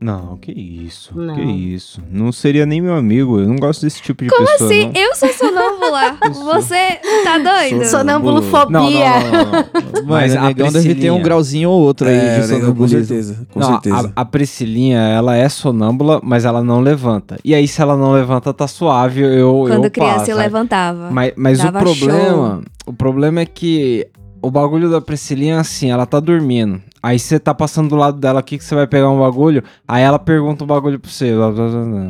Não, 0.00 0.38
que 0.38 0.50
isso, 0.50 1.12
Não. 1.14 1.34
que 1.34 1.42
isso. 1.42 2.00
Não 2.10 2.32
seria 2.32 2.64
nem 2.64 2.80
meu 2.80 2.94
amigo, 2.94 3.38
eu 3.38 3.46
não 3.46 3.56
gosto 3.56 3.82
desse 3.82 4.00
tipo 4.00 4.24
de 4.24 4.30
Como 4.30 4.46
pessoa, 4.48 4.70
assim? 4.70 4.86
não. 4.86 4.92
Eu 4.94 5.14
sou 5.14 5.28
sonâmbula. 5.28 6.16
Você 6.54 6.98
tá 7.22 7.36
doido? 7.36 7.84
Sonambulofobia. 7.84 8.80
Não, 8.80 8.90
não, 8.90 9.30
não, 9.30 9.42
não, 9.42 9.52
não. 9.52 9.52
Mano, 9.52 10.04
Mas 10.08 10.34
o 10.34 10.38
a 10.38 10.42
negão 10.44 10.72
deve 10.72 10.94
ter 10.94 11.10
um 11.10 11.22
grauzinho 11.22 11.68
ou 11.68 11.82
outro 11.82 12.08
aí 12.08 12.16
É, 12.16 12.40
de 12.40 12.46
né, 12.46 12.54
com 12.54 12.60
sonambulismo. 12.60 12.98
certeza, 13.04 13.46
com 13.52 13.60
Não, 13.60 13.68
certeza. 13.72 14.12
A, 14.16 14.22
a 14.22 14.24
Priscilinha, 14.24 14.98
ela 15.00 15.36
é 15.36 15.48
sonâmbula, 15.50 16.18
mas 16.24 16.46
ela 16.46 16.62
não 16.62 16.80
levanta. 16.80 17.36
E 17.44 17.54
aí, 17.54 17.68
se 17.68 17.82
ela 17.82 17.94
não 17.96 18.12
levanta, 18.12 18.54
tá 18.54 18.66
suave, 18.66 19.20
eu 19.20 19.64
Quando 19.68 19.84
eu 19.84 19.90
criança 19.90 20.14
passo, 20.20 20.30
eu 20.30 20.36
sabe? 20.36 20.46
levantava. 20.48 21.10
Mas, 21.10 21.32
mas 21.36 21.62
o 21.62 21.70
problema, 21.72 22.62
o 22.86 22.92
problema 22.94 23.40
é 23.40 23.44
que 23.46 24.06
o 24.42 24.50
bagulho 24.50 24.90
da 24.90 25.00
Priscilinha 25.00 25.56
é 25.56 25.58
assim, 25.58 25.90
ela 25.90 26.06
tá 26.06 26.20
dormindo. 26.20 26.80
Aí 27.02 27.18
você 27.18 27.38
tá 27.38 27.54
passando 27.54 27.88
do 27.88 27.96
lado 27.96 28.18
dela 28.18 28.40
aqui 28.40 28.58
que 28.58 28.64
você 28.64 28.74
vai 28.74 28.86
pegar 28.86 29.10
um 29.10 29.18
bagulho, 29.18 29.62
aí 29.88 30.02
ela 30.02 30.18
pergunta 30.18 30.64
um 30.64 30.66
bagulho 30.66 30.98
pra 30.98 31.10
você. 31.10 31.34
blá, 31.34 31.50
blá, 31.50 31.68
blá, 31.68 31.84
blá. 31.84 32.06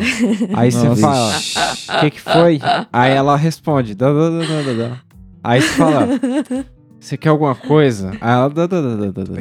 Aí 0.54 0.70
você 0.72 0.96
fala, 0.96 1.32
o 1.96 2.00
que 2.00 2.10
que 2.10 2.20
foi? 2.20 2.60
Aí 2.92 3.12
ela 3.12 3.36
responde, 3.36 3.94
dá, 3.94 4.12
dá, 4.12 4.30
dá, 4.30 4.38
dá, 4.38 4.62
dá, 4.62 4.88
dá. 4.88 4.96
Aí 5.42 5.62
você 5.62 5.68
fala, 5.74 6.08
você 6.98 7.16
quer 7.16 7.28
alguma 7.30 7.54
coisa? 7.54 8.10
Aí 8.20 8.32
ela 8.32 8.48
dá, 8.48 8.66
dá, 8.66 8.80
dá, 8.80 8.96
dá, 8.96 9.06
dá, 9.10 9.22
dá. 9.24 9.40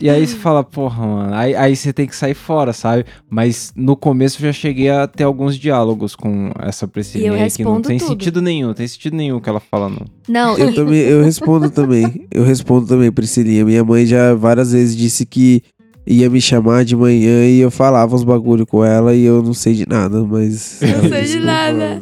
E 0.00 0.10
aí 0.10 0.26
você 0.26 0.36
fala, 0.36 0.62
porra, 0.64 1.06
mano, 1.06 1.34
aí, 1.34 1.54
aí 1.54 1.74
você 1.76 1.92
tem 1.92 2.06
que 2.06 2.16
sair 2.16 2.34
fora, 2.34 2.72
sabe? 2.72 3.04
Mas 3.30 3.72
no 3.76 3.96
começo 3.96 4.38
eu 4.42 4.46
já 4.46 4.52
cheguei 4.52 4.90
a 4.90 5.06
ter 5.06 5.22
alguns 5.24 5.56
diálogos 5.56 6.14
com 6.16 6.50
essa 6.58 6.86
Priscilinha 6.86 7.30
eu 7.30 7.34
aí, 7.34 7.50
que 7.50 7.62
não 7.64 7.80
tem 7.80 7.98
tudo. 7.98 8.08
sentido 8.08 8.42
nenhum, 8.42 8.66
não 8.68 8.74
tem 8.74 8.88
sentido 8.88 9.16
nenhum 9.16 9.40
que 9.40 9.48
ela 9.48 9.60
fala, 9.60 9.88
não. 9.88 10.04
Não, 10.28 10.58
Eu 10.58 10.70
e- 10.70 10.74
também, 10.74 10.98
eu 11.00 11.22
respondo 11.22 11.70
também. 11.70 12.26
Eu 12.30 12.44
respondo 12.44 12.86
também, 12.86 13.10
Priscilinha. 13.12 13.64
Minha 13.64 13.84
mãe 13.84 14.04
já 14.04 14.34
várias 14.34 14.72
vezes 14.72 14.96
disse 14.96 15.24
que 15.24 15.62
ia 16.06 16.28
me 16.28 16.40
chamar 16.40 16.84
de 16.84 16.94
manhã 16.96 17.46
e 17.46 17.60
eu 17.60 17.70
falava 17.70 18.14
uns 18.14 18.24
bagulho 18.24 18.66
com 18.66 18.84
ela 18.84 19.14
e 19.14 19.24
eu 19.24 19.42
não 19.42 19.54
sei 19.54 19.74
de 19.74 19.88
nada, 19.88 20.22
mas. 20.24 20.80
Não 20.82 21.08
sei 21.08 21.22
de 21.24 21.38
nada. 21.40 21.78
falava. 21.78 22.00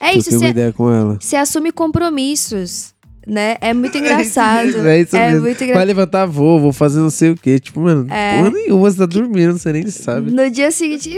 é 0.00 0.14
isso, 0.16 0.30
você, 0.30 0.52
você 1.20 1.36
assume 1.36 1.70
compromissos, 1.70 2.93
né? 3.26 3.56
É 3.60 3.72
muito 3.74 3.96
engraçado. 3.98 4.86
É 4.86 5.00
isso 5.00 5.16
é 5.16 5.26
mesmo. 5.30 5.42
muito 5.42 5.58
Vai 5.58 5.66
engraçado. 5.68 5.86
levantar 5.86 6.26
voo, 6.26 6.60
vou 6.60 6.72
fazer 6.72 7.00
não 7.00 7.10
sei 7.10 7.30
o 7.30 7.36
quê. 7.36 7.58
Tipo, 7.58 7.80
mano, 7.80 8.06
É. 8.12 8.38
porra 8.38 8.50
nenhuma, 8.50 8.90
você 8.90 8.98
tá 8.98 9.06
dormindo, 9.06 9.58
você 9.58 9.72
nem 9.72 9.86
sabe. 9.88 10.30
No 10.30 10.50
dia 10.50 10.70
seguinte, 10.70 11.10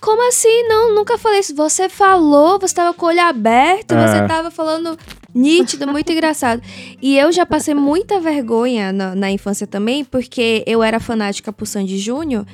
como 0.00 0.28
assim? 0.28 0.68
Não, 0.68 0.94
nunca 0.94 1.18
falei 1.18 1.40
isso. 1.40 1.54
Você 1.54 1.88
falou, 1.88 2.58
você 2.58 2.74
tava 2.74 2.94
com 2.94 3.06
o 3.06 3.08
olho 3.08 3.20
aberto, 3.20 3.92
É. 3.92 4.06
você 4.08 4.26
tava 4.28 4.50
falando 4.50 4.96
nítido, 5.34 5.86
muito 5.88 6.12
engraçado. 6.12 6.60
E 7.00 7.16
eu 7.18 7.32
já 7.32 7.46
passei 7.46 7.74
muita 7.74 8.20
vergonha 8.20 8.92
na, 8.92 9.14
na 9.14 9.30
infância 9.30 9.66
também, 9.66 10.04
porque 10.04 10.62
eu 10.66 10.82
era 10.82 11.00
fanática 11.00 11.52
por 11.52 11.66
Sandy 11.66 11.98
Júnior. 11.98 12.44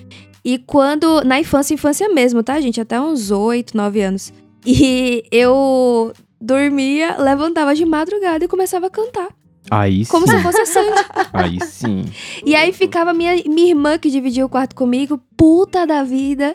E 0.45 0.57
quando. 0.59 1.23
Na 1.25 1.39
infância, 1.41 1.75
infância 1.75 2.09
mesmo, 2.09 2.43
tá, 2.43 2.61
gente? 2.61 2.81
Até 2.81 2.99
uns 3.01 3.31
8, 3.31 3.77
9 3.77 4.01
anos. 4.01 4.33
E 4.65 5.23
eu 5.31 6.13
dormia, 6.41 7.17
levantava 7.19 7.75
de 7.75 7.85
madrugada 7.85 8.45
e 8.45 8.49
começava 8.49 8.87
a 8.87 8.91
cantar. 8.91 9.29
Aí 9.71 10.05
sim, 10.05 10.11
Como 10.11 10.27
se 10.27 10.35
eu 10.35 10.41
fosse 10.41 10.61
a 10.61 10.67
Sandy. 10.67 11.05
aí 11.33 11.59
sim. 11.67 12.05
E 12.45 12.55
aí 12.55 12.73
ficava 12.73 13.13
minha, 13.13 13.35
minha 13.47 13.69
irmã 13.69 13.99
que 13.99 14.11
dividia 14.11 14.45
o 14.45 14.49
quarto 14.49 14.75
comigo, 14.75 15.21
puta 15.37 15.87
da 15.87 16.03
vida. 16.05 16.55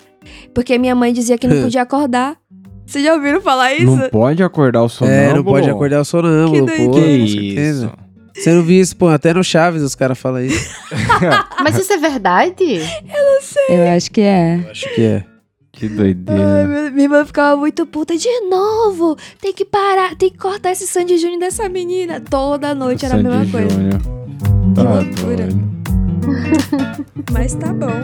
Porque 0.53 0.77
minha 0.77 0.95
mãe 0.95 1.13
dizia 1.13 1.37
que 1.37 1.47
não 1.47 1.61
podia 1.63 1.81
acordar. 1.83 2.37
Vocês 2.85 3.03
já 3.05 3.13
ouviram 3.13 3.39
falar 3.39 3.73
isso? 3.73 3.85
Não 3.95 4.09
pode 4.09 4.43
acordar 4.43 4.83
o 4.83 4.89
sonâmbulo. 4.89 5.21
É, 5.21 5.33
não 5.33 5.43
pode 5.43 5.69
acordar 5.69 6.01
o 6.01 6.05
sonâmbulo, 6.05 6.65
Que 6.65 6.75
pô. 6.85 6.91
Que 6.91 6.99
Com 7.01 7.07
isso? 7.07 7.33
certeza. 7.33 7.93
Você 8.35 8.51
não 8.51 8.63
viu 8.63 8.81
isso, 8.81 8.95
pô? 8.97 9.07
Até 9.09 9.31
no 9.31 9.43
Chaves 9.43 9.83
os 9.83 9.93
caras 9.93 10.17
falam 10.17 10.43
isso. 10.43 10.75
Mas 11.63 11.77
isso 11.77 11.93
é 11.93 11.97
verdade? 11.97 12.81
Eu 13.69 13.87
acho 13.95 14.11
que 14.11 14.21
é. 14.21 14.59
Acho 14.71 14.95
que 14.95 15.01
é. 15.01 15.23
Que 15.83 15.89
Ai, 15.89 15.95
doideira. 16.13 16.65
minha, 16.67 16.91
minha 16.91 17.03
irmã 17.03 17.25
ficava 17.25 17.57
muito 17.57 17.85
puta. 17.85 18.15
De 18.15 18.29
novo! 18.49 19.17
Tem 19.41 19.51
que 19.51 19.65
parar, 19.65 20.15
tem 20.15 20.29
que 20.29 20.37
cortar 20.37 20.71
esse 20.71 20.87
Sandy 20.87 21.17
Júnior 21.17 21.41
dessa 21.41 21.67
menina. 21.67 22.21
Toda 22.21 22.73
noite 22.73 23.05
era 23.05 23.15
a 23.15 23.17
mesma 23.17 23.39
Sandy 23.39 23.51
coisa. 23.51 23.69
Júnior. 23.69 23.99
Que 23.99 24.73
Tá 24.75 24.83
loucura. 24.83 25.49
Mas 27.33 27.53
tá 27.55 27.73
bom. 27.73 28.01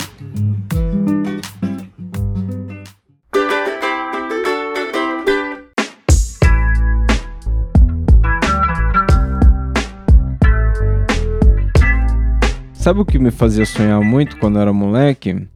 Sabe 12.74 13.02
o 13.02 13.06
que 13.06 13.20
me 13.20 13.30
fazia 13.32 13.66
sonhar 13.66 14.02
muito 14.02 14.38
quando 14.38 14.56
eu 14.58 14.62
era 14.64 14.74
moleque? 14.74 15.48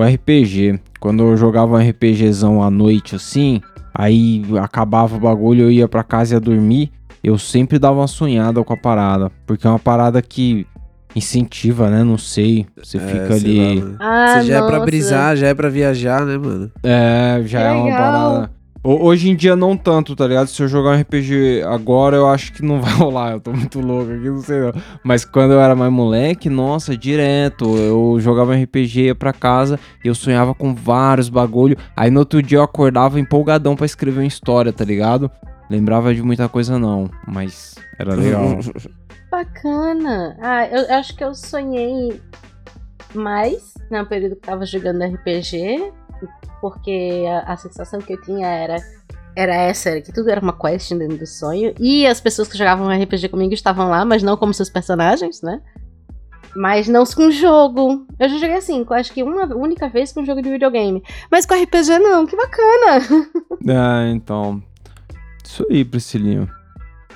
O 0.00 0.04
RPG. 0.04 0.80
Quando 0.98 1.22
eu 1.22 1.36
jogava 1.36 1.76
um 1.76 1.88
RPGzão 1.88 2.62
à 2.62 2.70
noite 2.70 3.14
assim, 3.16 3.60
aí 3.94 4.42
acabava 4.62 5.16
o 5.16 5.20
bagulho, 5.20 5.62
eu 5.64 5.70
ia 5.70 5.88
pra 5.88 6.02
casa 6.02 6.34
e 6.34 6.36
ia 6.36 6.40
dormir, 6.40 6.90
eu 7.22 7.36
sempre 7.38 7.78
dava 7.78 8.00
uma 8.00 8.06
sonhada 8.06 8.62
com 8.64 8.72
a 8.72 8.76
parada. 8.76 9.30
Porque 9.46 9.66
é 9.66 9.70
uma 9.70 9.78
parada 9.78 10.20
que 10.22 10.66
incentiva, 11.14 11.90
né? 11.90 12.02
Não 12.04 12.16
sei. 12.18 12.66
Você 12.82 12.98
É, 12.98 13.00
fica 13.00 13.38
sei 13.38 13.70
ali. 13.70 13.80
lá. 13.80 13.96
Ah, 13.98 14.26
Você 14.40 14.46
já 14.46 14.56
é 14.56 14.58
pra 14.62 14.70
nossa. 14.72 14.84
brisar, 14.86 15.36
já 15.36 15.48
é 15.48 15.54
pra 15.54 15.68
viajar, 15.68 16.24
né, 16.24 16.38
mano? 16.38 16.70
É, 16.82 17.42
já 17.46 17.58
Que 17.60 17.64
é 17.66 17.72
uma 17.72 17.90
parada. 17.96 18.50
Ho- 18.82 19.04
Hoje 19.04 19.28
em 19.28 19.36
dia 19.36 19.54
não 19.54 19.76
tanto, 19.76 20.16
tá 20.16 20.26
ligado? 20.26 20.46
Se 20.48 20.62
eu 20.62 20.68
jogar 20.68 20.90
um 20.96 21.00
RPG 21.00 21.62
agora, 21.66 22.16
eu 22.16 22.26
acho 22.28 22.52
que 22.52 22.62
não 22.62 22.80
vai 22.82 22.92
rolar. 22.92 23.32
Eu 23.32 23.40
tô 23.40 23.52
muito 23.52 23.78
louco 23.80 24.10
aqui, 24.12 24.28
não 24.30 24.38
sei 24.40 24.58
não. 24.60 24.72
Mas 25.04 25.24
quando 25.24 25.52
eu 25.52 25.60
era 25.60 25.76
mais 25.76 25.92
moleque, 25.92 26.48
nossa, 26.48 26.96
direto. 26.96 27.76
Eu 27.76 28.16
jogava 28.20 28.54
RPG, 28.56 29.02
ia 29.06 29.14
pra 29.14 29.32
casa 29.32 29.78
e 30.04 30.08
eu 30.08 30.14
sonhava 30.14 30.54
com 30.54 30.74
vários 30.74 31.28
bagulho. 31.28 31.76
Aí 31.96 32.10
no 32.10 32.20
outro 32.20 32.42
dia 32.42 32.58
eu 32.58 32.62
acordava 32.62 33.20
empolgadão 33.20 33.76
pra 33.76 33.86
escrever 33.86 34.20
uma 34.20 34.26
história, 34.26 34.72
tá 34.72 34.84
ligado? 34.84 35.30
Lembrava 35.68 36.14
de 36.14 36.22
muita 36.22 36.48
coisa 36.48 36.78
não, 36.78 37.08
mas 37.28 37.74
era 37.98 38.14
legal. 38.14 38.58
Bacana. 39.30 40.36
Ah, 40.40 40.66
eu, 40.66 40.96
acho 40.96 41.14
que 41.16 41.22
eu 41.22 41.32
sonhei 41.34 42.20
mais 43.14 43.74
no 43.90 44.04
período 44.06 44.34
que 44.36 44.42
tava 44.42 44.64
jogando 44.66 45.02
RPG, 45.04 45.92
porque 46.60 47.24
a, 47.28 47.52
a 47.52 47.56
sensação 47.56 48.00
que 48.00 48.12
eu 48.12 48.20
tinha 48.20 48.46
era 48.46 48.76
era 49.36 49.54
essa, 49.54 49.90
era 49.90 50.00
que 50.00 50.12
tudo 50.12 50.28
era 50.28 50.40
uma 50.40 50.52
quest 50.52 50.90
dentro 50.92 51.16
do 51.16 51.26
sonho, 51.26 51.72
e 51.78 52.04
as 52.06 52.20
pessoas 52.20 52.48
que 52.48 52.58
jogavam 52.58 52.88
RPG 52.88 53.28
comigo 53.28 53.54
estavam 53.54 53.88
lá, 53.88 54.04
mas 54.04 54.22
não 54.24 54.36
como 54.36 54.52
seus 54.52 54.68
personagens, 54.68 55.40
né? 55.40 55.60
Mas 56.56 56.88
não 56.88 57.04
com 57.04 57.30
jogo. 57.30 58.06
Eu 58.18 58.28
já 58.28 58.38
joguei 58.38 58.56
assim, 58.56 58.84
acho 58.90 59.12
que 59.12 59.22
uma 59.22 59.46
única 59.54 59.88
vez 59.88 60.12
com 60.12 60.24
jogo 60.24 60.42
de 60.42 60.50
videogame. 60.50 61.00
Mas 61.30 61.46
com 61.46 61.54
RPG 61.54 61.98
não, 62.00 62.26
que 62.26 62.36
bacana. 62.36 63.06
ah, 63.70 64.08
então. 64.10 64.60
Isso 65.44 65.64
aí, 65.70 65.84
Priscilinho. 65.84 66.50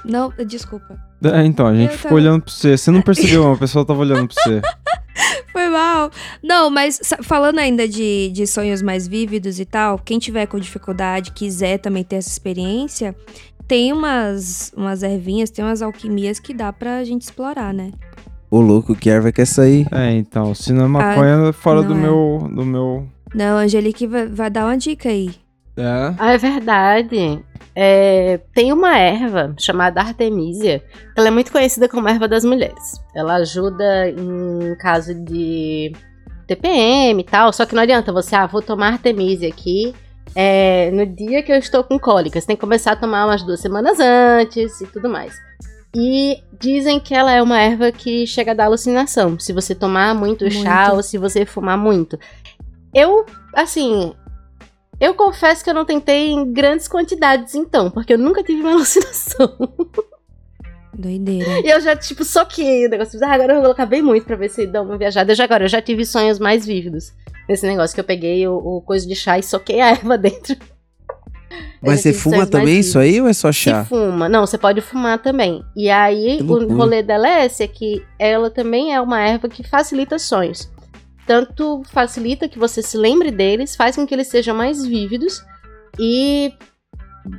Não, 0.05 0.33
desculpa. 0.47 0.97
É, 1.24 1.45
então, 1.45 1.66
a 1.66 1.74
gente 1.74 1.91
Eu 1.93 1.97
ficou 1.97 2.11
tava- 2.11 2.14
olhando 2.20 2.43
pra 2.43 2.53
você. 2.53 2.76
Você 2.76 2.91
não 2.93 3.03
percebeu, 3.03 3.53
a 3.53 3.57
pessoa 3.57 3.85
tava 3.85 4.01
olhando 4.01 4.28
pra 4.33 4.43
você. 4.43 4.62
Foi 5.53 5.69
mal. 5.69 6.11
Não, 6.43 6.71
mas 6.71 7.01
falando 7.23 7.59
ainda 7.59 7.87
de, 7.89 8.31
de 8.31 8.47
sonhos 8.47 8.83
mais 8.83 9.07
vívidos 9.07 9.61
e 9.61 9.65
tal, 9.65 9.99
quem 9.99 10.19
tiver 10.19 10.47
com 10.47 10.59
dificuldade, 10.59 11.33
quiser 11.33 11.79
também 11.79 12.05
ter 12.05 12.17
essa 12.17 12.29
experiência, 12.29 13.15
tem 13.67 13.93
umas, 13.93 14.73
umas 14.77 15.03
ervinhas, 15.03 15.51
tem 15.51 15.65
umas 15.65 15.83
alquimias 15.83 16.39
que 16.39 16.53
dá 16.53 16.73
pra 16.73 17.05
gente 17.05 17.23
explorar, 17.23 17.73
né? 17.73 17.93
Ô, 18.51 18.61
louco, 18.61 18.95
que 18.95 19.11
erva 19.11 19.33
que 19.33 19.41
é 19.41 19.45
aí? 19.59 19.87
É, 19.91 20.12
então, 20.12 20.55
se 20.55 20.73
não 20.73 20.85
é 20.85 20.89
maconha, 20.89 21.53
fora 21.53 21.83
do 21.83 21.93
é. 21.93 21.97
meu, 21.97 22.51
do 22.55 22.65
meu... 22.65 23.09
Não, 23.35 23.57
a 23.57 23.62
Angelique 23.62 24.07
vai, 24.07 24.29
vai 24.29 24.51
dar 24.51 24.67
uma 24.67 24.77
dica 24.77 25.09
aí. 25.09 25.35
É. 25.77 26.14
Ah, 26.18 26.33
é 26.33 26.39
verdade. 26.39 27.43
É, 27.75 28.39
tem 28.55 28.72
uma 28.72 28.97
erva 28.97 29.55
chamada 29.59 30.01
Artemisia. 30.01 30.83
Ela 31.16 31.29
é 31.29 31.31
muito 31.31 31.51
conhecida 31.51 31.89
como 31.89 32.09
erva 32.09 32.29
das 32.29 32.45
mulheres. 32.45 33.01
Ela 33.14 33.35
ajuda 33.35 34.09
em 34.11 34.77
caso 34.79 35.12
de 35.25 35.93
TPM 36.47 37.20
e 37.20 37.25
tal. 37.25 37.53
Só 37.53 37.66
que 37.66 37.75
não 37.75 37.83
adianta 37.83 38.12
você, 38.12 38.37
ah, 38.37 38.47
vou 38.47 38.62
tomar 38.62 38.93
Artemisia 38.93 39.49
aqui. 39.49 39.95
é, 40.37 40.91
no 40.93 41.05
dia 41.07 41.43
que 41.43 41.53
eu 41.53 41.57
estou 41.59 41.83
com 41.85 41.99
cólica. 41.99 42.41
Você 42.41 42.47
tem 42.47 42.57
que 42.57 42.61
começar 42.61 42.93
a 42.93 42.97
tomar 42.97 43.27
umas 43.27 43.43
duas 43.43 43.61
semanas 43.61 43.99
antes 44.01 44.81
e 44.81 44.87
tudo 44.87 45.09
mais. 45.09 45.35
E 45.97 46.43
dizem 46.61 46.99
que 46.99 47.14
ela 47.14 47.33
é 47.33 47.41
uma 47.43 47.61
erva 47.61 47.93
que 47.93 48.27
chega 48.27 48.51
a 48.51 48.55
dar 48.55 48.64
alucinação. 48.64 49.39
Se 49.39 49.53
você 49.53 49.75
tomar 49.77 50.12
muito, 50.14 50.49
chá 50.51 50.83
Muito. 50.87 50.97
ou 50.97 51.03
se 51.03 51.18
você 51.18 51.45
fumar 51.47 51.79
muito. 51.79 52.18
Eu, 52.93 53.25
assim, 53.55 54.12
eu 55.05 55.14
confesso 55.14 55.62
que 55.62 55.70
eu 55.70 55.74
não 55.74 55.84
tentei 55.84 56.30
em 56.30 56.52
grandes 56.52 56.88
quantidades, 56.88 57.55
então, 57.55 57.90
porque 57.90 58.14
eu 58.14 58.18
nunca 58.18 58.42
tive 58.42 58.61
uma 58.61 58.72
alucinação. 58.74 59.52
Doideira. 60.96 61.61
E 61.61 61.68
eu 61.70 61.80
já, 61.80 61.96
tipo, 61.96 62.24
soquei 62.24 62.86
o 62.86 62.90
negócio. 62.90 63.18
Ah, 63.22 63.32
agora 63.32 63.52
eu 63.52 63.57
vou 63.57 63.64
colocar 63.64 63.86
bem 63.86 64.00
muito 64.00 64.24
pra 64.24 64.36
ver 64.36 64.48
se 64.48 64.66
dá 64.66 64.80
uma 64.80 64.96
viajada. 64.96 65.32
Eu 65.32 65.36
já, 65.36 65.44
agora, 65.44 65.64
eu 65.64 65.68
já 65.68 65.82
tive 65.82 66.05
sonhos 66.07 66.38
mais 66.38 66.64
vívidos 66.64 67.12
nesse 67.48 67.66
negócio 67.66 67.94
que 67.94 68.00
eu 68.00 68.05
peguei 68.05 68.46
o, 68.46 68.57
o 68.57 68.80
coisa 68.80 69.07
de 69.07 69.14
chá 69.14 69.38
e 69.38 69.42
soquei 69.42 69.80
a 69.80 69.90
erva 69.90 70.16
dentro. 70.18 70.57
Mas 71.82 72.00
você 72.00 72.12
fuma 72.12 72.46
também 72.46 72.80
isso 72.80 72.98
aí 72.98 73.20
ou 73.20 73.28
é 73.28 73.32
só 73.32 73.52
Se 73.52 73.59
chá? 73.59 73.84
fuma. 73.84 74.28
Não, 74.28 74.46
você 74.46 74.57
pode 74.57 74.80
fumar 74.80 75.18
também. 75.18 75.62
E 75.76 75.90
aí, 75.90 76.40
o 76.40 76.74
rolê 76.74 77.02
dela 77.02 77.28
é 77.28 77.46
esse, 77.46 77.62
é 77.62 77.66
que 77.68 78.02
ela 78.18 78.50
também 78.50 78.94
é 78.94 79.00
uma 79.00 79.20
erva 79.20 79.48
que 79.48 79.62
facilita 79.62 80.18
sonhos. 80.18 80.70
Tanto 81.27 81.83
facilita 81.91 82.49
que 82.49 82.59
você 82.59 82.83
se 82.83 82.97
lembre 82.97 83.31
deles, 83.31 83.75
faz 83.77 83.97
com 83.97 84.07
que 84.07 84.14
eles 84.14 84.29
sejam 84.29 84.55
mais 84.55 84.85
vívidos. 84.85 85.43
E 85.99 86.53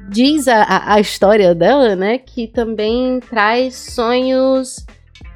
diz 0.09 0.47
a, 0.47 0.93
a, 0.93 0.99
história 0.99 1.53
dela, 1.53 1.95
né, 1.95 2.17
que 2.17 2.47
também 2.47 3.19
traz 3.19 3.75
sonhos 3.93 4.83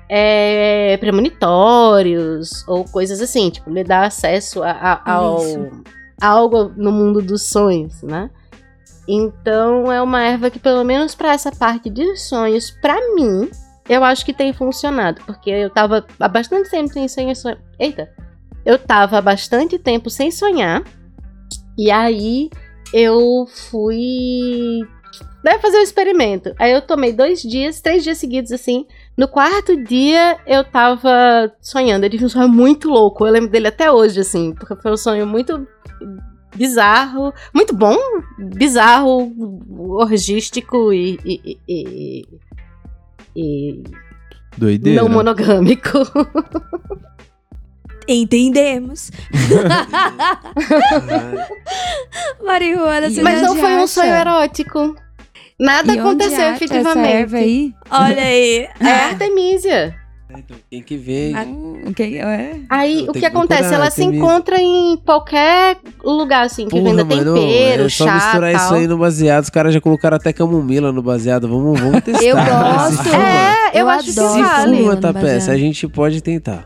é, 0.09 0.97
premonitórios 0.97 2.67
ou 2.67 2.83
coisas 2.85 3.21
assim, 3.21 3.49
tipo, 3.51 3.69
lhe 3.69 3.83
dá 3.83 4.05
acesso 4.05 4.63
a, 4.63 4.71
a- 4.71 5.01
ao, 5.13 5.39
a 6.21 6.27
algo 6.27 6.71
no 6.75 6.91
mundo 6.91 7.21
dos 7.21 7.43
sonhos, 7.43 8.01
né? 8.01 8.29
Então 9.07 9.91
é 9.91 10.01
uma 10.01 10.21
erva 10.23 10.49
que, 10.49 10.59
pelo 10.59 10.83
menos 10.83 11.13
pra 11.15 11.33
essa 11.33 11.51
parte 11.51 11.89
de 11.89 12.15
sonhos, 12.15 12.71
pra 12.81 12.95
mim, 13.15 13.49
eu 13.87 14.03
acho 14.03 14.23
que 14.25 14.33
tem 14.33 14.53
funcionado. 14.53 15.21
Porque 15.25 15.49
eu 15.49 15.69
tava 15.69 16.05
há 16.19 16.27
bastante 16.27 16.69
tempo 16.69 16.91
sem 17.07 17.33
sonhar- 17.35 17.57
Eita! 17.79 18.09
Eu 18.65 18.77
tava 18.77 19.21
bastante 19.21 19.77
tempo 19.79 20.09
sem 20.09 20.29
sonhar. 20.31 20.83
E 21.77 21.89
aí 21.89 22.49
eu 22.93 23.47
fui. 23.69 24.81
Né, 25.43 25.57
fazer 25.59 25.77
o 25.77 25.81
experimento. 25.81 26.53
Aí 26.59 26.71
eu 26.73 26.81
tomei 26.81 27.13
dois 27.13 27.41
dias, 27.41 27.79
três 27.81 28.03
dias 28.03 28.17
seguidos 28.17 28.51
assim. 28.51 28.85
No 29.17 29.27
quarto 29.27 29.75
dia 29.85 30.37
eu 30.45 30.63
tava 30.63 31.51
sonhando. 31.61 32.05
Eu 32.05 32.09
tive 32.09 32.25
um 32.25 32.29
sonho 32.29 32.49
muito 32.49 32.89
louco. 32.89 33.25
Eu 33.25 33.31
lembro 33.31 33.49
dele 33.49 33.67
até 33.67 33.89
hoje, 33.91 34.19
assim, 34.19 34.53
porque 34.53 34.75
foi 34.75 34.91
um 34.91 34.97
sonho 34.97 35.25
muito 35.25 35.65
bizarro, 36.55 37.33
muito 37.53 37.73
bom, 37.75 37.95
bizarro, 38.37 39.33
orgístico 39.97 40.91
e. 40.91 41.17
e, 41.23 41.41
e- 41.45 41.59
e- 41.67 42.27
e 43.35 43.83
Doideira. 44.57 45.01
não 45.01 45.09
monogâmico. 45.09 45.89
Entendemos. 48.11 49.11
Marihuana, 52.43 53.09
você 53.09 53.21
Mas 53.21 53.41
não 53.41 53.55
foi 53.55 53.71
um 53.73 53.83
acha? 53.83 53.87
sonho 53.87 54.13
erótico. 54.13 54.95
Nada 55.59 55.93
E 55.93 55.99
aconteceu 55.99 56.51
efetivamente. 56.53 56.99
Essa 56.99 57.07
erva 57.07 57.37
aí? 57.37 57.73
Olha 57.91 58.23
aí. 58.23 58.67
É 58.79 58.91
Artemisia. 59.11 59.95
Então, 60.31 60.55
tem 60.69 60.81
que 60.83 60.95
ver. 60.95 61.33
Ah, 61.35 61.43
O 61.89 61.93
que 61.93 62.17
é? 62.19 62.59
Aí 62.69 63.03
Eu 63.05 63.09
o 63.09 63.13
que 63.13 63.19
que 63.21 63.25
acontece? 63.25 63.61
procurar, 63.61 63.81
Ela 63.81 63.89
se 63.91 64.03
encontra 64.03 64.61
em 64.61 64.95
qualquer 65.03 65.77
lugar, 66.03 66.45
assim, 66.45 66.65
que 66.65 66.69
Porra, 66.69 66.83
venda 66.83 67.03
mano, 67.03 67.33
tempero, 67.33 67.85
é 67.85 67.89
só 67.89 68.05
chá 68.05 68.13
misturar 68.13 68.53
tal. 68.53 68.65
isso 68.65 68.73
aí 68.75 68.87
no 68.87 68.97
baseado. 68.99 69.43
Os 69.43 69.49
caras 69.49 69.73
já 69.73 69.81
colocaram 69.81 70.17
até 70.17 70.31
camomila 70.31 70.91
no 70.91 71.01
baseado. 71.01 71.47
Vamos, 71.49 71.79
vamos 71.79 72.01
testar. 72.03 72.23
Eu 72.23 72.35
gosto. 72.35 73.03
fuma- 73.03 73.27
É, 73.27 73.69
eu, 73.73 73.79
Eu 73.81 73.89
acho 73.89 74.13
que 74.13 74.19
adoro 74.19 74.33
Se 74.35 74.41
vale. 74.43 74.77
fuma, 74.77 74.97
tá 74.97 75.13
peça, 75.13 75.51
a 75.51 75.57
gente 75.57 75.87
pode 75.87 76.21
tentar. 76.21 76.65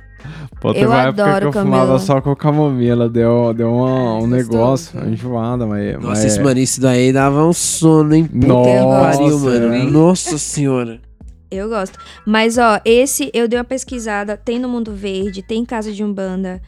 Pô, 0.63 0.73
teve 0.73 0.85
Eu 0.85 0.89
uma 0.89 1.01
época 1.01 1.23
adoro 1.25 1.51
que 1.51 1.57
eu 1.57 1.61
fumava 1.61 1.99
só 1.99 2.21
com 2.21 2.33
camomila, 2.35 3.09
deu, 3.09 3.53
deu 3.53 3.69
uma- 3.71 4.15
um 4.15 4.21
Gostoso, 4.21 4.35
negócio, 4.35 4.99
uma 5.01 5.09
enjoada, 5.09 5.67
mas... 5.67 5.93
Nossa, 5.95 6.07
mas... 6.07 6.23
esse 6.25 6.39
mano, 6.41 6.59
isso 6.59 6.79
daí 6.79 7.11
dava 7.11 7.45
um 7.45 7.51
sono, 7.51 8.15
hein? 8.15 8.29
Nossa, 8.33 8.71
que 9.11 9.19
pariu, 9.19 9.39
mano. 9.39 9.73
hein? 9.75 9.91
Nossa 9.91 10.37
senhora. 10.37 11.01
Eu 11.51 11.67
gosto. 11.67 11.99
Mas, 12.25 12.57
ó, 12.57 12.79
esse 12.85 13.29
eu 13.33 13.47
dei 13.47 13.59
uma 13.59 13.65
pesquisada. 13.65 14.37
Tem 14.37 14.57
no 14.57 14.69
Mundo 14.69 14.93
Verde, 14.93 15.43
tem 15.43 15.61
em 15.61 15.65
Casa 15.65 15.91
de 15.91 16.01
Umbanda, 16.03 16.61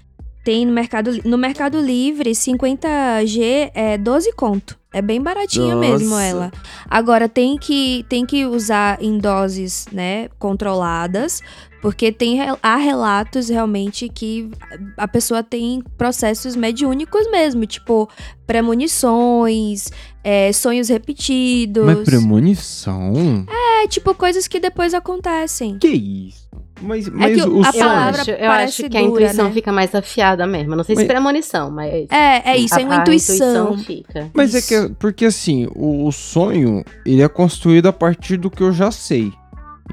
tem 0.43 0.63
no 0.65 0.73
Mercado 0.73 1.11
No 1.23 1.37
Mercado 1.39 1.79
Livre, 1.79 2.35
50G 2.35 3.71
é 3.73 3.97
12 3.97 4.31
conto. 4.33 4.77
É 4.93 5.01
bem 5.01 5.21
baratinha 5.21 5.75
mesmo 5.75 6.09
Nossa. 6.11 6.23
ela. 6.23 6.51
Agora, 6.89 7.27
tem 7.27 7.57
que, 7.57 8.05
tem 8.07 8.25
que 8.25 8.45
usar 8.45 8.97
em 9.01 9.17
doses, 9.17 9.87
né, 9.91 10.29
controladas. 10.39 11.41
Porque 11.86 12.11
tem, 12.11 12.39
há 12.63 12.77
relatos 12.77 13.47
realmente 13.47 14.09
que 14.09 14.49
a 14.97 15.07
pessoa 15.07 15.43
tem 15.43 15.83
processos 15.95 16.55
mediúnicos 16.55 17.29
mesmo. 17.29 17.63
Tipo, 17.67 18.09
premonições, 18.47 19.89
é, 20.23 20.51
sonhos 20.51 20.89
repetidos. 20.89 21.86
Mas 21.86 21.99
premonição? 22.03 23.45
É, 23.83 23.88
tipo, 23.88 24.15
coisas 24.15 24.47
que 24.47 24.59
depois 24.59 24.95
acontecem. 24.95 25.77
Que 25.77 25.89
isso? 25.89 26.45
Mas, 26.81 27.07
mas 27.07 27.36
que 27.36 27.47
o- 27.47 27.63
a 27.63 27.67
Eu 27.67 27.71
sonho... 27.71 27.83
palavra 27.86 28.21
acho, 28.21 28.31
eu 28.31 28.38
parece 28.47 28.81
acho 28.81 28.89
que 28.89 28.97
a 28.97 29.01
dura, 29.01 29.21
intuição 29.23 29.45
né? 29.45 29.51
fica 29.53 29.71
mais 29.71 29.95
afiada 29.95 30.45
mesmo. 30.45 30.75
Não 30.75 30.83
sei 30.83 30.95
se 30.95 31.03
Mas- 31.03 31.07
premonição, 31.07 31.71
mas. 31.71 32.07
É, 32.09 32.51
é 32.51 32.57
isso, 32.57 32.75
a, 32.75 32.81
é 32.81 32.86
uma 32.86 32.95
a 32.97 33.01
intuição. 33.01 33.77
fica. 33.77 34.29
Mas 34.33 34.53
é 34.53 34.57
Isso. 34.59 34.67
que, 34.89 34.95
porque 34.95 35.25
assim, 35.25 35.67
o, 35.73 36.05
o 36.05 36.11
sonho, 36.11 36.83
ele 37.05 37.21
é 37.21 37.29
construído 37.29 37.86
a 37.88 37.93
partir 37.93 38.36
do 38.38 38.49
que 38.49 38.61
eu 38.61 38.73
já 38.73 38.91
sei. 38.91 39.31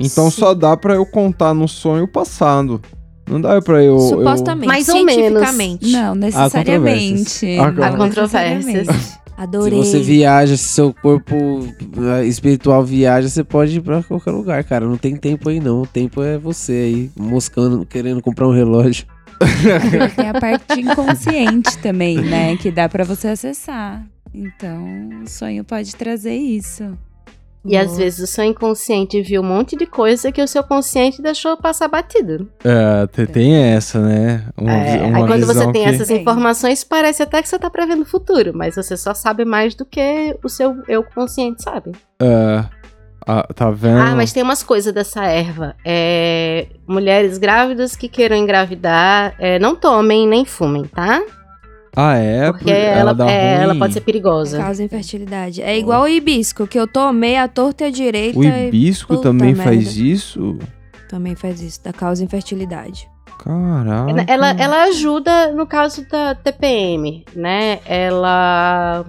Então 0.00 0.30
Sim. 0.30 0.40
só 0.40 0.54
dá 0.54 0.76
pra 0.76 0.94
eu 0.94 1.04
contar 1.06 1.54
no 1.54 1.68
sonho 1.68 2.08
passado. 2.08 2.80
Não 3.28 3.40
dá 3.40 3.60
pra 3.62 3.82
eu... 3.82 3.94
eu- 3.94 4.00
Supostamente, 4.00 4.66
Mais 4.66 4.88
ou 4.88 5.04
menos. 5.04 5.14
cientificamente. 5.14 5.92
Não, 5.92 6.14
necessariamente. 6.14 7.58
Há 7.58 7.70
Não 7.70 7.84
Há 7.84 7.96
controvérsias. 7.96 8.88
Adorei. 9.36 9.82
Se 9.82 9.92
você 9.92 10.00
viaja, 10.00 10.56
se 10.56 10.64
seu 10.64 10.94
corpo 10.94 11.34
eh, 12.20 12.26
espiritual 12.26 12.84
viaja, 12.84 13.28
você 13.28 13.42
pode 13.42 13.76
ir 13.78 13.80
pra 13.80 14.02
qualquer 14.02 14.30
lugar, 14.30 14.62
cara. 14.62 14.86
Não 14.86 14.96
tem 14.96 15.16
tempo 15.16 15.48
aí, 15.48 15.58
não. 15.58 15.82
O 15.82 15.86
tempo 15.86 16.22
é 16.22 16.36
você 16.38 16.72
aí, 16.72 17.10
moscando, 17.16 17.84
querendo 17.86 18.20
comprar 18.22 18.46
um 18.46 18.52
relógio. 18.52 19.06
Tem 20.14 20.28
a 20.28 20.38
parte 20.38 20.80
inconsciente 20.80 21.76
também, 21.78 22.18
né? 22.18 22.56
Que 22.56 22.70
dá 22.70 22.88
pra 22.88 23.02
você 23.04 23.28
acessar. 23.28 24.06
Então, 24.32 25.08
o 25.24 25.28
sonho 25.28 25.64
pode 25.64 25.96
trazer 25.96 26.36
isso. 26.36 26.96
E 27.64 27.76
às 27.76 27.96
vezes 27.96 28.18
o 28.18 28.26
seu 28.26 28.42
inconsciente 28.44 29.22
viu 29.22 29.40
um 29.40 29.44
monte 29.44 29.76
de 29.76 29.86
coisa 29.86 30.32
que 30.32 30.42
o 30.42 30.48
seu 30.48 30.64
consciente 30.64 31.22
deixou 31.22 31.56
passar 31.56 31.86
batido. 31.86 32.48
É, 32.64 33.06
te- 33.06 33.26
tem 33.26 33.54
essa, 33.54 34.00
né? 34.00 34.44
Uma, 34.56 34.72
É, 34.72 35.02
uma 35.02 35.18
aí 35.18 35.26
quando 35.26 35.46
você 35.46 35.70
tem 35.70 35.84
que... 35.84 35.88
essas 35.90 36.10
informações, 36.10 36.82
parece 36.82 37.22
até 37.22 37.40
que 37.40 37.48
você 37.48 37.58
tá 37.58 37.70
prevendo 37.70 38.02
o 38.02 38.06
futuro, 38.06 38.52
mas 38.54 38.74
você 38.74 38.96
só 38.96 39.14
sabe 39.14 39.44
mais 39.44 39.74
do 39.76 39.84
que 39.84 40.36
o 40.42 40.48
seu 40.48 40.76
eu 40.88 41.04
consciente 41.04 41.62
sabe. 41.62 41.92
É, 42.20 42.64
ah, 43.26 43.46
tá 43.54 43.70
vendo? 43.70 44.00
Ah, 44.00 44.16
mas 44.16 44.32
tem 44.32 44.42
umas 44.42 44.64
coisas 44.64 44.92
dessa 44.92 45.24
erva. 45.24 45.76
É, 45.84 46.66
mulheres 46.86 47.38
grávidas 47.38 47.94
que 47.94 48.08
queiram 48.08 48.36
engravidar, 48.36 49.34
é, 49.38 49.60
não 49.60 49.76
tomem 49.76 50.26
nem 50.26 50.44
fumem, 50.44 50.84
tá? 50.84 51.22
Ah, 51.94 52.16
é? 52.16 52.50
Porque 52.50 52.64
Por- 52.64 52.72
ela, 52.72 53.12
dá 53.12 53.30
é, 53.30 53.62
ela 53.62 53.74
pode 53.74 53.92
ser 53.92 54.00
perigosa. 54.00 54.58
Causa 54.58 54.82
infertilidade. 54.82 55.60
É 55.62 55.78
igual 55.78 56.02
o 56.02 56.08
hibisco, 56.08 56.66
que 56.66 56.78
eu 56.78 56.86
tomei 56.86 57.36
a 57.36 57.46
torta 57.48 57.84
e 57.84 57.86
a 57.88 57.90
direita 57.90 58.38
O 58.38 58.44
e 58.44 58.68
hibisco 58.68 59.08
Puta 59.16 59.28
também 59.28 59.48
merda. 59.54 59.64
faz 59.64 59.96
isso? 59.96 60.58
também 61.08 61.34
faz 61.34 61.60
isso, 61.60 61.84
da 61.84 61.92
causa 61.92 62.24
infertilidade. 62.24 63.06
Caraca. 63.38 64.24
Ela, 64.26 64.50
ela 64.52 64.82
ajuda 64.84 65.52
no 65.52 65.66
caso 65.66 66.08
da 66.08 66.34
TPM, 66.34 67.22
né? 67.36 67.80
Ela 67.84 69.04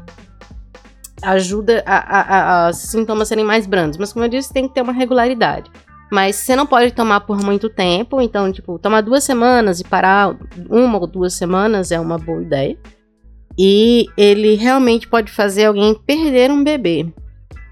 ajuda 1.21 1.81
a, 1.85 1.95
a- 1.97 2.67
a- 2.67 2.73
sintomas 2.73 3.29
serem 3.29 3.45
mais 3.45 3.65
brandos. 3.65 3.97
Mas 3.97 4.11
como 4.11 4.25
eu 4.25 4.29
disse, 4.29 4.51
tem 4.51 4.67
que 4.67 4.73
ter 4.73 4.81
uma 4.81 4.91
regularidade. 4.91 5.71
Mas 6.13 6.35
você 6.35 6.55
não 6.55 6.67
pode 6.67 6.91
tomar 6.93 7.21
por 7.21 7.43
muito 7.43 7.67
tempo. 7.69 8.21
Então, 8.21 8.51
tipo, 8.51 8.77
tomar 8.77 9.01
duas 9.01 9.23
semanas 9.23 9.79
e 9.79 9.83
parar 9.83 10.37
uma 10.69 10.99
ou 10.99 11.07
duas 11.07 11.33
semanas 11.33 11.91
é 11.91 11.99
uma 11.99 12.19
boa 12.19 12.39
ideia. 12.39 12.77
E 13.57 14.05
ele 14.15 14.53
realmente 14.53 15.07
pode 15.07 15.31
fazer 15.31 15.65
alguém 15.65 15.95
perder 16.05 16.51
um 16.51 16.63
bebê. 16.63 17.07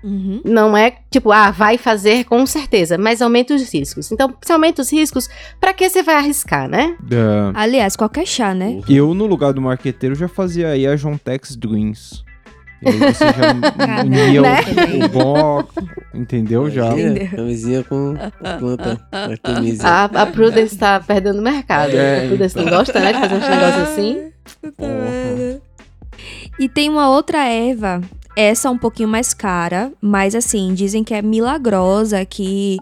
Uhum. 0.04 0.42
Não 0.44 0.76
é 0.76 0.92
tipo, 1.12 1.32
ah, 1.32 1.52
vai 1.52 1.78
fazer 1.78 2.24
com 2.24 2.44
certeza, 2.48 2.98
mas 2.98 3.22
aumenta 3.22 3.54
os 3.54 3.72
riscos. 3.72 4.12
Então, 4.12 4.34
se 4.42 4.52
aumenta 4.52 4.82
os 4.82 4.92
riscos, 4.92 5.30
pra 5.60 5.72
que 5.72 5.88
você 5.88 6.02
vai 6.02 6.16
arriscar, 6.16 6.68
né? 6.68 6.98
É, 7.12 7.52
Aliás, 7.54 7.96
qualquer 7.96 8.26
chá, 8.26 8.56
né? 8.56 8.82
eu, 8.90 9.14
no 9.14 9.28
lugar 9.28 9.54
do 9.54 9.62
marqueteiro, 9.62 10.16
já 10.16 10.28
fazia 10.28 10.70
aí 10.70 10.88
a 10.88 10.96
Jontex 10.96 11.56
Dreams. 11.56 12.24
E 12.82 12.90
aí 12.90 12.98
você 12.98 13.26
já 13.26 14.04
unia 14.04 14.42
Né? 14.42 14.60
o, 15.02 15.06
o 15.06 15.10
bom, 15.10 15.64
entendeu? 16.14 16.70
Já. 16.70 16.92
Entendeu. 16.92 17.28
Camisinha 17.30 17.84
com 17.84 18.16
planta 18.60 19.00
Artemisia. 19.12 19.88
A, 19.88 20.04
a 20.06 20.26
Prudence 20.26 20.78
tá 20.78 21.00
perdendo 21.00 21.40
o 21.40 21.44
mercado. 21.44 21.96
É, 21.96 22.26
a 22.26 22.28
Prudence 22.28 22.58
não 22.58 22.66
gosta, 22.66 23.00
né, 23.00 23.14
de 23.14 23.20
fazer 23.20 23.36
uns 23.36 23.48
negócios 23.48 23.84
assim. 23.90 24.32
E 26.60 26.68
tem 26.70 26.90
uma 26.90 27.10
outra 27.10 27.48
erva, 27.48 28.02
essa 28.36 28.68
é 28.68 28.72
um 28.72 28.78
pouquinho 28.78 29.10
mais 29.10 29.34
cara, 29.34 29.92
mas 30.02 30.36
assim, 30.36 30.74
dizem 30.74 31.04
que 31.04 31.14
é 31.14 31.22
milagrosa, 31.22 32.24
que 32.26 32.78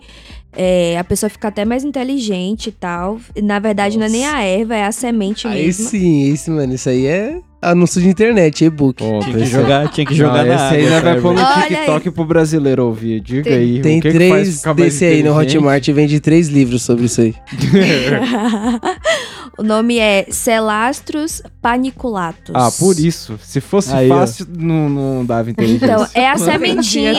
é, 0.54 0.98
a 0.98 1.04
pessoa 1.04 1.30
fica 1.30 1.48
até 1.48 1.64
mais 1.64 1.84
inteligente 1.84 2.68
e 2.68 2.72
tal. 2.72 3.20
Na 3.42 3.60
verdade, 3.60 3.98
não 3.98 4.06
é 4.06 4.10
nem 4.10 4.26
a 4.26 4.42
erva, 4.42 4.76
é 4.76 4.86
a 4.86 4.92
semente 4.92 5.48
Aí 5.48 5.66
mesmo. 5.68 5.88
sim, 5.90 6.22
isso, 6.32 6.52
mano. 6.52 6.74
Isso 6.74 6.90
aí 6.90 7.06
é 7.06 7.40
anúncio 7.62 8.02
de 8.02 8.08
internet, 8.08 8.64
e-book. 8.66 9.04
Pô, 9.04 9.20
Tinha 9.20 9.36
que 9.36 9.42
esse- 9.44 9.52
jogar, 9.52 9.90
tinha 9.92 10.06
que 10.06 10.14
jogar 10.16 10.46
Não, 10.46 10.56
na 10.56 10.56
esse 10.56 10.76
aí 10.76 10.84
né, 10.84 10.90
vai 10.92 11.02
cara, 11.02 11.22
pôr 11.22 11.34
no 11.34 11.62
TikTok 11.64 12.12
pro 12.12 12.26
brasileiro 12.26 12.86
ouvir. 12.86 13.20
Diga 13.20 13.44
Tem- 13.44 13.54
aí. 13.54 13.82
Tem 13.82 14.00
o 14.00 14.02
que 14.02 14.12
que 14.12 14.30
faz 14.30 14.62
três 14.62 14.66
mais 14.66 14.78
desse 14.78 15.06
aí 15.06 15.24
no? 15.24 15.38
Hotmart 15.38 15.88
e 15.88 15.94
vende 15.94 16.20
três 16.20 16.48
livros 16.48 16.82
sobre 16.84 17.06
isso 17.06 17.22
aí. 17.22 17.36
o 19.58 19.64
nome 19.64 19.98
é 20.00 20.26
Celastros 20.30 21.42
paniculatus. 21.62 22.56
Ah, 22.56 22.70
por 22.80 22.98
isso. 23.00 23.38
Se 23.44 23.60
fosse 23.60 23.94
Aí, 23.94 24.10
ó. 24.10 24.20
fácil, 24.20 24.48
não, 24.58 24.90
não 24.90 25.26
dava 25.26 25.50
inteligência. 25.52 25.86
Então, 25.86 26.08
é 26.14 26.30
a 26.30 26.38
sementinha. 26.38 27.14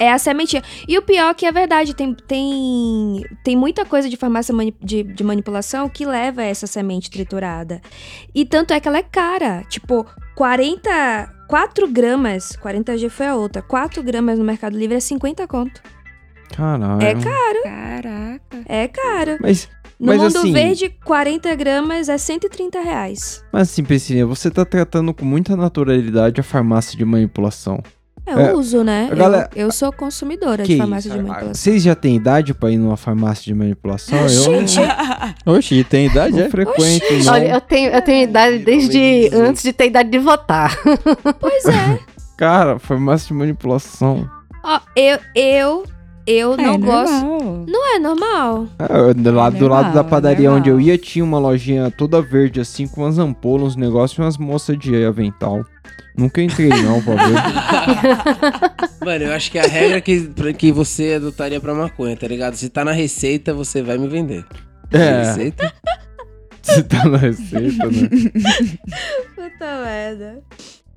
É 0.00 0.12
a 0.12 0.18
sementinha. 0.18 0.62
E 0.86 0.98
o 0.98 1.02
pior 1.02 1.34
que 1.34 1.46
é 1.46 1.52
verdade, 1.52 1.94
tem, 1.94 2.14
tem, 2.26 3.24
tem 3.44 3.56
muita 3.56 3.84
coisa 3.84 4.08
de 4.08 4.16
farmácia 4.16 4.54
mani- 4.54 4.74
de, 4.82 5.02
de 5.02 5.22
manipulação 5.22 5.88
que 5.88 6.04
leva 6.04 6.42
a 6.42 6.44
essa 6.44 6.66
semente 6.66 7.10
triturada. 7.10 7.80
E 8.34 8.44
tanto 8.44 8.72
é 8.72 8.80
que 8.80 8.88
ela 8.88 8.98
é 8.98 9.02
cara. 9.02 9.62
Tipo, 9.68 10.06
40. 10.34 11.34
4 11.48 11.88
gramas. 11.88 12.56
40G 12.62 13.08
foi 13.08 13.26
a 13.26 13.34
outra. 13.34 13.62
4 13.62 14.02
gramas 14.02 14.38
no 14.38 14.44
Mercado 14.44 14.76
Livre 14.76 14.96
é 14.96 15.00
50 15.00 15.46
conto. 15.46 15.80
Caralho. 16.54 17.02
É 17.02 17.14
caro. 17.14 17.62
Caraca. 17.62 18.40
É 18.66 18.88
caro. 18.88 19.38
Mas, 19.40 19.68
No 20.00 20.06
Mas 20.08 20.18
mundo 20.22 20.38
assim- 20.38 20.52
verde, 20.52 20.88
40 21.04 21.52
gramas 21.56 22.08
é 22.08 22.16
130 22.16 22.80
reais. 22.80 23.44
mas 23.52 23.62
assim, 23.70 23.82
Priscilinha, 23.82 24.24
você 24.26 24.48
tá 24.48 24.64
tratando 24.64 25.12
com 25.12 25.24
muita 25.24 25.56
naturalidade 25.56 26.40
a 26.40 26.44
farmácia 26.44 26.96
de 26.96 27.04
manipulação. 27.04 27.82
É 28.28 28.36
o 28.36 28.40
É, 28.40 28.54
uso, 28.54 28.84
né? 28.84 29.08
galera- 29.14 29.48
Eu, 29.56 29.66
eu 29.66 29.72
sou 29.72 29.90
consumidora 29.92 30.62
Que 30.62 30.72
de 30.74 30.78
farmácia 30.78 31.08
isso? 31.08 31.16
de 31.16 31.22
manipulação. 31.24 31.54
Vocês 31.54 31.82
já 31.82 31.94
têm 31.94 32.16
idade 32.16 32.52
pra 32.54 32.70
ir 32.70 32.76
numa 32.76 32.96
farmácia 32.96 33.44
de 33.44 33.54
manipulação? 33.54 34.18
Eu 34.18 34.28
Gente, 34.28 34.78
Oxi, 35.46 35.82
tem 35.84 36.06
idade, 36.06 36.36
não 36.36 36.42
é? 36.44 36.48
frequento, 36.50 37.04
não. 37.24 37.32
Olha, 37.32 37.54
eu 37.54 37.60
tenho, 37.60 37.90
eu 37.90 38.02
tenho 38.02 38.24
idade 38.24 38.58
desde 38.58 39.30
antes 39.32 39.62
de 39.62 39.72
ter 39.72 39.86
idade 39.86 40.10
de 40.10 40.18
votar. 40.18 40.76
pois 41.40 41.64
é. 41.64 41.98
Cara, 42.36 42.78
farmácia 42.78 43.28
de 43.28 43.34
manipulação. 43.34 44.28
Ó, 44.62 44.78
eu, 44.94 45.18
eu, 45.34 45.84
eu 46.30 46.54
É, 46.54 46.56
não 46.58 46.78
gosto. 46.78 47.12
normal. 47.12 47.64
Não 47.66 47.94
é 47.94 47.98
normal. 47.98 48.66
É, 48.78 49.14
do 49.14 49.32
lado, 49.32 49.56
do 49.58 49.68
lado 49.68 49.94
da 49.94 50.04
padaria 50.04 50.52
onde 50.52 50.68
eu 50.68 50.80
ia, 50.80 50.98
tinha 50.98 51.24
uma 51.24 51.38
lojinha 51.38 51.90
toda 51.90 52.20
verde, 52.20 52.60
assim, 52.60 52.86
com 52.86 53.02
umas 53.02 53.18
ampolas, 53.18 53.68
uns 53.68 53.76
negócios 53.76 54.18
e 54.18 54.20
umas 54.20 54.36
moças 54.36 54.78
de 54.78 55.04
avental. 55.04 55.64
Nunca 56.16 56.42
entrei, 56.42 56.68
não, 56.68 57.00
pra 57.00 57.14
ver. 57.14 57.34
Mano, 59.04 59.24
eu 59.26 59.32
acho 59.32 59.50
que 59.52 59.58
a 59.58 59.62
regra 59.62 60.00
que, 60.00 60.28
que 60.58 60.72
você 60.72 61.14
adotaria 61.14 61.60
pra 61.60 61.72
maconha, 61.74 62.16
tá 62.16 62.26
ligado? 62.26 62.54
Se 62.56 62.68
tá 62.68 62.84
na 62.84 62.92
receita, 62.92 63.54
você 63.54 63.82
vai 63.82 63.96
me 63.98 64.08
vender. 64.08 64.44
É, 64.90 65.18
Receita? 65.22 65.72
você 66.60 66.82
tá 66.82 67.04
na 67.04 67.18
receita, 67.18 67.86
né? 67.86 68.08
Puta 69.34 69.82
merda. 69.84 70.40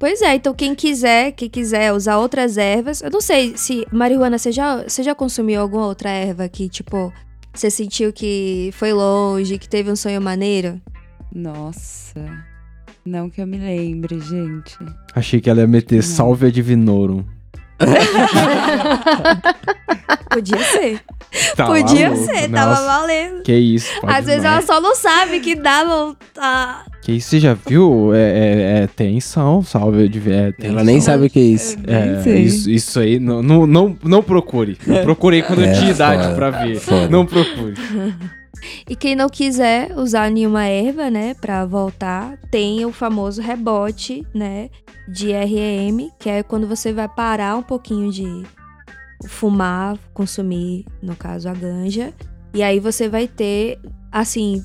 Pois 0.01 0.19
é, 0.23 0.33
então 0.33 0.51
quem 0.51 0.73
quiser, 0.73 1.31
quem 1.33 1.47
quiser 1.47 1.93
usar 1.93 2.17
outras 2.17 2.57
ervas, 2.57 3.03
eu 3.03 3.11
não 3.11 3.21
sei 3.21 3.55
se 3.55 3.85
marihuana 3.91 4.39
você 4.39 4.51
já, 4.51 4.81
você 4.81 5.03
já 5.03 5.13
consumiu 5.13 5.61
alguma 5.61 5.85
outra 5.85 6.09
erva 6.09 6.49
que 6.49 6.67
tipo 6.67 7.13
você 7.53 7.69
sentiu 7.69 8.11
que 8.11 8.71
foi 8.73 8.93
longe, 8.93 9.59
que 9.59 9.69
teve 9.69 9.91
um 9.91 9.95
sonho 9.95 10.19
maneiro? 10.19 10.81
Nossa. 11.31 12.19
Não 13.05 13.29
que 13.29 13.41
eu 13.41 13.45
me 13.45 13.59
lembre, 13.59 14.19
gente. 14.19 14.75
Achei 15.13 15.39
que 15.39 15.47
ela 15.47 15.61
ia 15.61 15.67
meter 15.67 16.01
salve 16.01 16.47
a 16.47 16.51
divinorum. 16.51 17.23
Podia 20.31 20.63
ser. 20.63 20.99
Tá 21.55 21.67
Podia 21.67 22.09
louco, 22.09 22.25
ser, 22.25 22.49
nossa. 22.49 22.51
tava 22.75 22.85
valendo. 22.87 23.43
Que 23.43 23.53
isso, 23.53 23.87
Às 24.01 24.25
vezes 24.25 24.43
não. 24.43 24.49
ela 24.51 24.61
só 24.63 24.81
não 24.81 24.95
sabe 24.95 25.41
que 25.41 25.53
dava. 25.53 26.17
Ah, 26.37 26.85
Que 27.01 27.13
isso, 27.13 27.29
você 27.29 27.39
já 27.39 27.53
viu? 27.55 28.13
É, 28.13 28.19
é, 28.19 28.83
é 28.83 28.87
tensão, 28.87 29.63
salve 29.63 30.07
divinorum. 30.07 30.53
É, 30.61 30.67
Ela 30.67 30.83
nem 30.83 31.01
sabe 31.01 31.25
o 31.25 31.29
que 31.29 31.39
é 31.39 31.43
isso. 31.43 31.77
É, 31.87 32.21
sei. 32.21 32.41
isso, 32.43 32.69
isso 32.69 32.99
aí, 32.99 33.19
não, 33.19 33.41
não, 33.41 33.65
não, 33.65 33.97
não 34.03 34.21
procure. 34.21 34.77
Eu 34.85 35.01
procurei 35.01 35.41
quando 35.41 35.61
eu 35.63 35.65
É, 35.69 35.73
tinha 35.73 35.91
idade 35.91 36.23
foda, 36.23 36.35
pra 36.35 36.49
ver. 36.51 36.79
foda. 36.79 37.09
Não 37.09 37.25
procure. 37.25 37.73
E 38.87 38.95
quem 38.95 39.15
não 39.15 39.27
quiser 39.27 39.91
usar 39.97 40.29
nenhuma 40.29 40.65
erva, 40.65 41.09
né, 41.09 41.33
pra 41.33 41.65
voltar, 41.65 42.37
tem 42.51 42.85
o 42.85 42.91
famoso 42.91 43.41
rebote, 43.41 44.23
né, 44.35 44.69
de 45.07 45.31
REM, 45.31 46.11
que 46.19 46.29
é 46.29 46.43
quando 46.43 46.67
você 46.67 46.93
vai 46.93 47.07
parar 47.07 47.57
um 47.57 47.63
pouquinho 47.63 48.11
de 48.11 48.43
fumar, 49.27 49.97
consumir, 50.13 50.85
no 51.01 51.15
caso, 51.15 51.49
a 51.49 51.53
ganja. 51.53 52.13
E 52.53 52.61
aí 52.61 52.79
você 52.79 53.09
vai 53.09 53.27
ter, 53.27 53.79
assim, 54.11 54.61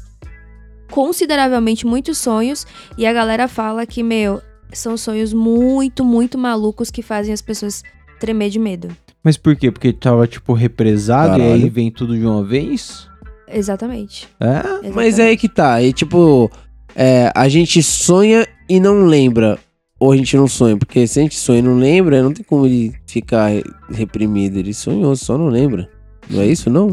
consideravelmente 0.90 1.86
muitos 1.86 2.18
sonhos. 2.18 2.66
E 2.96 3.06
a 3.06 3.12
galera 3.12 3.48
fala 3.48 3.86
que, 3.86 4.02
meu, 4.02 4.40
são 4.72 4.96
sonhos 4.96 5.32
muito, 5.32 6.04
muito 6.04 6.36
malucos 6.38 6.90
que 6.90 7.02
fazem 7.02 7.32
as 7.32 7.42
pessoas 7.42 7.82
tremer 8.20 8.50
de 8.50 8.58
medo. 8.58 8.88
Mas 9.22 9.36
por 9.36 9.56
quê? 9.56 9.70
Porque 9.70 9.92
tava, 9.92 10.26
tipo, 10.26 10.52
represado 10.52 11.38
e 11.38 11.42
aí 11.42 11.48
Caralho. 11.52 11.70
vem 11.70 11.90
tudo 11.90 12.16
de 12.16 12.24
uma 12.24 12.44
vez? 12.44 13.08
Exatamente. 13.48 14.28
É? 14.40 14.90
Mas 14.90 15.18
é 15.18 15.28
aí 15.28 15.36
que 15.36 15.48
tá. 15.48 15.82
E 15.82 15.92
tipo, 15.92 16.50
é, 16.94 17.30
a 17.34 17.48
gente 17.48 17.82
sonha 17.82 18.46
e 18.68 18.78
não 18.80 19.04
lembra. 19.06 19.58
Ou 19.98 20.12
a 20.12 20.16
gente 20.16 20.36
não 20.36 20.46
sonha. 20.46 20.76
Porque 20.76 21.06
se 21.06 21.18
a 21.18 21.22
gente 21.22 21.36
sonha 21.36 21.58
e 21.58 21.62
não 21.62 21.76
lembra, 21.76 22.22
não 22.22 22.32
tem 22.32 22.44
como 22.44 22.66
ele 22.66 22.94
ficar 23.06 23.48
re- 23.48 23.64
reprimido. 23.90 24.58
Ele 24.58 24.74
sonhou, 24.74 25.14
só 25.16 25.36
não 25.38 25.48
lembra. 25.48 25.88
Não 26.28 26.40
é 26.40 26.46
isso, 26.46 26.68
não? 26.70 26.92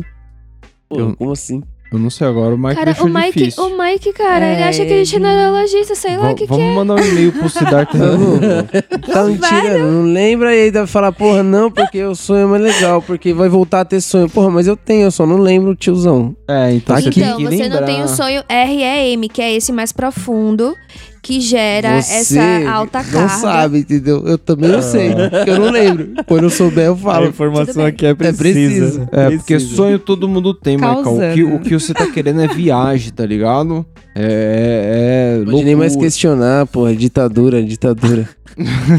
Pô, 0.90 1.00
Eu- 1.00 1.16
como 1.16 1.32
assim? 1.32 1.62
Eu 1.94 2.00
não 2.00 2.10
sei 2.10 2.26
agora, 2.26 2.56
o 2.56 2.58
Mike 2.58 2.74
Cara, 2.74 2.86
deixou 2.86 3.06
o 3.08 3.14
Mike, 3.14 3.32
difícil. 3.40 3.64
o 3.64 3.78
Mike, 3.78 4.14
cara, 4.14 4.46
ele 4.52 4.62
É, 4.62 4.68
acha 4.68 4.84
que 4.84 4.92
a 4.94 4.98
gente 4.98 5.14
é 5.14 5.18
ele- 5.20 5.28
neurologista, 5.28 5.94
sei 5.94 6.18
lá 6.18 6.32
o 6.32 6.36
que, 6.36 6.44
que 6.46 6.50
vamos 6.50 6.66
é. 6.66 6.74
mandar 6.74 6.96
um 6.96 7.06
e-mail 7.06 7.32
pro 7.32 7.48
Siddhartha. 7.50 7.98
Tá 9.14 9.24
me 9.26 9.38
tirando, 9.38 9.92
não 9.92 10.12
lembra 10.12 10.56
e 10.56 10.64
aí 10.64 10.72
deve 10.72 10.88
falar, 10.88 11.12
porra, 11.12 11.44
não, 11.44 11.70
porque 11.70 12.04
o 12.04 12.16
sonho 12.16 12.42
é 12.44 12.46
mais 12.48 12.64
legal, 12.64 13.00
porque 13.02 13.32
vai 13.34 13.48
voltar 13.48 13.82
a 13.82 13.86
ter 13.86 14.02
sonho. 14.02 14.28
Porra, 14.28 14.50
mas 14.50 14.66
eu 14.66 14.76
tenho, 14.76 15.04
eu 15.04 15.12
só 15.12 15.26
não 15.28 15.38
lembro, 15.38 15.76
tiozão. 15.76 16.36
é, 16.48 16.74
então 16.74 16.96
Tá 16.96 17.02
você 17.02 17.10
aqui. 17.10 17.20
tem 17.22 17.30
Então, 17.30 17.40
você 17.52 17.70
não 17.70 17.86
tem 17.86 18.04
o 18.04 18.08
sonho 18.08 18.44
REM, 18.50 19.22
que 19.32 19.42
é 19.42 19.54
esse 19.54 19.72
mais 19.72 19.92
profundo, 19.92 20.76
que 21.24 21.40
gera 21.40 22.02
Você 22.02 22.38
essa 22.38 22.70
alta 22.70 23.02
não 23.02 23.12
carga. 23.12 23.30
sabe, 23.30 23.80
entendeu? 23.80 24.24
Eu 24.28 24.38
também 24.38 24.70
não 24.70 24.82
sei, 24.82 25.10
porque 25.16 25.50
eu 25.50 25.58
não 25.60 25.72
lembro. 25.72 26.10
Quando 26.28 26.44
eu 26.44 26.50
souber, 26.50 26.86
eu 26.88 26.94
A 26.94 26.98
falo. 26.98 27.28
informação 27.28 27.66
Tudo 27.68 27.78
bem. 27.78 27.86
aqui 27.88 28.06
é 28.06 28.14
precisa. 28.14 28.38
preciso. 28.38 29.10
É, 29.12 29.30
porque 29.32 29.54
Precisa. 29.56 29.76
sonho 29.76 29.98
todo 30.00 30.28
mundo 30.28 30.54
tem, 30.54 30.76
Michael. 30.76 31.00
O 31.06 31.34
que, 31.34 31.44
o 31.46 31.60
que 31.62 31.74
você 31.80 31.94
tá 31.94 32.06
querendo 32.08 32.42
é 32.42 32.48
viagem, 32.50 33.12
tá 33.14 33.26
ligado? 33.26 33.86
É. 34.14 35.40
é 35.42 35.46
Pode 35.50 35.64
nem 35.64 35.76
mais 35.76 35.94
loucura. 35.94 36.08
questionar, 36.10 36.68
porra, 36.68 36.94
ditadura, 36.96 37.64
ditadura. 37.64 38.28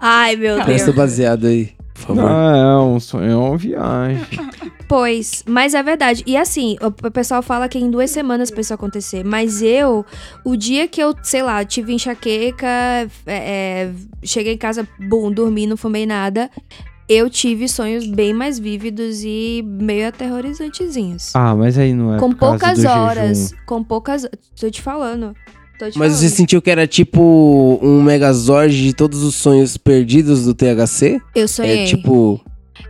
Ai, 0.00 0.36
meu 0.36 0.54
Deus. 0.56 0.64
Presta 0.66 0.92
baseado 0.92 1.46
aí, 1.46 1.70
por 1.94 2.00
favor. 2.16 2.24
Não, 2.24 2.56
é 2.56 2.82
um 2.96 2.98
sonho, 3.00 3.30
é 3.30 3.36
uma 3.36 3.56
viagem. 3.56 4.18
Pois, 4.92 5.42
mas 5.48 5.72
é 5.72 5.82
verdade. 5.82 6.22
E 6.26 6.36
assim, 6.36 6.76
o 6.82 7.10
pessoal 7.10 7.42
fala 7.42 7.66
que 7.66 7.78
em 7.78 7.90
duas 7.90 8.10
semanas 8.10 8.50
pra 8.50 8.60
isso 8.60 8.74
acontecer. 8.74 9.24
Mas 9.24 9.62
eu, 9.62 10.04
o 10.44 10.54
dia 10.54 10.86
que 10.86 11.02
eu, 11.02 11.14
sei 11.22 11.42
lá, 11.42 11.64
tive 11.64 11.94
enxaqueca, 11.94 12.66
é, 12.66 13.08
é, 13.26 13.90
cheguei 14.22 14.52
em 14.52 14.58
casa, 14.58 14.86
bum, 15.00 15.32
dormi, 15.32 15.66
não 15.66 15.78
fumei 15.78 16.04
nada. 16.04 16.50
Eu 17.08 17.30
tive 17.30 17.68
sonhos 17.68 18.06
bem 18.06 18.34
mais 18.34 18.58
vívidos 18.58 19.22
e 19.24 19.64
meio 19.66 20.08
aterrorizantezinhos. 20.08 21.34
Ah, 21.34 21.56
mas 21.56 21.78
aí 21.78 21.94
não 21.94 22.14
é 22.14 22.18
com 22.18 22.30
por 22.30 22.58
causa 22.58 22.58
poucas 22.58 22.82
do 22.82 22.88
horas. 22.90 23.38
jejum. 23.38 23.56
Com 23.64 23.82
poucas. 23.82 24.28
Tô 24.60 24.70
te 24.70 24.82
falando. 24.82 25.34
Tô 25.78 25.90
te 25.90 25.98
Mas 25.98 26.12
você 26.12 26.18
falando. 26.18 26.36
sentiu 26.36 26.60
que 26.60 26.70
era 26.70 26.86
tipo 26.86 27.78
um 27.82 28.02
megazord 28.02 28.76
de 28.76 28.92
todos 28.92 29.22
os 29.22 29.36
sonhos 29.36 29.78
perdidos 29.78 30.44
do 30.44 30.52
THC? 30.54 31.18
Eu 31.34 31.48
sonhei. 31.48 31.84
É 31.84 31.86
tipo, 31.86 32.38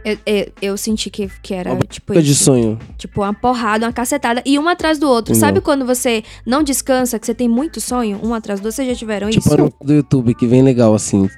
Eu, 0.05 0.19
eu, 0.25 0.53
eu 0.63 0.77
senti 0.77 1.11
que, 1.11 1.29
que 1.43 1.53
era 1.55 1.73
Uma 1.73 1.81
tipo 1.81 2.13
de 2.21 2.35
sonho. 2.35 2.79
Tipo, 2.97 3.23
uma 3.23 3.35
porrada, 3.35 3.87
uma 3.87 3.93
cacetada. 3.93 4.43
E 4.47 4.59
um 4.59 4.69
atrás 4.69 4.99
do 4.99 5.09
outro. 5.09 5.33
Entendeu. 5.33 5.49
Sabe 5.49 5.61
quando 5.61 5.85
você 5.85 6.23
não 6.47 6.63
descansa, 6.63 7.19
que 7.19 7.27
você 7.27 7.35
tem 7.35 7.49
muito 7.49 7.81
sonho? 7.81 8.21
Um 8.23 8.33
atrás 8.35 8.61
do 8.61 8.65
outro. 8.67 8.77
Vocês 8.77 8.89
já 8.89 8.95
tiveram 8.95 9.29
Tipo 9.31 9.41
isso? 9.47 9.55
anúncio 9.55 9.77
do 9.83 9.93
YouTube, 9.93 10.35
que 10.35 10.47
vem 10.47 10.63
legal 10.63 10.95
assim. 10.95 11.29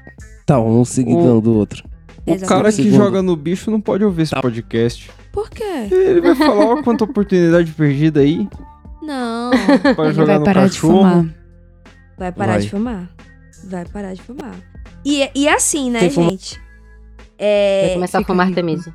Tá, 0.47 0.61
um 0.61 0.84
seguidão 0.84 1.40
do 1.40 1.55
outro. 1.55 1.82
O 2.26 2.30
Exatamente. 2.30 2.49
cara 2.49 2.68
que 2.70 2.82
Segundo. 2.82 2.97
joga 2.97 3.22
no 3.22 3.34
bicho 3.36 3.70
não 3.70 3.80
pode 3.80 4.05
ouvir 4.05 4.22
esse 4.22 4.34
podcast. 4.40 5.11
Por 5.32 5.51
quê? 5.51 5.88
Ele 5.90 6.20
vai 6.20 6.34
falar, 6.34 6.64
ó, 6.66 6.82
quanta 6.82 7.05
oportunidade 7.05 7.70
perdida 7.72 8.20
aí 8.20 8.49
Não. 9.03 9.51
pra 9.95 10.05
Ele 10.07 10.14
jogar 10.14 10.26
vai 10.26 10.38
no 10.38 10.45
parar 10.45 10.68
de 10.68 10.78
fumar. 10.78 11.26
Vai 12.18 12.30
parar 12.32 12.53
Vai. 12.53 12.61
de 12.62 12.70
fumar. 12.70 13.11
Vai 13.64 13.84
parar 13.86 14.14
de 14.14 14.22
fumar. 14.22 14.55
E, 15.05 15.28
e 15.34 15.49
assim, 15.49 15.90
né, 15.90 16.09
fuma- 16.11 16.30
gente? 16.30 16.61
É, 17.39 17.82
Vai 17.87 17.95
começar 17.95 18.18
a 18.18 18.20
fica 18.20 18.32
fumar 18.32 18.47
rico. 18.47 18.57
Temísia. 18.57 18.95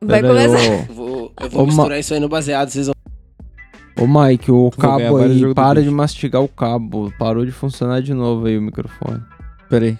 vai 0.00 0.20
Pera 0.20 0.32
aí, 0.40 0.46
começar. 0.48 0.72
Eu 0.74 0.82
vou, 0.94 1.32
eu 1.40 1.50
vou 1.50 1.60
Ma- 1.66 1.72
misturar 1.72 1.98
isso 1.98 2.14
aí 2.14 2.20
no 2.20 2.28
baseado, 2.28 2.68
vocês 2.70 2.86
vão... 2.86 2.94
Ô 4.00 4.06
Mike, 4.06 4.50
o 4.50 4.70
cabo 4.70 5.18
aí, 5.18 5.54
para 5.54 5.82
de 5.82 5.90
mastigar 5.90 6.42
o 6.42 6.48
cabo. 6.48 7.12
Parou 7.18 7.44
de 7.44 7.52
funcionar 7.52 8.00
de 8.00 8.12
novo 8.14 8.46
aí 8.46 8.56
o 8.58 8.62
microfone. 8.62 9.20
Pera 9.68 9.84
aí. 9.84 9.98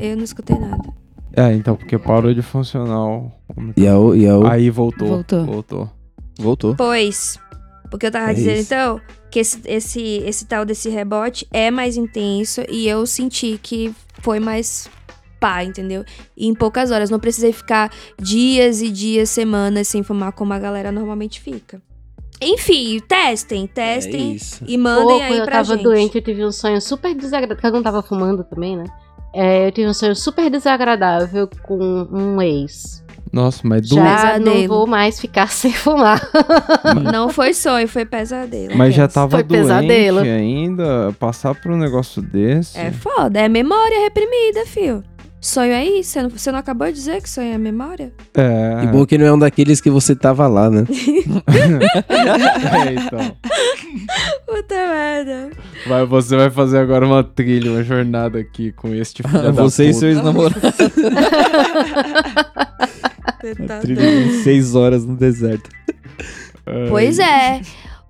Eu 0.00 0.16
não 0.16 0.24
escutei 0.24 0.58
nada. 0.58 0.82
É, 1.36 1.52
então, 1.52 1.76
porque 1.76 1.98
parou 1.98 2.32
de 2.34 2.42
funcionar 2.42 3.00
o 3.04 3.30
microfone. 3.56 3.72
E 3.76 3.82
e 4.14 4.28
a, 4.28 4.38
o- 4.38 4.46
Aí 4.46 4.70
voltou. 4.70 5.08
Voltou. 5.08 5.44
Voltou. 5.44 5.90
Voltou. 6.38 6.74
Pois, 6.76 7.38
porque 7.90 8.06
eu 8.06 8.10
tava 8.10 8.30
É 8.30 8.34
dizendo 8.34 8.56
isso. 8.58 8.74
então 8.74 9.00
que 9.34 9.40
esse, 9.40 9.60
esse, 9.64 10.00
esse 10.24 10.44
tal 10.46 10.64
desse 10.64 10.88
rebote 10.88 11.44
é 11.52 11.68
mais 11.68 11.96
intenso 11.96 12.62
e 12.68 12.86
eu 12.86 13.04
senti 13.04 13.58
que 13.60 13.92
foi 14.20 14.38
mais 14.38 14.88
pá, 15.40 15.64
entendeu? 15.64 16.04
E 16.36 16.46
em 16.46 16.54
poucas 16.54 16.92
horas. 16.92 17.10
Não 17.10 17.18
precisei 17.18 17.52
ficar 17.52 17.90
dias 18.16 18.80
e 18.80 18.88
dias, 18.92 19.30
semanas 19.30 19.88
sem 19.88 20.04
fumar 20.04 20.30
como 20.30 20.52
a 20.52 20.58
galera 20.60 20.92
normalmente 20.92 21.40
fica. 21.40 21.82
Enfim, 22.40 23.00
testem, 23.00 23.64
É 23.64 23.66
testem 23.66 24.34
isso. 24.34 24.62
e 24.68 24.78
mandem 24.78 25.04
Pouco, 25.08 25.24
aí 25.24 25.38
eu 25.38 25.44
pra 25.44 25.56
tava 25.56 25.74
gente. 25.74 25.82
doente, 25.82 26.16
eu 26.16 26.22
tive 26.22 26.44
um 26.44 26.52
sonho 26.52 26.80
super 26.80 27.12
desagradável. 27.12 27.56
Porque 27.56 27.66
eu 27.66 27.72
não 27.72 27.82
tava 27.82 28.02
fumando 28.02 28.44
também, 28.44 28.76
né? 28.76 28.84
É, 29.34 29.66
eu 29.66 29.72
tive 29.72 29.88
um 29.88 29.94
sonho 29.94 30.14
super 30.14 30.48
desagradável 30.48 31.50
com 31.64 31.76
um 32.08 32.40
ex. 32.40 33.03
Nossa, 33.34 33.62
mas 33.64 33.88
do... 33.88 33.96
Já 33.96 34.38
não 34.38 34.68
vou 34.68 34.86
mais 34.86 35.20
ficar 35.20 35.48
sem 35.52 35.72
fumar. 35.72 36.22
Não 37.12 37.28
foi 37.28 37.52
sonho, 37.52 37.88
foi 37.88 38.04
pesadelo. 38.04 38.76
Mas 38.76 38.94
já 38.94 39.08
tava 39.08 39.32
Foi 39.32 39.42
doente 39.42 39.62
pesadelo. 39.62 40.20
ainda. 40.20 41.12
Passar 41.18 41.52
por 41.52 41.72
um 41.72 41.76
negócio 41.76 42.22
desse. 42.22 42.78
É 42.78 42.92
foda, 42.92 43.40
é 43.40 43.48
memória 43.48 44.00
reprimida, 44.02 44.64
fio. 44.66 45.02
Sonho 45.40 45.72
é 45.72 45.84
isso? 45.84 46.12
Você 46.12 46.22
não, 46.22 46.30
você 46.30 46.52
não 46.52 46.58
acabou 46.58 46.86
de 46.86 46.94
dizer 46.94 47.20
que 47.20 47.28
sonho 47.28 47.52
é 47.52 47.58
memória? 47.58 48.12
É. 48.34 48.80
Que 48.80 48.86
bom 48.86 49.04
que 49.04 49.18
não 49.18 49.26
é 49.26 49.32
um 49.32 49.38
daqueles 49.38 49.78
que 49.78 49.90
você 49.90 50.16
tava 50.16 50.46
lá, 50.46 50.70
né? 50.70 50.86
é, 52.08 52.92
então. 52.94 53.36
Puta 54.46 54.74
merda. 54.74 55.50
Vai, 55.86 56.06
você 56.06 56.34
vai 56.34 56.48
fazer 56.48 56.78
agora 56.78 57.04
uma 57.04 57.22
trilha, 57.22 57.72
uma 57.72 57.82
jornada 57.82 58.38
aqui 58.38 58.72
com 58.72 58.94
este 58.94 59.22
filho 59.22 59.42
da 59.42 59.50
Você 59.50 59.90
e 59.90 59.92
seu 59.92 60.08
ex-namorado. 60.08 60.60
Tá 63.66 63.80
Trilha 63.80 64.00
doido. 64.00 64.28
de 64.28 64.42
seis 64.42 64.74
horas 64.74 65.04
no 65.04 65.16
deserto. 65.16 65.68
Pois 66.88 67.18
é. 67.18 67.60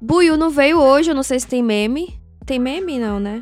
Buiu 0.01 0.37
não 0.37 0.49
veio 0.49 0.79
hoje, 0.79 1.11
eu 1.11 1.15
não 1.15 1.25
sei 1.25 1.41
se 1.41 1.47
tem 1.49 1.61
meme. 1.61 2.15
Tem 2.47 2.57
meme 2.57 3.01
não, 3.01 3.19
né? 3.19 3.41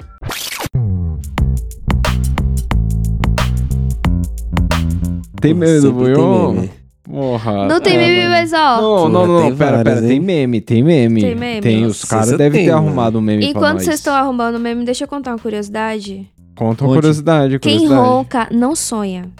Tem 5.38 5.53
meme 5.53 5.80
do 5.80 5.93
meme. 5.93 6.70
Porra. 7.03 7.66
não 7.66 7.80
tem 7.80 7.95
é, 7.95 7.99
meme, 7.99 8.18
mano. 8.20 8.30
mas 8.30 8.53
ó. 8.53 8.80
Não, 8.80 9.09
não, 9.09 9.26
não, 9.26 9.40
não, 9.51 9.57
pera, 9.57 9.76
várias, 9.78 9.95
pera, 9.97 10.07
tem 10.07 10.20
meme, 10.20 10.61
tem 10.61 10.82
meme. 10.82 11.20
Tem 11.20 11.34
meme? 11.34 11.61
Tem, 11.61 11.84
os 11.84 12.05
caras 12.05 12.38
devem 12.38 12.64
ter 12.64 12.70
mano. 12.72 12.86
arrumado 12.86 13.18
um 13.18 13.20
meme 13.20 13.45
Enquanto 13.45 13.80
vocês 13.80 13.97
estão 13.97 14.14
arrumando 14.14 14.59
meme, 14.59 14.84
deixa 14.84 15.05
eu 15.05 15.09
contar 15.09 15.32
uma 15.32 15.38
curiosidade. 15.38 16.26
Conta 16.55 16.84
uma 16.84 16.90
Conte. 16.90 16.95
curiosidade, 16.95 17.59
Quem 17.59 17.72
curiosidade. 17.80 18.09
ronca 18.09 18.49
não 18.53 18.76
sonha. 18.76 19.30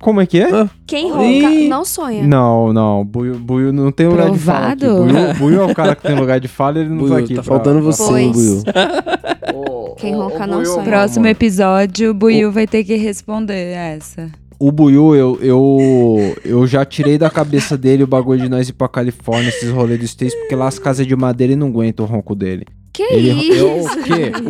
Como 0.00 0.20
é 0.20 0.26
que 0.26 0.38
é? 0.40 0.68
Quem 0.86 1.10
ronca 1.10 1.24
Ih. 1.50 1.68
não 1.68 1.84
sonha. 1.84 2.22
Não, 2.26 2.72
não, 2.72 3.04
Buiu, 3.04 3.34
Buiu 3.34 3.72
não 3.72 3.90
tem 3.90 4.06
lugar 4.06 4.30
de 4.30 4.38
fala 4.38 4.68
aqui. 4.68 4.76
Provado? 4.84 5.04
Buiu, 5.04 5.34
Buiu 5.38 5.62
é 5.62 5.64
o 5.64 5.74
cara 5.74 5.96
que 5.96 6.02
tem 6.02 6.14
lugar 6.14 6.38
de 6.38 6.46
fala 6.48 6.78
e 6.78 6.82
ele 6.82 6.90
não 6.90 6.98
tá 6.98 7.02
Buiu, 7.14 7.24
aqui. 7.24 7.34
tá 7.34 7.42
faltando 7.42 7.80
pra- 7.82 7.90
você, 7.90 8.04
Pois. 8.32 8.62
Ô, 9.54 9.94
Quem 9.96 10.14
ronca 10.14 10.46
não 10.46 10.64
sonha. 10.64 10.84
Próximo 10.84 11.26
episódio, 11.26 12.10
o 12.10 12.14
Buiu 12.14 12.52
vai 12.52 12.66
ter 12.66 12.84
que 12.84 12.94
responder 12.96 13.72
essa. 13.74 14.30
O 14.60 14.70
Buiu, 14.72 15.14
eu, 15.14 15.38
eu, 15.40 16.36
eu 16.44 16.66
já 16.66 16.84
tirei 16.84 17.16
da 17.18 17.30
cabeça 17.30 17.76
dele 17.76 18.02
o 18.02 18.06
bagulho 18.08 18.40
de 18.42 18.48
nós 18.48 18.68
ir 18.68 18.72
pra 18.72 18.88
Califórnia, 18.88 19.48
esses 19.48 19.70
rolês 19.70 20.00
dos 20.00 20.10
States, 20.10 20.34
porque 20.36 20.54
lá 20.56 20.66
as 20.66 20.78
casas 20.80 21.06
de 21.06 21.14
madeira 21.14 21.52
ele 21.52 21.60
não 21.60 21.68
aguenta 21.68 22.02
o 22.02 22.06
ronco 22.06 22.34
dele. 22.34 22.66
Que 22.98 23.04
Ele, 23.14 23.30
isso? 23.30 23.58
eu- 23.64 23.84
o 23.84 24.02
quê? 24.02 24.32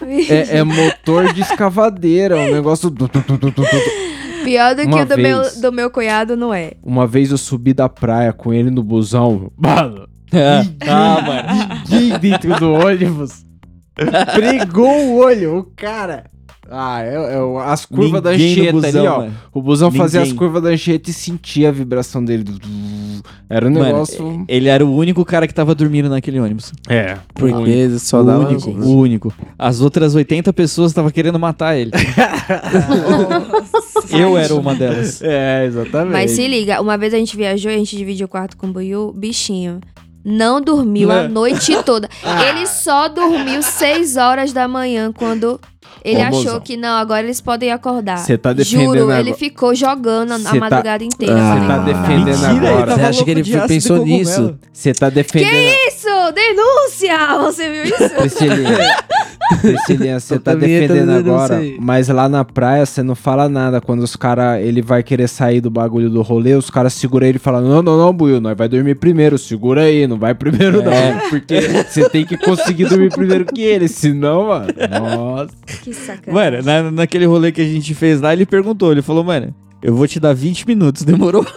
O 0.00 0.06
quê? 0.06 0.32
É, 0.32 0.58
é 0.58 0.62
motor 0.62 1.32
de 1.32 1.40
escavadeira, 1.40 2.36
um 2.36 2.52
negócio... 2.52 2.88
du- 2.88 3.08
du- 3.08 3.36
du. 3.50 3.64
Pior 4.44 4.76
do 4.76 4.82
que 4.82 4.86
Uma 4.86 5.02
o 5.02 5.04
do 5.04 5.16
meu, 5.16 5.40
vez. 5.42 5.60
do 5.60 5.72
meu 5.72 5.90
cunhado 5.90 6.36
não 6.36 6.54
é. 6.54 6.74
Uma 6.84 7.04
vez 7.04 7.32
eu 7.32 7.36
subi 7.38 7.74
da 7.74 7.88
praia 7.88 8.32
com 8.32 8.52
ele 8.52 8.70
no 8.70 8.80
busão. 8.84 9.50
Mano, 9.56 10.06
ah, 10.86 11.20
mano. 11.20 11.82
ninguém 11.90 12.18
dentro 12.20 12.54
do 12.60 12.72
ônibus 12.74 13.44
pregou 14.32 14.86
o 15.06 15.16
olho, 15.16 15.58
o 15.58 15.64
cara. 15.64 16.26
Ah, 16.70 17.02
é, 17.02 17.34
é 17.36 17.40
o- 17.42 17.58
as 17.58 17.84
curvas 17.84 18.22
da 18.22 18.32
Ninguém 18.32 18.72
no 18.72 18.78
ancheta 18.78 18.98
ali, 18.98 19.06
ó. 19.06 19.18
mano. 19.18 19.34
O 19.52 19.62
busão 19.62 19.90
fazia 19.92 20.20
as 20.22 20.28
Ninguém. 20.28 20.38
curvas 20.38 20.62
da 20.62 20.70
ancheta 20.70 21.10
e 21.10 21.12
sentia 21.12 21.68
a 21.68 21.72
vibração 21.72 22.24
dele. 22.24 22.44
Era 23.48 23.66
um 23.66 23.70
Mano, 23.70 23.84
negócio. 23.84 24.44
Ele 24.48 24.68
era 24.68 24.84
o 24.84 24.94
único 24.94 25.24
cara 25.24 25.46
que 25.46 25.54
tava 25.54 25.74
dormindo 25.74 26.08
naquele 26.08 26.40
ônibus. 26.40 26.72
É. 26.88 27.16
Porque 27.34 27.90
só 27.98 28.22
o 28.22 28.24
dava... 28.24 28.48
único, 28.48 28.70
o 28.70 28.96
único. 28.98 29.32
As 29.58 29.80
outras 29.80 30.14
80 30.14 30.52
pessoas 30.52 30.90
estavam 30.90 31.10
querendo 31.10 31.38
matar 31.38 31.76
ele. 31.76 31.90
Eu 34.10 34.36
era 34.36 34.54
uma 34.54 34.74
delas. 34.74 35.20
É, 35.22 35.64
exatamente. 35.66 36.12
Mas 36.12 36.30
se 36.32 36.46
liga, 36.46 36.80
uma 36.80 36.96
vez 36.98 37.14
a 37.14 37.18
gente 37.18 37.36
viajou 37.36 37.70
e 37.70 37.74
a 37.74 37.78
gente 37.78 37.96
dividiu 37.96 38.26
o 38.26 38.28
quarto 38.28 38.56
com 38.56 38.66
o 38.66 38.72
Buiu, 38.72 39.12
bichinho. 39.12 39.80
Não 40.24 40.60
dormiu 40.60 41.10
a 41.10 41.22
Né? 41.24 41.28
noite 41.28 41.76
toda. 41.82 42.08
Ele 42.48 42.66
só 42.66 43.08
dormiu 43.08 43.62
6 43.62 44.16
horas 44.16 44.52
da 44.52 44.66
manhã 44.66 45.12
quando 45.12 45.60
ele 46.02 46.20
Ô, 46.20 46.24
achou 46.24 46.38
mozão. 46.44 46.60
que 46.60 46.76
não, 46.76 46.96
agora 46.96 47.22
eles 47.22 47.40
podem 47.40 47.70
acordar. 47.70 48.18
Cê 48.18 48.38
tá 48.38 48.52
defendendo 48.52 48.86
Juro, 48.86 49.02
agora- 49.02 49.20
ele 49.20 49.34
ficou 49.34 49.74
jogando 49.74 50.32
a, 50.32 50.38
tá- 50.38 50.54
madrugada 50.54 51.04
inteira. 51.04 51.34
Ah. 51.36 51.54
Você 51.60 51.66
tá 51.66 51.74
acordar. 51.74 51.84
defendendo 51.84 52.48
Mentira, 52.48 52.68
agora. 52.72 52.94
Você 52.94 53.00
acha 53.02 53.24
que 53.24 53.30
ele 53.30 53.42
pensou 53.68 54.04
nisso? 54.04 54.58
Você 54.72 54.92
tá 54.94 55.10
defendendo. 55.10 55.74
Isso! 55.88 56.08
Denúncia! 56.32 57.38
Você 57.38 57.70
viu 57.70 57.84
isso? 57.84 58.10
Priscilinha, 58.14 58.96
Priscilinha, 59.60 60.20
você 60.20 60.38
tá 60.38 60.54
defendendo 60.54 61.06
denúncia 61.06 61.56
agora, 61.56 61.60
mas 61.80 62.08
lá 62.08 62.28
na 62.28 62.44
praia 62.44 62.86
você 62.86 63.02
não 63.02 63.14
fala 63.14 63.48
nada. 63.48 63.80
Quando 63.80 64.02
os 64.02 64.16
caras, 64.16 64.60
ele 64.62 64.80
vai 64.82 65.02
querer 65.02 65.28
sair 65.28 65.60
do 65.60 65.70
bagulho 65.70 66.08
do 66.08 66.22
rolê, 66.22 66.54
os 66.54 66.70
caras 66.70 66.92
seguram 66.94 67.26
ele 67.26 67.36
e 67.36 67.40
falam: 67.40 67.62
Não, 67.62 67.82
não, 67.82 67.96
não, 67.98 68.12
Buiu, 68.12 68.40
nós 68.40 68.56
vai 68.56 68.68
dormir 68.68 68.94
primeiro, 68.96 69.36
segura 69.38 69.82
aí, 69.82 70.06
não 70.06 70.18
vai 70.18 70.34
primeiro 70.34 70.80
É. 70.80 70.84
não. 70.84 71.28
Porque 71.28 71.60
você 71.60 72.08
tem 72.08 72.24
que 72.24 72.36
conseguir 72.36 72.86
dormir 72.86 73.10
primeiro 73.10 73.44
que 73.44 73.62
ele, 73.62 73.88
senão, 73.88 74.48
mano. 74.48 74.66
Nossa. 74.90 75.54
Que 75.82 75.92
sacanagem. 75.92 76.32
Mano, 76.32 76.62
na, 76.62 76.90
naquele 76.90 77.26
rolê 77.26 77.52
que 77.52 77.60
a 77.60 77.66
gente 77.66 77.94
fez 77.94 78.20
lá, 78.20 78.32
ele 78.32 78.46
perguntou, 78.46 78.92
ele 78.92 79.02
falou, 79.02 79.24
mano, 79.24 79.54
eu 79.82 79.94
vou 79.94 80.06
te 80.06 80.18
dar 80.18 80.34
20 80.34 80.66
minutos, 80.66 81.02
demorou? 81.02 81.46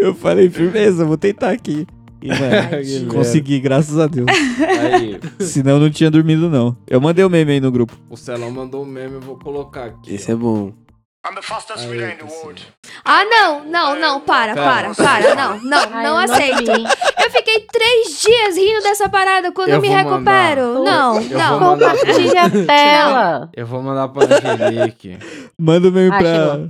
eu 0.00 0.14
falei, 0.14 0.48
firmeza, 0.48 1.04
vou 1.04 1.18
tentar 1.18 1.50
aqui. 1.50 1.86
E, 2.26 3.00
mano, 3.00 3.12
consegui, 3.14 3.60
graças 3.60 3.98
a 3.98 4.06
Deus. 4.06 4.26
Aí, 4.28 5.18
Senão 5.44 5.72
eu 5.72 5.80
não 5.80 5.90
tinha 5.90 6.10
dormido, 6.10 6.48
não. 6.50 6.76
Eu 6.86 7.00
mandei 7.00 7.24
o 7.24 7.30
meme 7.30 7.52
aí 7.52 7.60
no 7.60 7.70
grupo. 7.70 7.96
o 8.10 8.16
Celão 8.16 8.50
mandou 8.50 8.82
um 8.82 8.86
meme, 8.86 9.14
eu 9.14 9.20
vou 9.20 9.38
colocar 9.38 9.84
aqui. 9.86 10.14
Esse 10.14 10.30
é 10.32 10.34
bom. 10.34 10.72
Ah, 13.04 13.24
não, 13.24 13.64
não, 13.64 13.98
não, 13.98 14.20
para, 14.20 14.54
para, 14.54 14.94
para, 14.94 15.34
não, 15.34 15.60
não, 15.60 15.90
não 16.02 16.16
aceito. 16.18 16.70
Eu 16.70 17.30
fiquei 17.32 17.66
três 17.72 18.20
dias 18.22 18.56
rindo 18.56 18.80
dessa 18.82 19.08
parada 19.08 19.50
quando 19.50 19.70
eu 19.70 19.80
me 19.80 19.88
recupero. 19.88 20.84
Não, 20.84 21.20
Eu 21.20 21.36
não. 21.38 21.48
vou 21.58 21.60
mandar- 21.70 21.96
Compartilha 21.96 22.42
a 22.44 22.50
tela. 22.50 23.50
Eu 23.56 23.66
vou 23.66 23.82
mandar 23.82 24.08
pra 24.08 24.24
Angelique. 24.24 25.18
Manda 25.58 25.88
o 25.88 25.92
meme 25.92 26.14
Ah, 26.14 26.18
pra... 26.18 26.68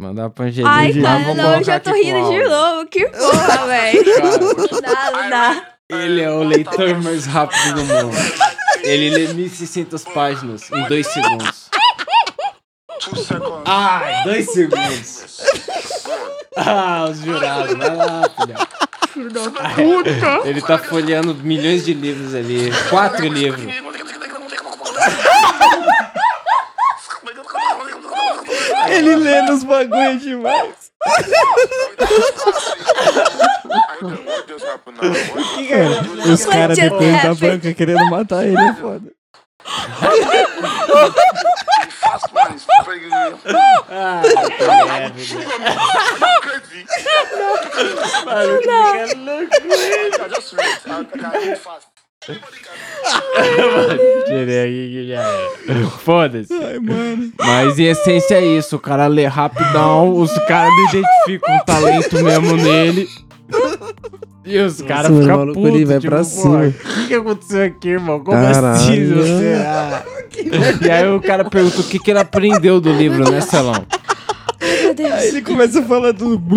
Mandar 0.00 0.30
pra 0.30 0.46
Angelique. 0.46 0.66
Ai, 0.66 0.94
cara, 0.94 1.34
não, 1.34 1.56
eu 1.56 1.62
já 1.62 1.78
tô 1.78 1.92
rindo 1.92 2.30
de 2.30 2.42
novo. 2.48 2.86
Que 2.86 3.06
porra, 3.06 3.66
velho. 3.68 4.02
Não 4.72 4.80
dá, 4.80 5.10
não 5.12 5.28
dá. 5.28 5.66
Ele 5.90 6.22
é 6.22 6.30
o 6.30 6.42
leitor 6.42 7.02
mais 7.02 7.26
rápido 7.26 7.74
do 7.74 7.84
mundo. 7.84 8.16
Ele 8.82 9.10
lê 9.10 9.26
1.600 9.26 10.10
páginas 10.10 10.72
em 10.72 10.88
2 10.88 11.06
segundos. 11.06 11.70
Ai, 13.66 14.24
2 14.24 14.50
segundos. 14.50 15.40
Ah, 16.56 17.06
os 17.10 17.18
jurados. 17.20 17.76
Vai 17.76 17.94
lá, 17.94 18.22
filha. 18.40 18.56
Ele 20.46 20.62
tá 20.62 20.78
folheando 20.78 21.34
milhões 21.34 21.84
de 21.84 21.92
livros 21.92 22.34
ali. 22.34 22.72
Quatro 22.88 23.28
livros. 23.28 23.66
Ele 28.90 29.16
lê 29.16 29.42
nos 29.42 29.64
bagulhos 29.64 30.22
demais. 30.22 30.90
Os 36.32 36.44
caras 36.46 36.78
depois 36.78 37.22
da 37.22 37.34
banca 37.34 37.74
querendo 37.74 38.10
matar 38.10 38.44
ele, 38.44 38.58
é 38.60 38.72
foda. 38.80 39.12
Read 51.32 51.56
fast. 51.56 51.86
Tirei 51.86 51.86
aqui 51.86 51.86
que 51.86 51.86
era. 51.86 51.99
Foda-se. 56.04 56.52
Mas 57.38 57.78
em 57.78 57.84
essência 57.84 58.34
é 58.34 58.44
isso. 58.44 58.76
O 58.76 58.78
cara 58.78 59.06
lê 59.06 59.24
rapidão, 59.26 60.14
os 60.14 60.30
caras 60.46 60.70
não 60.70 60.84
identificam 60.88 61.56
um 61.56 61.64
talento 61.64 62.22
mesmo 62.22 62.56
nele. 62.56 63.08
E 64.44 64.58
os 64.58 64.82
caras 64.82 65.10
o 65.10 65.20
ficam 65.20 65.46
putos. 65.46 65.64
ele 65.64 65.84
vai 65.86 65.98
tipo, 65.98 66.10
pra 66.10 66.18
"Pô, 66.18 66.24
cima." 66.24 66.66
O 66.66 66.72
que, 66.72 67.06
que 67.08 67.14
aconteceu 67.14 67.64
aqui, 67.64 67.88
irmão? 67.88 68.20
Como 68.20 68.36
assim? 68.36 69.12
Será? 69.38 70.04
e 70.82 70.90
aí 70.90 71.08
o 71.10 71.20
cara 71.20 71.44
pergunta 71.44 71.80
o 71.80 71.84
que, 71.84 71.98
que 71.98 72.10
ele 72.10 72.20
aprendeu 72.20 72.80
do 72.80 72.92
livro, 72.92 73.30
né, 73.30 73.40
Celão? 73.40 73.84
Deus. 75.02 75.12
Aí 75.14 75.28
ele 75.28 75.42
começa 75.42 75.80
a 75.80 75.82
falar 75.82 76.12
tudo. 76.14 76.40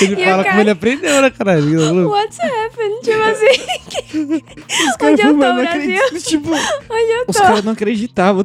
Ele 0.00 0.14
E 0.14 0.24
fala 0.24 0.42
cara- 0.42 0.44
como 0.44 0.60
ele 0.60 0.70
aprendeu, 0.70 1.22
né, 1.22 1.30
caralho? 1.30 2.08
What's 2.08 2.38
happened? 2.40 3.00
Tipo 3.02 3.22
assim. 3.22 3.46
Os 4.90 4.96
caras 4.96 5.12
Onde 5.12 5.22
eu 5.22 5.34
tô, 5.34 5.38
falam, 5.40 5.54
"Mano, 5.54 5.54
não 5.54 5.62
Brasil? 5.62 5.96
acredito." 5.98 6.26
Tipo, 6.26 6.50
Onde 6.50 7.12
eu 7.12 7.24
os 7.28 7.36
tô? 7.36 7.42
caras 7.42 7.64
não 7.64 7.72
acreditavam. 7.72 8.44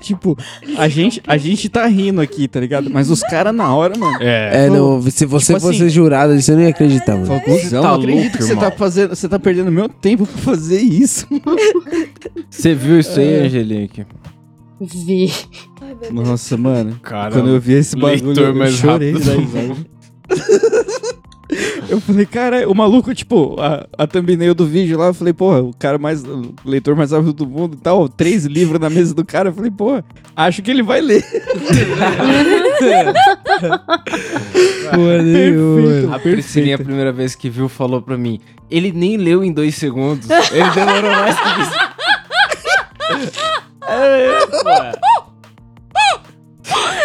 Tipo, 0.00 0.36
a 0.76 0.88
gente, 0.88 1.22
a 1.26 1.36
gente 1.36 1.68
tá 1.68 1.86
rindo 1.86 2.20
aqui, 2.20 2.48
tá 2.48 2.60
ligado? 2.60 2.90
Mas 2.90 3.10
os 3.10 3.20
caras 3.22 3.54
na 3.54 3.74
hora, 3.74 3.96
mano. 3.96 4.18
É, 4.20 4.68
não, 4.68 5.00
se 5.02 5.24
você 5.24 5.54
Tipo 5.54 5.60
fosse 5.66 5.76
assim- 5.82 5.88
jurado, 5.88 6.38
você 6.40 6.52
não 6.52 6.62
ia 6.62 6.68
acreditar, 6.68 7.16
mano. 7.16 7.40
Cuzão, 7.40 7.82
tá 7.82 7.88
não 7.88 7.94
acredito 7.96 8.22
louco, 8.22 8.36
que 8.38 8.44
você 8.44 8.52
irmão." 8.52 8.70
tá 8.70 8.76
fazendo. 8.76 9.14
Você 9.14 9.28
tá 9.28 9.38
perdendo 9.38 9.70
meu 9.70 9.88
tempo 9.88 10.26
pra 10.26 10.42
fazer 10.42 10.80
isso. 10.80 11.26
Você 12.50 12.74
viu 12.74 12.98
isso 13.00 13.18
aí, 13.18 13.46
Angelique? 13.46 14.04
Vi. 14.84 15.32
Ai, 15.80 15.88
meu 15.88 15.96
Deus. 15.96 16.12
Nossa, 16.28 16.56
mano. 16.56 16.98
Cara, 17.02 17.32
Quando 17.32 17.48
eu 17.50 17.60
vi 17.60 17.74
esse 17.74 17.96
bagulho, 17.96 18.26
leitor 18.26 18.56
eu 18.56 18.72
chorei. 18.72 19.12
da 19.12 19.18
risada. 19.34 19.76
Eu 21.88 22.00
falei, 22.00 22.24
cara, 22.24 22.66
o 22.66 22.74
maluco, 22.74 23.14
tipo, 23.14 23.60
a, 23.60 23.86
a 23.98 24.06
thumbnail 24.06 24.54
do 24.54 24.64
vídeo 24.66 24.96
lá, 24.98 25.08
eu 25.08 25.14
falei, 25.14 25.34
porra, 25.34 25.60
o 25.62 25.74
cara 25.78 25.98
mais, 25.98 26.24
o 26.24 26.54
leitor 26.64 26.96
mais 26.96 27.10
rápido 27.12 27.34
do 27.34 27.46
mundo 27.46 27.74
e 27.74 27.80
tal, 27.82 28.08
três 28.08 28.46
livros 28.46 28.80
na 28.80 28.88
mesa 28.88 29.12
do 29.14 29.22
cara, 29.22 29.50
eu 29.50 29.52
falei, 29.52 29.70
porra, 29.70 30.02
acho 30.34 30.62
que 30.62 30.70
ele 30.70 30.82
vai 30.82 31.02
ler. 31.02 31.22
Mano. 34.96 36.14
A 36.14 36.18
Priscilinha, 36.18 36.76
a 36.76 36.78
primeira 36.78 37.12
vez 37.12 37.34
que 37.34 37.48
viu, 37.50 37.68
falou 37.68 38.00
pra 38.02 38.16
mim: 38.16 38.40
ele 38.70 38.92
nem 38.92 39.16
leu 39.16 39.44
em 39.44 39.52
dois 39.52 39.74
segundos. 39.74 40.28
Ele 40.30 40.70
demorou 40.70 41.10
mais 41.10 41.38
que 41.38 41.60
isso. 41.60 41.91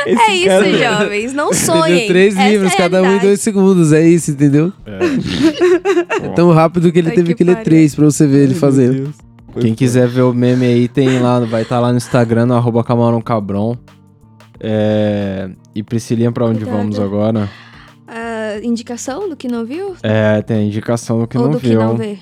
Esse 0.05 0.21
É 0.21 0.35
isso, 0.35 0.45
cara- 0.47 0.99
jovens. 1.03 1.33
Não 1.33 1.47
Ele 1.49 1.55
sonhem. 1.55 2.07
três 2.07 2.33
Essa 2.35 2.43
é 2.43 2.45
a 2.45 2.49
livros, 2.51 2.75
cada 2.75 3.01
um 3.01 3.15
em 3.15 3.19
dois 3.19 3.41
segundos, 3.41 3.91
é 3.91 4.07
isso, 4.07 4.31
entendeu? 4.31 4.71
É 4.85 6.29
tão 6.35 6.51
rápido 6.51 6.91
que 6.91 6.99
ele 6.99 7.09
Ai, 7.09 7.15
teve 7.15 7.29
que 7.29 7.35
que 7.35 7.43
ler 7.43 7.63
três 7.63 7.93
pra 7.95 8.05
você 8.05 8.25
ver 8.25 8.39
ele 8.43 8.51
Meu 8.51 8.59
fazendo. 8.59 9.13
Quem 9.59 9.73
quiser 9.73 10.07
ver 10.07 10.21
o 10.21 10.33
meme 10.33 10.65
aí, 10.65 10.87
tem 10.87 11.19
lá, 11.19 11.39
vai 11.39 11.63
estar 11.63 11.79
lá 11.79 11.91
no 11.91 11.97
Instagram, 11.97 12.45
no 12.45 12.53
arroba 12.53 12.83
Camarão 12.83 13.19
Cabron. 13.21 13.75
É... 14.59 15.49
E 15.75 15.81
Priscilinha, 15.83 16.31
pra 16.31 16.45
onde 16.45 16.59
Cuidado. 16.59 16.77
vamos 16.77 16.99
agora? 16.99 17.49
Ah, 18.07 18.59
indicação 18.63 19.27
do 19.27 19.35
que 19.35 19.47
não 19.47 19.65
viu? 19.65 19.95
É, 20.03 20.41
tem 20.43 20.57
a 20.57 20.61
indicação 20.63 21.19
do 21.19 21.27
que 21.27 21.37
Ou 21.37 21.45
não 21.45 21.51
do 21.51 21.59
viu. 21.59 21.71
que 21.79 21.85
não 21.85 21.97
vê? 21.97 22.17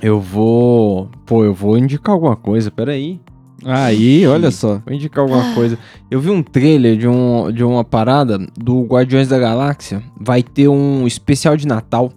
Eu 0.00 0.20
vou. 0.20 1.10
Pô, 1.26 1.44
eu 1.44 1.52
vou 1.52 1.76
indicar 1.76 2.14
alguma 2.14 2.34
coisa, 2.36 2.70
peraí. 2.70 3.20
Aí, 3.64 4.26
olha 4.26 4.50
só. 4.50 4.80
Vou 4.84 4.94
indicar 4.94 5.22
alguma 5.22 5.54
coisa. 5.54 5.78
Eu 6.10 6.20
vi 6.20 6.30
um 6.30 6.42
trailer 6.42 6.96
de, 6.96 7.06
um, 7.06 7.52
de 7.52 7.62
uma 7.62 7.84
parada 7.84 8.38
do 8.56 8.82
Guardiões 8.82 9.28
da 9.28 9.38
Galáxia. 9.38 10.02
Vai 10.18 10.42
ter 10.42 10.68
um 10.68 11.06
especial 11.06 11.56
de 11.56 11.66
Natal. 11.66 12.12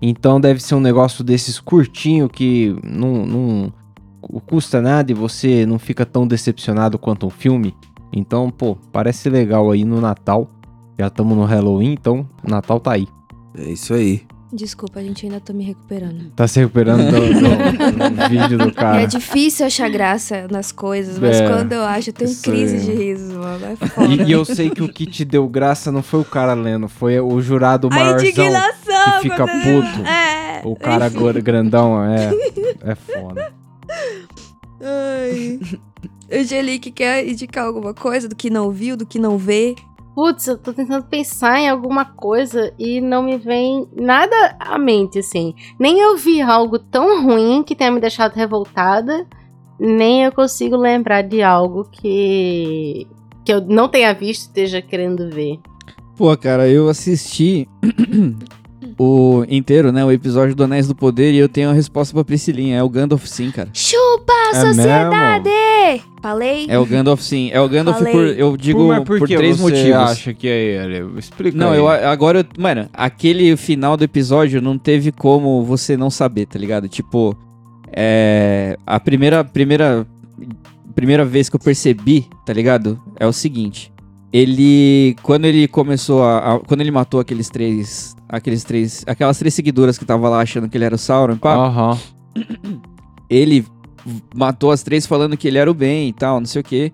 Então 0.00 0.40
deve 0.40 0.62
ser 0.62 0.74
um 0.74 0.80
negócio 0.80 1.24
desses 1.24 1.58
curtinho 1.58 2.28
que 2.28 2.76
não, 2.82 3.26
não 3.26 3.72
custa 4.46 4.80
nada 4.80 5.10
e 5.10 5.14
você 5.14 5.64
não 5.64 5.78
fica 5.78 6.04
tão 6.04 6.26
decepcionado 6.26 6.98
quanto 6.98 7.26
um 7.26 7.30
filme. 7.30 7.74
Então, 8.12 8.50
pô, 8.50 8.76
parece 8.92 9.28
legal 9.28 9.70
aí 9.70 9.84
no 9.84 10.00
Natal. 10.00 10.48
Já 10.98 11.08
estamos 11.08 11.36
no 11.36 11.44
Halloween, 11.44 11.92
então 11.92 12.26
o 12.42 12.50
Natal 12.50 12.80
tá 12.80 12.92
aí. 12.92 13.06
É 13.58 13.70
isso 13.70 13.92
aí. 13.92 14.22
Desculpa, 14.52 15.00
a 15.00 15.02
gente 15.02 15.26
ainda 15.26 15.40
tá 15.40 15.52
me 15.52 15.64
recuperando. 15.64 16.30
Tá 16.36 16.46
se 16.46 16.60
recuperando 16.60 17.10
do, 17.10 17.20
do- 17.20 18.10
do 18.10 18.28
vídeo 18.30 18.58
do 18.58 18.72
cara. 18.72 19.02
é 19.02 19.06
difícil 19.06 19.66
achar 19.66 19.90
graça 19.90 20.46
nas 20.48 20.70
coisas, 20.70 21.18
mas 21.18 21.40
É, 21.40 21.48
quando 21.48 21.72
eu 21.72 21.82
acho, 21.82 22.10
eu 22.10 22.14
tenho 22.14 22.34
crise 22.36 22.78
de 22.78 22.92
risos, 22.92 23.32
mano. 23.34 23.66
É 23.66 23.76
foda. 23.88 24.06
E, 24.08 24.22
e 24.28 24.32
eu 24.32 24.44
sei 24.44 24.70
que 24.70 24.82
o 24.82 24.88
que 24.88 25.04
te 25.04 25.24
deu 25.24 25.48
graça 25.48 25.90
não 25.90 26.02
foi 26.02 26.20
o 26.20 26.24
cara 26.24 26.54
lendo, 26.54 26.88
foi 26.88 27.18
o 27.18 27.40
jurado 27.40 27.88
A 27.90 27.94
maiorzão. 27.94 28.28
indignação! 28.28 28.76
que 29.16 29.22
fica 29.22 29.46
puto. 29.46 30.06
É. 30.08 30.62
O 30.64 30.76
cara 30.76 31.06
agora 31.06 31.40
grandão 31.40 32.02
é. 32.04 32.30
É 32.84 32.94
foda. 32.94 33.52
Ai. 34.80 35.58
Angelique, 36.32 36.90
quer 36.90 37.26
indicar 37.26 37.64
alguma 37.66 37.94
coisa 37.94 38.28
do 38.28 38.34
que 38.34 38.50
não 38.50 38.70
viu, 38.70 38.96
do 38.96 39.06
que 39.06 39.18
não 39.18 39.38
vê? 39.38 39.74
Putz, 40.16 40.46
eu 40.46 40.56
tô 40.56 40.72
tentando 40.72 41.04
pensar 41.04 41.60
em 41.60 41.68
alguma 41.68 42.06
coisa 42.06 42.72
e 42.78 43.02
não 43.02 43.22
me 43.22 43.36
vem 43.36 43.86
nada 43.94 44.56
à 44.58 44.78
mente, 44.78 45.18
assim. 45.18 45.54
Nem 45.78 46.00
eu 46.00 46.16
vi 46.16 46.40
algo 46.40 46.78
tão 46.78 47.22
ruim 47.22 47.62
que 47.62 47.76
tenha 47.76 47.90
me 47.90 48.00
deixado 48.00 48.32
revoltada, 48.32 49.26
nem 49.78 50.24
eu 50.24 50.32
consigo 50.32 50.74
lembrar 50.74 51.20
de 51.20 51.42
algo 51.42 51.86
que. 51.92 53.06
que 53.44 53.52
eu 53.52 53.60
não 53.60 53.90
tenha 53.90 54.14
visto 54.14 54.44
e 54.44 54.46
esteja 54.46 54.80
querendo 54.80 55.28
ver. 55.28 55.60
Pô, 56.16 56.34
cara, 56.34 56.66
eu 56.66 56.88
assisti 56.88 57.68
o 58.98 59.44
inteiro, 59.48 59.92
né? 59.92 60.04
O 60.04 60.10
episódio 60.10 60.54
do 60.54 60.64
Anéis 60.64 60.88
do 60.88 60.94
Poder 60.94 61.32
e 61.32 61.36
eu 61.38 61.48
tenho 61.48 61.70
a 61.70 61.72
resposta 61.72 62.14
pra 62.14 62.24
Priscilinha. 62.24 62.76
É 62.78 62.82
o 62.82 62.88
Gandalf 62.88 63.24
sim, 63.26 63.50
cara. 63.50 63.68
Chupa 63.72 64.32
a 64.32 64.56
É 64.56 64.60
sociedade! 64.60 66.02
Falei? 66.22 66.66
É 66.68 66.78
o 66.78 66.86
Gandalf 66.86 67.20
sim. 67.20 67.50
É 67.52 67.60
o 67.60 67.68
Gandalf 67.68 67.98
Falei. 67.98 68.12
por, 68.12 68.24
eu 68.26 68.56
digo, 68.56 68.88
por, 69.04 69.18
por 69.18 69.28
que 69.28 69.36
três 69.36 69.58
você 69.58 69.62
motivos. 69.76 69.96
acha 70.10 70.34
que 70.34 70.48
é 70.48 70.84
ele? 70.84 71.18
Explica 71.18 71.56
Não, 71.56 71.72
aí. 71.72 71.78
eu 71.78 71.88
agora, 71.88 72.40
eu- 72.40 72.62
mano, 72.62 72.88
aquele 72.92 73.56
final 73.56 73.96
do 73.96 74.04
episódio 74.04 74.60
não 74.60 74.76
teve 74.78 75.12
como 75.12 75.62
você 75.64 75.96
não 75.96 76.10
saber, 76.10 76.46
tá 76.46 76.58
ligado? 76.58 76.88
Tipo, 76.88 77.36
é, 77.92 78.76
a 78.86 78.98
primeira, 78.98 79.44
primeira, 79.44 80.06
primeira 80.94 81.24
vez 81.24 81.48
que 81.48 81.56
eu 81.56 81.60
percebi, 81.60 82.26
tá 82.44 82.52
ligado? 82.52 82.98
É 83.20 83.26
o 83.26 83.32
seguinte, 83.32 83.92
ele, 84.32 85.16
quando 85.22 85.44
ele 85.44 85.66
começou 85.68 86.22
a, 86.22 86.54
a- 86.56 86.60
quando 86.60 86.80
ele 86.80 86.90
matou 86.90 87.20
aqueles 87.20 87.48
três, 87.48 88.14
aqueles 88.28 88.64
três, 88.64 89.04
aquelas 89.06 89.38
três 89.38 89.54
seguidoras 89.54 89.96
que 89.98 90.04
tava 90.04 90.28
lá 90.28 90.40
achando 90.40 90.68
que 90.68 90.76
ele 90.76 90.84
era 90.84 90.94
o 90.94 90.98
Sauron, 90.98 91.36
pá, 91.36 91.54
Aham. 91.54 91.98
ele 93.30 93.64
matou 94.34 94.70
as 94.70 94.82
três 94.82 95.06
falando 95.06 95.36
que 95.36 95.48
ele 95.48 95.58
era 95.58 95.70
o 95.70 95.74
bem 95.74 96.08
e 96.08 96.12
tal, 96.12 96.38
não 96.40 96.46
sei 96.46 96.60
o 96.60 96.64
quê. 96.64 96.92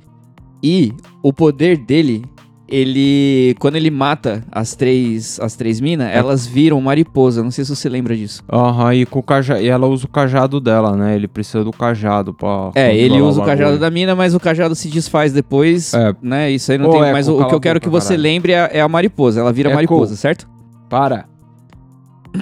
E 0.63 0.93
o 1.23 1.33
poder 1.33 1.77
dele, 1.77 2.25
ele. 2.73 3.55
Quando 3.59 3.77
ele 3.77 3.91
mata 3.91 4.43
as 4.51 4.75
três 4.75 5.39
as 5.41 5.55
três 5.55 5.81
minas, 5.81 6.09
elas 6.13 6.47
viram 6.47 6.81
mariposa. 6.81 7.43
Não 7.43 7.51
sei 7.51 7.65
se 7.65 7.75
você 7.75 7.89
lembra 7.89 8.17
disso. 8.17 8.43
Aham, 8.51 8.95
e, 8.95 9.07
com 9.07 9.19
o 9.19 9.23
caja... 9.23 9.61
e 9.61 9.69
ela 9.69 9.87
usa 9.87 10.07
o 10.07 10.09
cajado 10.09 10.61
dela, 10.61 10.97
né? 10.97 11.15
Ele 11.15 11.29
precisa 11.29 11.63
do 11.63 11.71
cajado 11.73 12.33
pra. 12.33 12.71
É, 12.75 12.97
ele 12.97 13.21
usa 13.21 13.43
o 13.43 13.45
cajado 13.45 13.79
da 13.79 13.91
mina, 13.91 14.15
mas 14.17 14.35
o 14.35 14.41
cajado 14.41 14.75
se 14.75 14.89
desfaz 14.89 15.33
depois, 15.33 15.93
É. 15.95 16.15
né? 16.23 16.51
Isso 16.51 16.73
aí 16.73 16.79
não 16.79 16.87
Ou 16.87 16.93
tem. 16.93 17.03
é 17.05 17.13
mas 17.13 17.27
com 17.27 17.33
o, 17.35 17.43
o 17.43 17.47
que 17.49 17.55
eu 17.55 17.61
quero 17.61 17.81
que 17.81 17.89
você 17.89 18.09
caralho. 18.15 18.23
lembre 18.23 18.53
é, 18.53 18.71
é 18.73 18.81
a 18.81 18.89
mariposa. 18.89 19.41
Ela 19.41 19.53
vira 19.53 19.71
É 19.71 19.75
mariposa, 19.75 20.11
cool. 20.13 20.17
certo? 20.17 20.49
Para. 20.89 21.27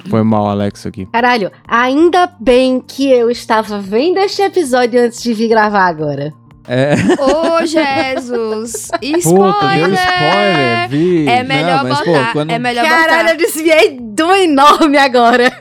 Foi 0.09 0.23
mal, 0.23 0.47
Alex, 0.47 0.85
aqui. 0.85 1.05
Caralho, 1.11 1.51
ainda 1.67 2.25
bem 2.39 2.81
que 2.85 3.09
eu 3.11 3.29
estava 3.29 3.79
vendo 3.81 4.19
este 4.19 4.41
episódio 4.41 5.01
antes 5.01 5.21
de 5.21 5.33
vir 5.33 5.49
gravar 5.49 5.85
agora. 5.87 6.31
É. 6.67 6.93
Ô, 7.19 7.65
Jesus! 7.65 8.89
Puta, 9.01 9.17
Spoiler! 9.17 9.85
deu 9.87 9.93
spoiler, 9.95 10.89
vi. 10.89 11.27
É 11.27 11.43
melhor 11.43 11.83
Não, 11.83 11.89
mas, 11.89 11.99
pô, 11.99 12.05
botar. 12.13 12.31
quando- 12.33 12.51
É 12.51 12.59
melhor 12.59 12.85
Caralho, 12.87 13.29
eu 13.29 13.35
botar. 13.35 13.45
desviei 13.45 13.99
do 13.99 14.31
enorme 14.35 14.97
agora. 14.97 15.51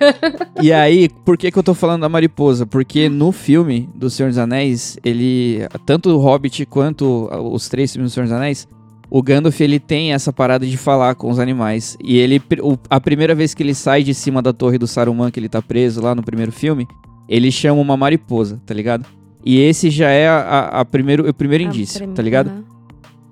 E 0.60 0.72
aí, 0.72 1.08
por 1.24 1.36
que 1.38 1.50
que 1.50 1.58
eu 1.58 1.62
tô 1.62 1.74
falando 1.74 2.02
da 2.02 2.08
mariposa? 2.08 2.66
Porque 2.66 3.08
no 3.08 3.32
filme 3.32 3.88
do 3.94 4.10
Senhor 4.10 4.28
dos 4.28 4.38
Anéis, 4.38 4.98
ele... 5.04 5.66
Tanto 5.86 6.10
o 6.10 6.18
Hobbit 6.18 6.66
quanto 6.66 7.28
os 7.52 7.68
três 7.68 7.92
filmes 7.92 8.10
do 8.10 8.14
Senhor 8.14 8.24
dos 8.26 8.32
Anéis, 8.36 8.68
o 9.08 9.22
Gandalf, 9.22 9.60
ele 9.60 9.80
tem 9.80 10.12
essa 10.12 10.32
parada 10.32 10.64
de 10.66 10.76
falar 10.76 11.14
com 11.14 11.30
os 11.30 11.38
animais. 11.38 11.96
E 12.04 12.18
ele... 12.18 12.40
o- 12.62 12.76
a 12.88 13.00
primeira 13.00 13.34
vez 13.34 13.54
que 13.54 13.62
ele 13.62 13.74
sai 13.74 14.02
de 14.02 14.12
cima 14.14 14.40
da 14.42 14.52
torre 14.52 14.78
do 14.78 14.86
Saruman, 14.86 15.30
que 15.30 15.40
ele 15.40 15.48
tá 15.48 15.62
preso 15.62 16.00
lá 16.02 16.14
no 16.14 16.22
primeiro 16.22 16.52
filme, 16.52 16.86
ele 17.28 17.50
chama 17.50 17.80
uma 17.80 17.96
mariposa, 17.96 18.60
tá 18.66 18.74
ligado? 18.74 19.06
E 19.44 19.58
esse 19.60 19.90
já 19.90 20.08
é 20.10 20.28
a, 20.28 20.38
a- 20.38 20.80
a 20.80 20.84
primeiro, 20.84 21.28
o 21.28 21.32
primeiro 21.34 21.64
indício, 21.64 22.06
tá 22.14 22.22
ligado? 22.22 22.50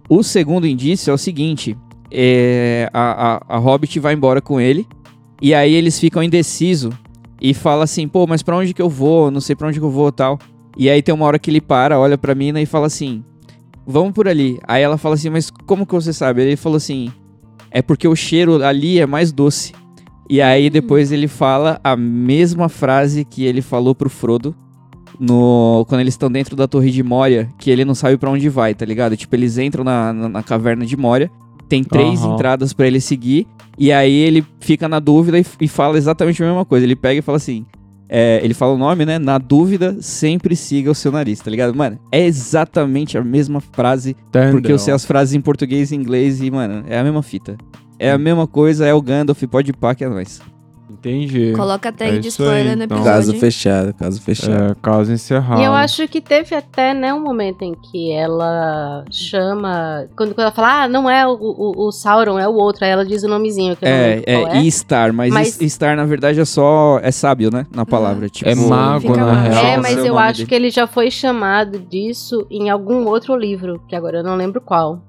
O 0.09 0.23
segundo 0.23 0.67
indício 0.67 1.11
é 1.11 1.15
o 1.15 1.19
seguinte: 1.19 1.77
é, 2.11 2.89
a, 2.93 3.35
a, 3.49 3.57
a 3.57 3.59
Hobbit 3.59 3.99
vai 4.01 4.15
embora 4.15 4.41
com 4.41 4.61
ele, 4.61 4.87
e 5.41 5.55
aí 5.55 5.75
eles 5.75 5.99
ficam 6.01 6.23
indecisos 6.23 6.95
e 7.41 7.53
fala 7.55 7.85
assim, 7.85 8.09
pô, 8.09 8.27
mas 8.27 8.43
pra 8.43 8.57
onde 8.57 8.73
que 8.75 8.83
eu 8.83 8.89
vou? 8.89 9.31
Não 9.31 9.41
sei 9.41 9.55
pra 9.55 9.69
onde 9.69 9.79
que 9.79 9.85
eu 9.85 9.91
vou 9.91 10.11
tal. 10.11 10.39
E 10.77 10.89
aí 10.89 11.03
tem 11.03 11.15
uma 11.15 11.25
hora 11.27 11.39
que 11.39 11.51
ele 11.51 11.61
para, 11.61 11.99
olha 11.99 12.17
pra 12.17 12.35
mina 12.35 12.61
e 12.61 12.67
fala 12.67 12.87
assim, 12.87 13.23
vamos 13.87 14.13
por 14.13 14.27
ali. 14.29 14.59
Aí 14.67 14.83
ela 14.83 14.97
fala 14.97 15.15
assim, 15.15 15.29
mas 15.31 15.51
como 15.67 15.85
que 15.87 15.93
você 15.93 16.13
sabe? 16.13 16.43
Ele 16.43 16.57
falou 16.57 16.77
assim, 16.77 17.13
é 17.71 17.83
porque 17.83 18.09
o 18.09 18.17
cheiro 18.17 18.63
ali 18.65 18.99
é 18.99 19.07
mais 19.07 19.31
doce. 19.31 19.73
E 20.31 20.41
aí 20.43 20.69
depois 20.71 21.13
ele 21.13 21.29
fala 21.29 21.81
a 21.85 21.97
mesma 21.97 22.69
frase 22.69 23.25
que 23.25 23.45
ele 23.45 23.61
falou 23.63 23.95
pro 23.95 24.09
Frodo 24.11 24.55
no 25.19 25.85
quando 25.89 26.01
eles 26.01 26.15
estão 26.15 26.31
dentro 26.31 26.55
da 26.57 26.67
torre 26.69 26.91
de 26.91 27.03
Moria, 27.03 27.49
que 27.59 27.71
ele 27.71 27.85
não 27.85 27.95
sabe 27.95 28.17
pra 28.17 28.31
onde 28.31 28.49
vai, 28.49 28.75
tá 28.75 28.85
ligado? 28.85 29.17
Tipo, 29.17 29.35
eles 29.37 29.59
entram 29.59 29.85
na, 29.85 30.13
na, 30.13 30.29
na 30.29 30.43
caverna 30.43 30.85
de 30.87 30.97
Moria, 30.97 31.31
tem 31.69 31.83
três 31.85 32.21
Aham. 32.23 32.35
entradas 32.35 32.73
pra 32.73 32.87
ele 32.87 33.01
seguir, 33.01 33.47
e 33.79 33.93
aí 33.93 34.13
ele 34.15 34.45
fica 34.61 34.89
na 34.89 34.99
dúvida 35.01 35.39
e, 35.39 35.45
e 35.61 35.69
fala 35.69 35.97
exatamente 35.99 36.43
a 36.43 36.47
mesma 36.47 36.65
coisa. 36.65 36.85
Ele 36.87 36.97
pega 36.97 37.19
e 37.19 37.23
fala 37.23 37.37
assim. 37.37 37.65
é, 38.09 38.41
ele 38.43 38.55
fala 38.55 38.73
o 38.75 38.79
nome, 38.79 39.05
né? 39.05 39.19
Na 39.19 39.37
dúvida, 39.39 39.97
sempre 40.01 40.57
siga 40.57 40.91
o 40.91 40.95
seu 40.95 41.13
nariz, 41.13 41.41
tá 41.41 41.51
ligado? 41.51 41.75
Mano, 41.77 41.99
é 42.11 42.25
exatamente 42.25 43.19
a 43.19 43.23
mesma 43.25 43.61
frase 43.61 44.17
porque 44.51 44.73
eu 44.73 44.79
sei 44.79 44.95
as 44.95 45.05
frases 45.05 45.35
em 45.35 45.41
português 45.41 45.93
e 45.93 45.95
inglês 45.97 46.41
e, 46.41 46.51
mano, 46.51 46.85
é 46.89 46.99
a 46.99 47.05
mesma 47.05 47.23
fita. 47.23 47.57
É 47.99 48.11
a 48.11 48.17
mesma 48.19 48.47
coisa, 48.47 48.87
é 48.87 48.95
o 48.95 49.03
Gandalf, 49.03 49.43
pode 49.51 49.73
pá 49.73 49.95
que 49.95 50.05
é 50.05 50.09
nóis. 50.09 50.41
Entendi. 50.91 51.53
Coloca 51.55 51.89
a 51.89 51.93
tag 51.93 52.17
É 52.17 52.19
de 52.19 52.29
spoiler 52.29 52.71
aí, 52.73 52.77
no 52.77 52.85
então. 52.85 52.97
episódio. 52.97 53.13
Caso 53.13 53.35
fechado, 53.39 53.95
caso 53.95 54.21
fechado. 54.23 54.73
É, 54.73 54.77
caso 54.83 55.13
encerrado. 55.13 55.61
E 55.61 55.65
eu 55.65 55.73
acho 55.73 56.09
que 56.09 56.21
teve 56.21 56.55
até, 56.55 56.95
né, 56.95 57.13
um 57.13 57.23
momento 57.23 57.63
em 57.63 57.75
que 57.75 58.11
ela 58.13 59.05
chama. 59.11 60.07
Quando, 60.17 60.35
quando 60.35 60.41
ela 60.47 60.51
fala, 60.53 60.85
ah, 60.85 60.89
não 60.89 61.09
é 61.09 61.27
o, 61.27 61.33
o, 61.33 61.87
o 61.89 61.93
Sauron, 61.93 62.39
é 62.39 62.49
o 62.49 62.55
outro. 62.55 62.85
Aí 62.85 62.91
ela 62.91 63.05
diz 63.05 63.23
o 63.23 63.29
nomezinho, 63.29 63.77
que 63.77 63.85
eu 63.85 63.89
não 63.89 63.97
É, 63.97 64.23
é, 64.27 64.33
é. 64.57 64.63
e 64.63 64.71
Star, 64.73 65.13
mas, 65.13 65.33
Mas- 65.33 65.59
Star 65.73 65.97
na 65.97 66.05
verdade 66.05 66.41
é 66.41 66.45
só. 66.45 66.99
É 67.03 67.11
sábio, 67.11 67.51
né? 67.53 67.67
Na 67.75 67.85
palavra. 67.87 68.29
Tipo, 68.29 68.49
É 68.51 68.55
mago, 68.55 69.17
na 69.17 69.43
real. 69.43 69.65
É, 69.65 69.77
mas 69.77 69.99
eu 70.05 70.19
acho 70.19 70.39
dele. 70.39 70.49
que 70.49 70.55
ele 70.55 70.71
já 70.71 70.87
foi 70.87 71.11
chamado 71.11 71.79
disso 71.79 72.47
em 72.51 72.71
algum 72.71 73.07
outro 73.07 73.37
livro, 73.37 73.81
que 73.89 73.95
agora 73.95 74.19
eu 74.19 74.25
não 74.25 74.37
lembro 74.37 74.61
qual. 74.61 75.03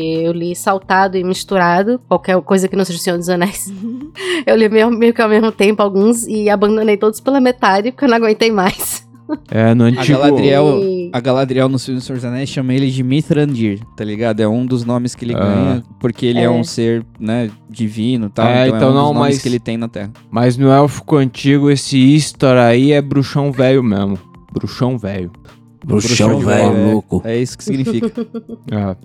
Eu 0.00 0.30
li 0.32 0.54
saltado 0.54 1.16
e 1.16 1.24
misturado, 1.24 1.98
qualquer 2.06 2.40
coisa 2.42 2.68
que 2.68 2.76
não 2.76 2.84
seja 2.84 2.98
o 2.98 3.02
Senhor 3.02 3.16
dos 3.18 3.28
Anéis. 3.28 3.72
Eu 4.46 4.54
li 4.54 4.68
meio, 4.68 4.90
meio 4.90 5.12
que 5.12 5.20
ao 5.20 5.28
mesmo 5.28 5.50
tempo 5.50 5.82
alguns 5.82 6.24
e 6.26 6.48
abandonei 6.48 6.96
todos 6.96 7.18
pela 7.20 7.40
metade 7.40 7.90
porque 7.90 8.04
eu 8.04 8.08
não 8.08 8.16
aguentei 8.16 8.50
mais. 8.52 9.06
É, 9.50 9.74
no 9.74 9.84
A 9.84 9.88
antigo... 9.88 10.18
Galadriel, 10.18 10.78
E- 10.82 11.10
a 11.12 11.20
Galadriel 11.20 11.68
no 11.68 11.78
filme 11.78 12.00
Senhor 12.00 12.16
dos 12.16 12.24
Anéis 12.24 12.48
chama 12.48 12.72
ele 12.72 12.90
de 12.90 13.02
Mithrandir, 13.02 13.80
tá 13.96 14.02
ligado? 14.04 14.40
É 14.40 14.48
um 14.48 14.64
dos 14.64 14.84
nomes 14.84 15.14
que 15.14 15.24
ele 15.24 15.34
Ah. 15.34 15.38
ganha, 15.40 15.82
porque 16.00 16.24
ele 16.26 16.38
é. 16.38 16.44
É. 16.44 16.50
um 16.50 16.64
ser, 16.64 17.04
né, 17.20 17.50
divino 17.68 18.26
e 18.26 18.30
tal. 18.30 18.46
É, 18.46 18.68
então, 18.68 18.76
então 18.78 18.88
é 18.88 18.92
um 18.92 18.94
não, 18.94 19.04
dos 19.08 19.14
nomes 19.14 19.34
mas- 19.34 19.42
que 19.42 19.48
ele 19.48 19.58
tem 19.60 19.76
na 19.76 19.88
Terra. 19.88 20.10
Mas 20.30 20.56
no 20.56 20.70
élfico 20.70 21.16
antigo, 21.16 21.70
esse 21.70 21.98
Istar 21.98 22.56
aí 22.56 22.92
é 22.92 23.02
bruxão 23.02 23.52
velho 23.52 23.82
mesmo. 23.82 24.18
Bruxão 24.52 24.96
velho. 24.96 25.30
Bruxão, 25.84 26.40
velho, 26.40 26.72
velho, 26.72 26.92
louco. 26.92 27.22
É 27.24 27.36
isso 27.40 27.56
que 27.56 27.64
significa. 27.64 28.10
É. 28.70 28.96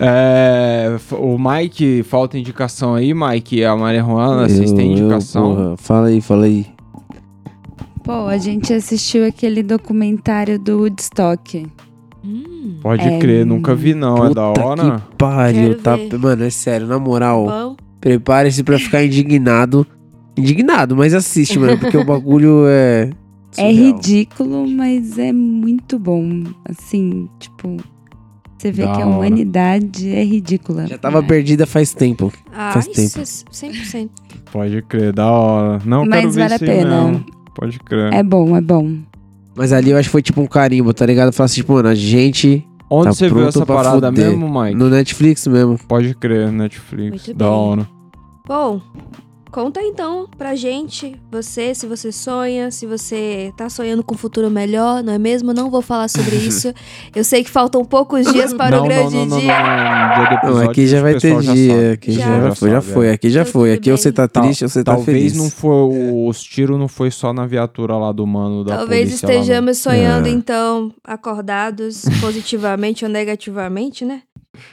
É, 0.00 0.96
o 1.12 1.36
Mike, 1.38 2.02
falta 2.04 2.38
indicação 2.38 2.94
aí, 2.94 3.12
Mike. 3.14 3.64
A 3.64 3.74
Maria 3.76 4.02
Juana, 4.02 4.48
vocês 4.48 4.70
têm 4.72 4.92
Eu- 4.92 4.96
eu, 4.98 5.04
indicação? 5.04 5.54
porra, 5.54 5.76
fala 5.76 6.06
aí, 6.08 6.20
fala 6.20 6.44
aí. 6.44 6.66
Pô, 8.04 8.26
a 8.26 8.36
gente 8.38 8.72
assistiu 8.72 9.26
aquele 9.26 9.62
documentário 9.62 10.58
do 10.58 10.78
Woodstock. 10.78 11.66
Hum, 12.24 12.76
Pode 12.82 13.02
É, 13.06 13.18
crer, 13.18 13.44
nunca 13.46 13.74
vi 13.74 13.94
não. 13.94 14.26
É 14.26 14.34
da 14.34 14.48
Puta 14.52 14.64
hora? 14.64 15.00
que 15.10 15.16
pariu, 15.16 15.68
Quero 15.70 15.80
tá? 15.82 15.96
ver. 15.96 16.18
Mano, 16.18 16.44
é 16.44 16.50
sério, 16.50 16.86
na 16.86 16.98
moral, 16.98 17.76
prepare-se 18.00 18.62
pra 18.62 18.78
ficar 18.78 19.02
indignado. 19.04 19.86
Indignado, 20.36 20.94
mas 20.96 21.12
assiste, 21.14 21.58
mano, 21.58 21.76
porque 21.78 21.96
o 21.96 22.04
bagulho 22.04 22.64
é. 22.68 23.10
É 23.58 23.70
surreal. 23.72 23.94
ridículo, 23.96 24.68
mas 24.68 25.18
é 25.18 25.32
muito 25.32 25.98
bom. 25.98 26.44
Assim, 26.68 27.28
tipo, 27.38 27.76
você 28.56 28.72
vê 28.72 28.84
Da 28.84 28.92
que 28.92 29.02
a 29.02 29.06
hora. 29.06 29.16
humanidade 29.16 30.08
é 30.08 30.24
ridícula. 30.24 30.86
Já 30.86 30.98
tava 30.98 31.20
Mas- 31.20 31.28
perdida 31.28 31.66
faz 31.66 31.92
tempo. 31.94 32.32
Ah, 32.52 32.72
Faz 32.72 32.86
isso 32.86 32.94
tempo. 33.14 33.18
é 33.20 33.52
100%. 33.52 34.10
Pode 34.52 34.82
crer, 34.82 35.12
da 35.12 35.30
hora. 35.30 35.80
Não 35.84 36.04
Mas 36.06 36.20
quero 36.20 36.30
ver 36.32 36.40
vale 36.40 36.54
a 36.54 36.58
pena. 36.58 37.04
mesmo. 37.10 37.26
Pode 37.54 37.78
crer. 37.80 38.12
É 38.12 38.22
bom, 38.22 38.56
é 38.56 38.60
bom. 38.60 38.96
Mas 39.54 39.72
ali 39.72 39.90
eu 39.90 39.96
acho 39.98 40.08
que 40.08 40.12
foi 40.12 40.22
tipo 40.22 40.40
um 40.40 40.46
carimbo, 40.46 40.94
tá 40.94 41.04
ligado? 41.04 41.32
Falar 41.32 41.46
assim, 41.46 41.56
tipo, 41.56 41.72
mano, 41.72 41.88
a 41.88 41.94
gente 41.94 42.64
Onde 42.88 43.04
tá 43.08 43.12
você 43.12 43.28
viu 43.28 43.46
essa 43.48 43.66
parada 43.66 44.06
fuder. 44.08 44.28
mesmo, 44.30 44.48
Mike? 44.62 44.76
no 44.76 44.88
Netflix 44.88 45.46
mesmo. 45.48 45.76
Pode 45.88 46.14
crer, 46.14 46.50
Netflix. 46.52 47.10
Muito 47.26 47.34
da 47.34 47.44
bem. 47.46 47.54
hora. 47.54 47.88
Bom, 48.46 48.80
conta 49.50 49.80
então 49.82 50.28
pra 50.36 50.54
gente, 50.54 51.14
você, 51.30 51.74
se 51.74 51.86
você 51.86 52.12
sonha, 52.12 52.70
se 52.70 52.86
você 52.86 53.52
tá 53.56 53.68
sonhando 53.68 54.02
com 54.02 54.14
um 54.14 54.18
futuro 54.18 54.50
melhor, 54.50 55.02
não 55.02 55.12
é 55.12 55.18
mesmo? 55.18 55.52
Não 55.52 55.70
vou 55.70 55.82
falar 55.82 56.08
sobre 56.08 56.36
isso. 56.46 56.72
Eu 57.14 57.24
sei 57.24 57.42
que 57.44 57.50
faltam 57.50 57.84
poucos 57.84 58.26
dias 58.32 58.52
para 58.54 58.76
não, 58.76 58.84
o 58.84 58.88
grande 58.88 59.14
não, 59.16 59.26
não, 59.26 59.36
não, 59.36 59.40
dia. 59.40 59.58
não. 60.44 60.58
Aqui 60.70 60.86
já 60.86 61.00
vai 61.02 61.14
ter 61.18 61.38
dia. 61.40 61.92
Aqui 61.92 62.12
Já. 62.12 62.20
já, 62.26 62.40
já 62.48 62.54
foi, 62.54 62.70
já 62.70 62.80
foi. 62.80 63.06
é. 63.08 63.12
Aqui 63.12 63.30
já 63.30 63.40
Então, 63.42 63.52
foi. 63.52 63.72
Aqui 63.72 63.90
você 63.90 64.12
tá 64.12 64.28
Tal- 64.28 64.42
triste, 64.44 64.62
você 64.68 64.84
tá 64.84 64.94
Talvez 64.94 65.16
feliz. 65.32 65.36
não 65.36 65.50
foi. 65.50 65.88
Os 66.28 66.42
tiros 66.42 66.78
não 66.78 66.88
foi 66.88 67.10
só 67.10 67.32
na 67.32 67.46
viatura 67.46 67.96
lá 67.96 68.12
do 68.12 68.26
mano 68.26 68.64
da 68.64 68.76
Talvez 68.78 69.06
polícia 69.08 69.26
lá, 69.28 69.34
não. 69.34 69.40
estejamos 69.40 69.78
sonhando, 69.78 70.26
É. 70.28 70.30
então, 70.30 70.92
acordados 71.04 72.02
positivamente 72.20 73.04
ou 73.04 73.10
negativamente, 73.10 74.04
né? 74.04 74.22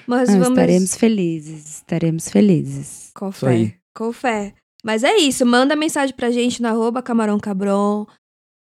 Mas 0.07 0.29
Ah, 0.29 0.33
vamos. 0.33 0.49
Estaremos 0.49 0.95
felizes, 0.95 1.75
estaremos 1.77 2.29
felizes. 2.29 3.11
Com 3.13 3.31
fé. 3.31 3.73
Com 3.93 4.11
fé. 4.11 4.53
Mas 4.85 5.03
é 5.03 5.17
isso, 5.17 5.43
manda 5.47 5.75
mensagem 5.75 6.15
pra 6.15 6.29
gente 6.29 6.61
no 6.61 6.67
arroba 6.67 7.01
Camarão 7.01 7.39
Cabron. 7.39 8.05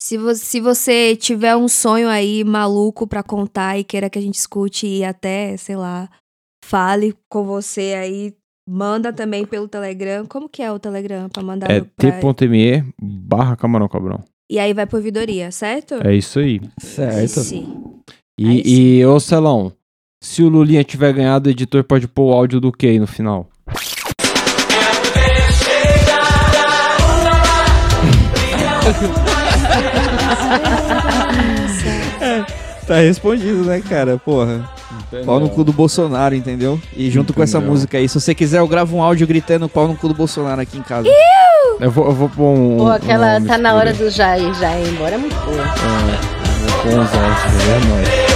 Se, 0.02 0.18
vo 0.18 0.34
se 0.34 0.62
você 0.62 1.18
tiver 1.18 1.54
um 1.58 1.68
sonho 1.68 2.08
aí 2.08 2.46
maluco 2.46 3.06
pra 3.06 3.22
contar 3.22 3.78
e 3.78 3.84
queira 3.84 4.10
que 4.10 4.18
a 4.18 4.22
gente 4.22 4.36
escute 4.36 4.88
e 4.88 5.04
até, 5.04 5.58
sei 5.58 5.76
lá, 5.76 6.10
fale 6.64 7.14
com 7.30 7.44
você 7.44 7.94
aí, 7.98 8.34
manda 8.68 9.12
também 9.12 9.46
pelo 9.46 9.68
Telegram. 9.68 10.26
Como 10.26 10.48
que 10.48 10.62
é 10.62 10.72
o 10.72 10.80
Telegram 10.80 11.28
pra 11.28 11.44
mandar 11.44 11.70
É 11.70 11.82
pra... 11.82 12.34
t.me 12.34 12.86
barra 13.02 13.58
camarão 13.58 13.90
cabrão. 13.90 14.24
E 14.50 14.60
aí 14.60 14.74
vai 14.74 14.86
pra 14.86 14.98
ouvidoria, 14.98 15.52
certo? 15.52 15.96
É 15.96 16.16
isso 16.16 16.40
aí. 16.40 16.62
Certo. 16.80 17.42
Sim. 17.42 18.00
Aí 18.40 18.56
sim. 18.56 18.64
E, 18.66 19.00
e 19.00 19.06
ô 19.06 19.20
Celão, 19.20 19.74
se 20.24 20.42
o 20.42 20.48
Lulinha 20.48 20.86
tiver 20.86 21.12
ganhado, 21.12 21.50
o 21.50 21.52
editor 21.52 21.84
pode 21.84 22.08
pôr 22.08 22.32
o 22.32 22.34
áudio 22.34 22.62
do 22.62 22.72
que 22.72 22.88
aí 22.88 22.98
no 22.98 23.08
final? 23.08 23.50
Tá 32.86 32.96
respondido, 32.98 33.64
né, 33.64 33.82
cara? 33.82 34.18
Porra. 34.18 34.62
Pau 35.26 35.40
no 35.40 35.50
cu 35.50 35.64
do 35.64 35.72
Bolsonaro, 35.72 36.36
entendeu? 36.36 36.80
E 36.96 37.10
junto 37.10 37.34
com 37.34 37.42
essa 37.42 37.58
Entendeu. 37.58 37.74
música 37.74 37.98
aí, 37.98 38.10
se 38.10 38.20
você 38.20 38.36
quiser, 38.36 38.60
eu 38.60 38.68
gravo 38.68 38.98
um 38.98 39.02
áudio 39.02 39.26
gritando 39.26 39.70
pau 39.70 39.88
no 39.88 39.96
cu 39.96 40.08
do 40.08 40.14
Bolsonaro 40.14 40.62
aqui 40.62 40.78
em 40.78 40.82
casa. 40.82 41.08
Eu 41.80 41.90
vou, 41.90 42.06
eu 42.06 42.12
vou 42.14 42.30
pôr 42.30 42.44
um. 42.44 42.78
Pô, 42.78 42.88
aquela 42.90 43.38
uma 43.38 43.48
tá 43.48 43.58
na 43.58 43.74
hora 43.74 43.94
do 43.94 44.10
já 44.10 44.38
ir, 44.38 44.54
já 44.56 44.78
ir 44.78 44.90
embora 44.90 45.16
é 45.16 45.18
muito 45.18 45.36
boa. 45.36 45.64
É, 45.64 46.72
vou 46.72 46.84
pôr 46.84 47.00
uns 47.00 47.14
áudios, 47.14 47.70
é 47.70 47.88
nóis. 47.88 48.33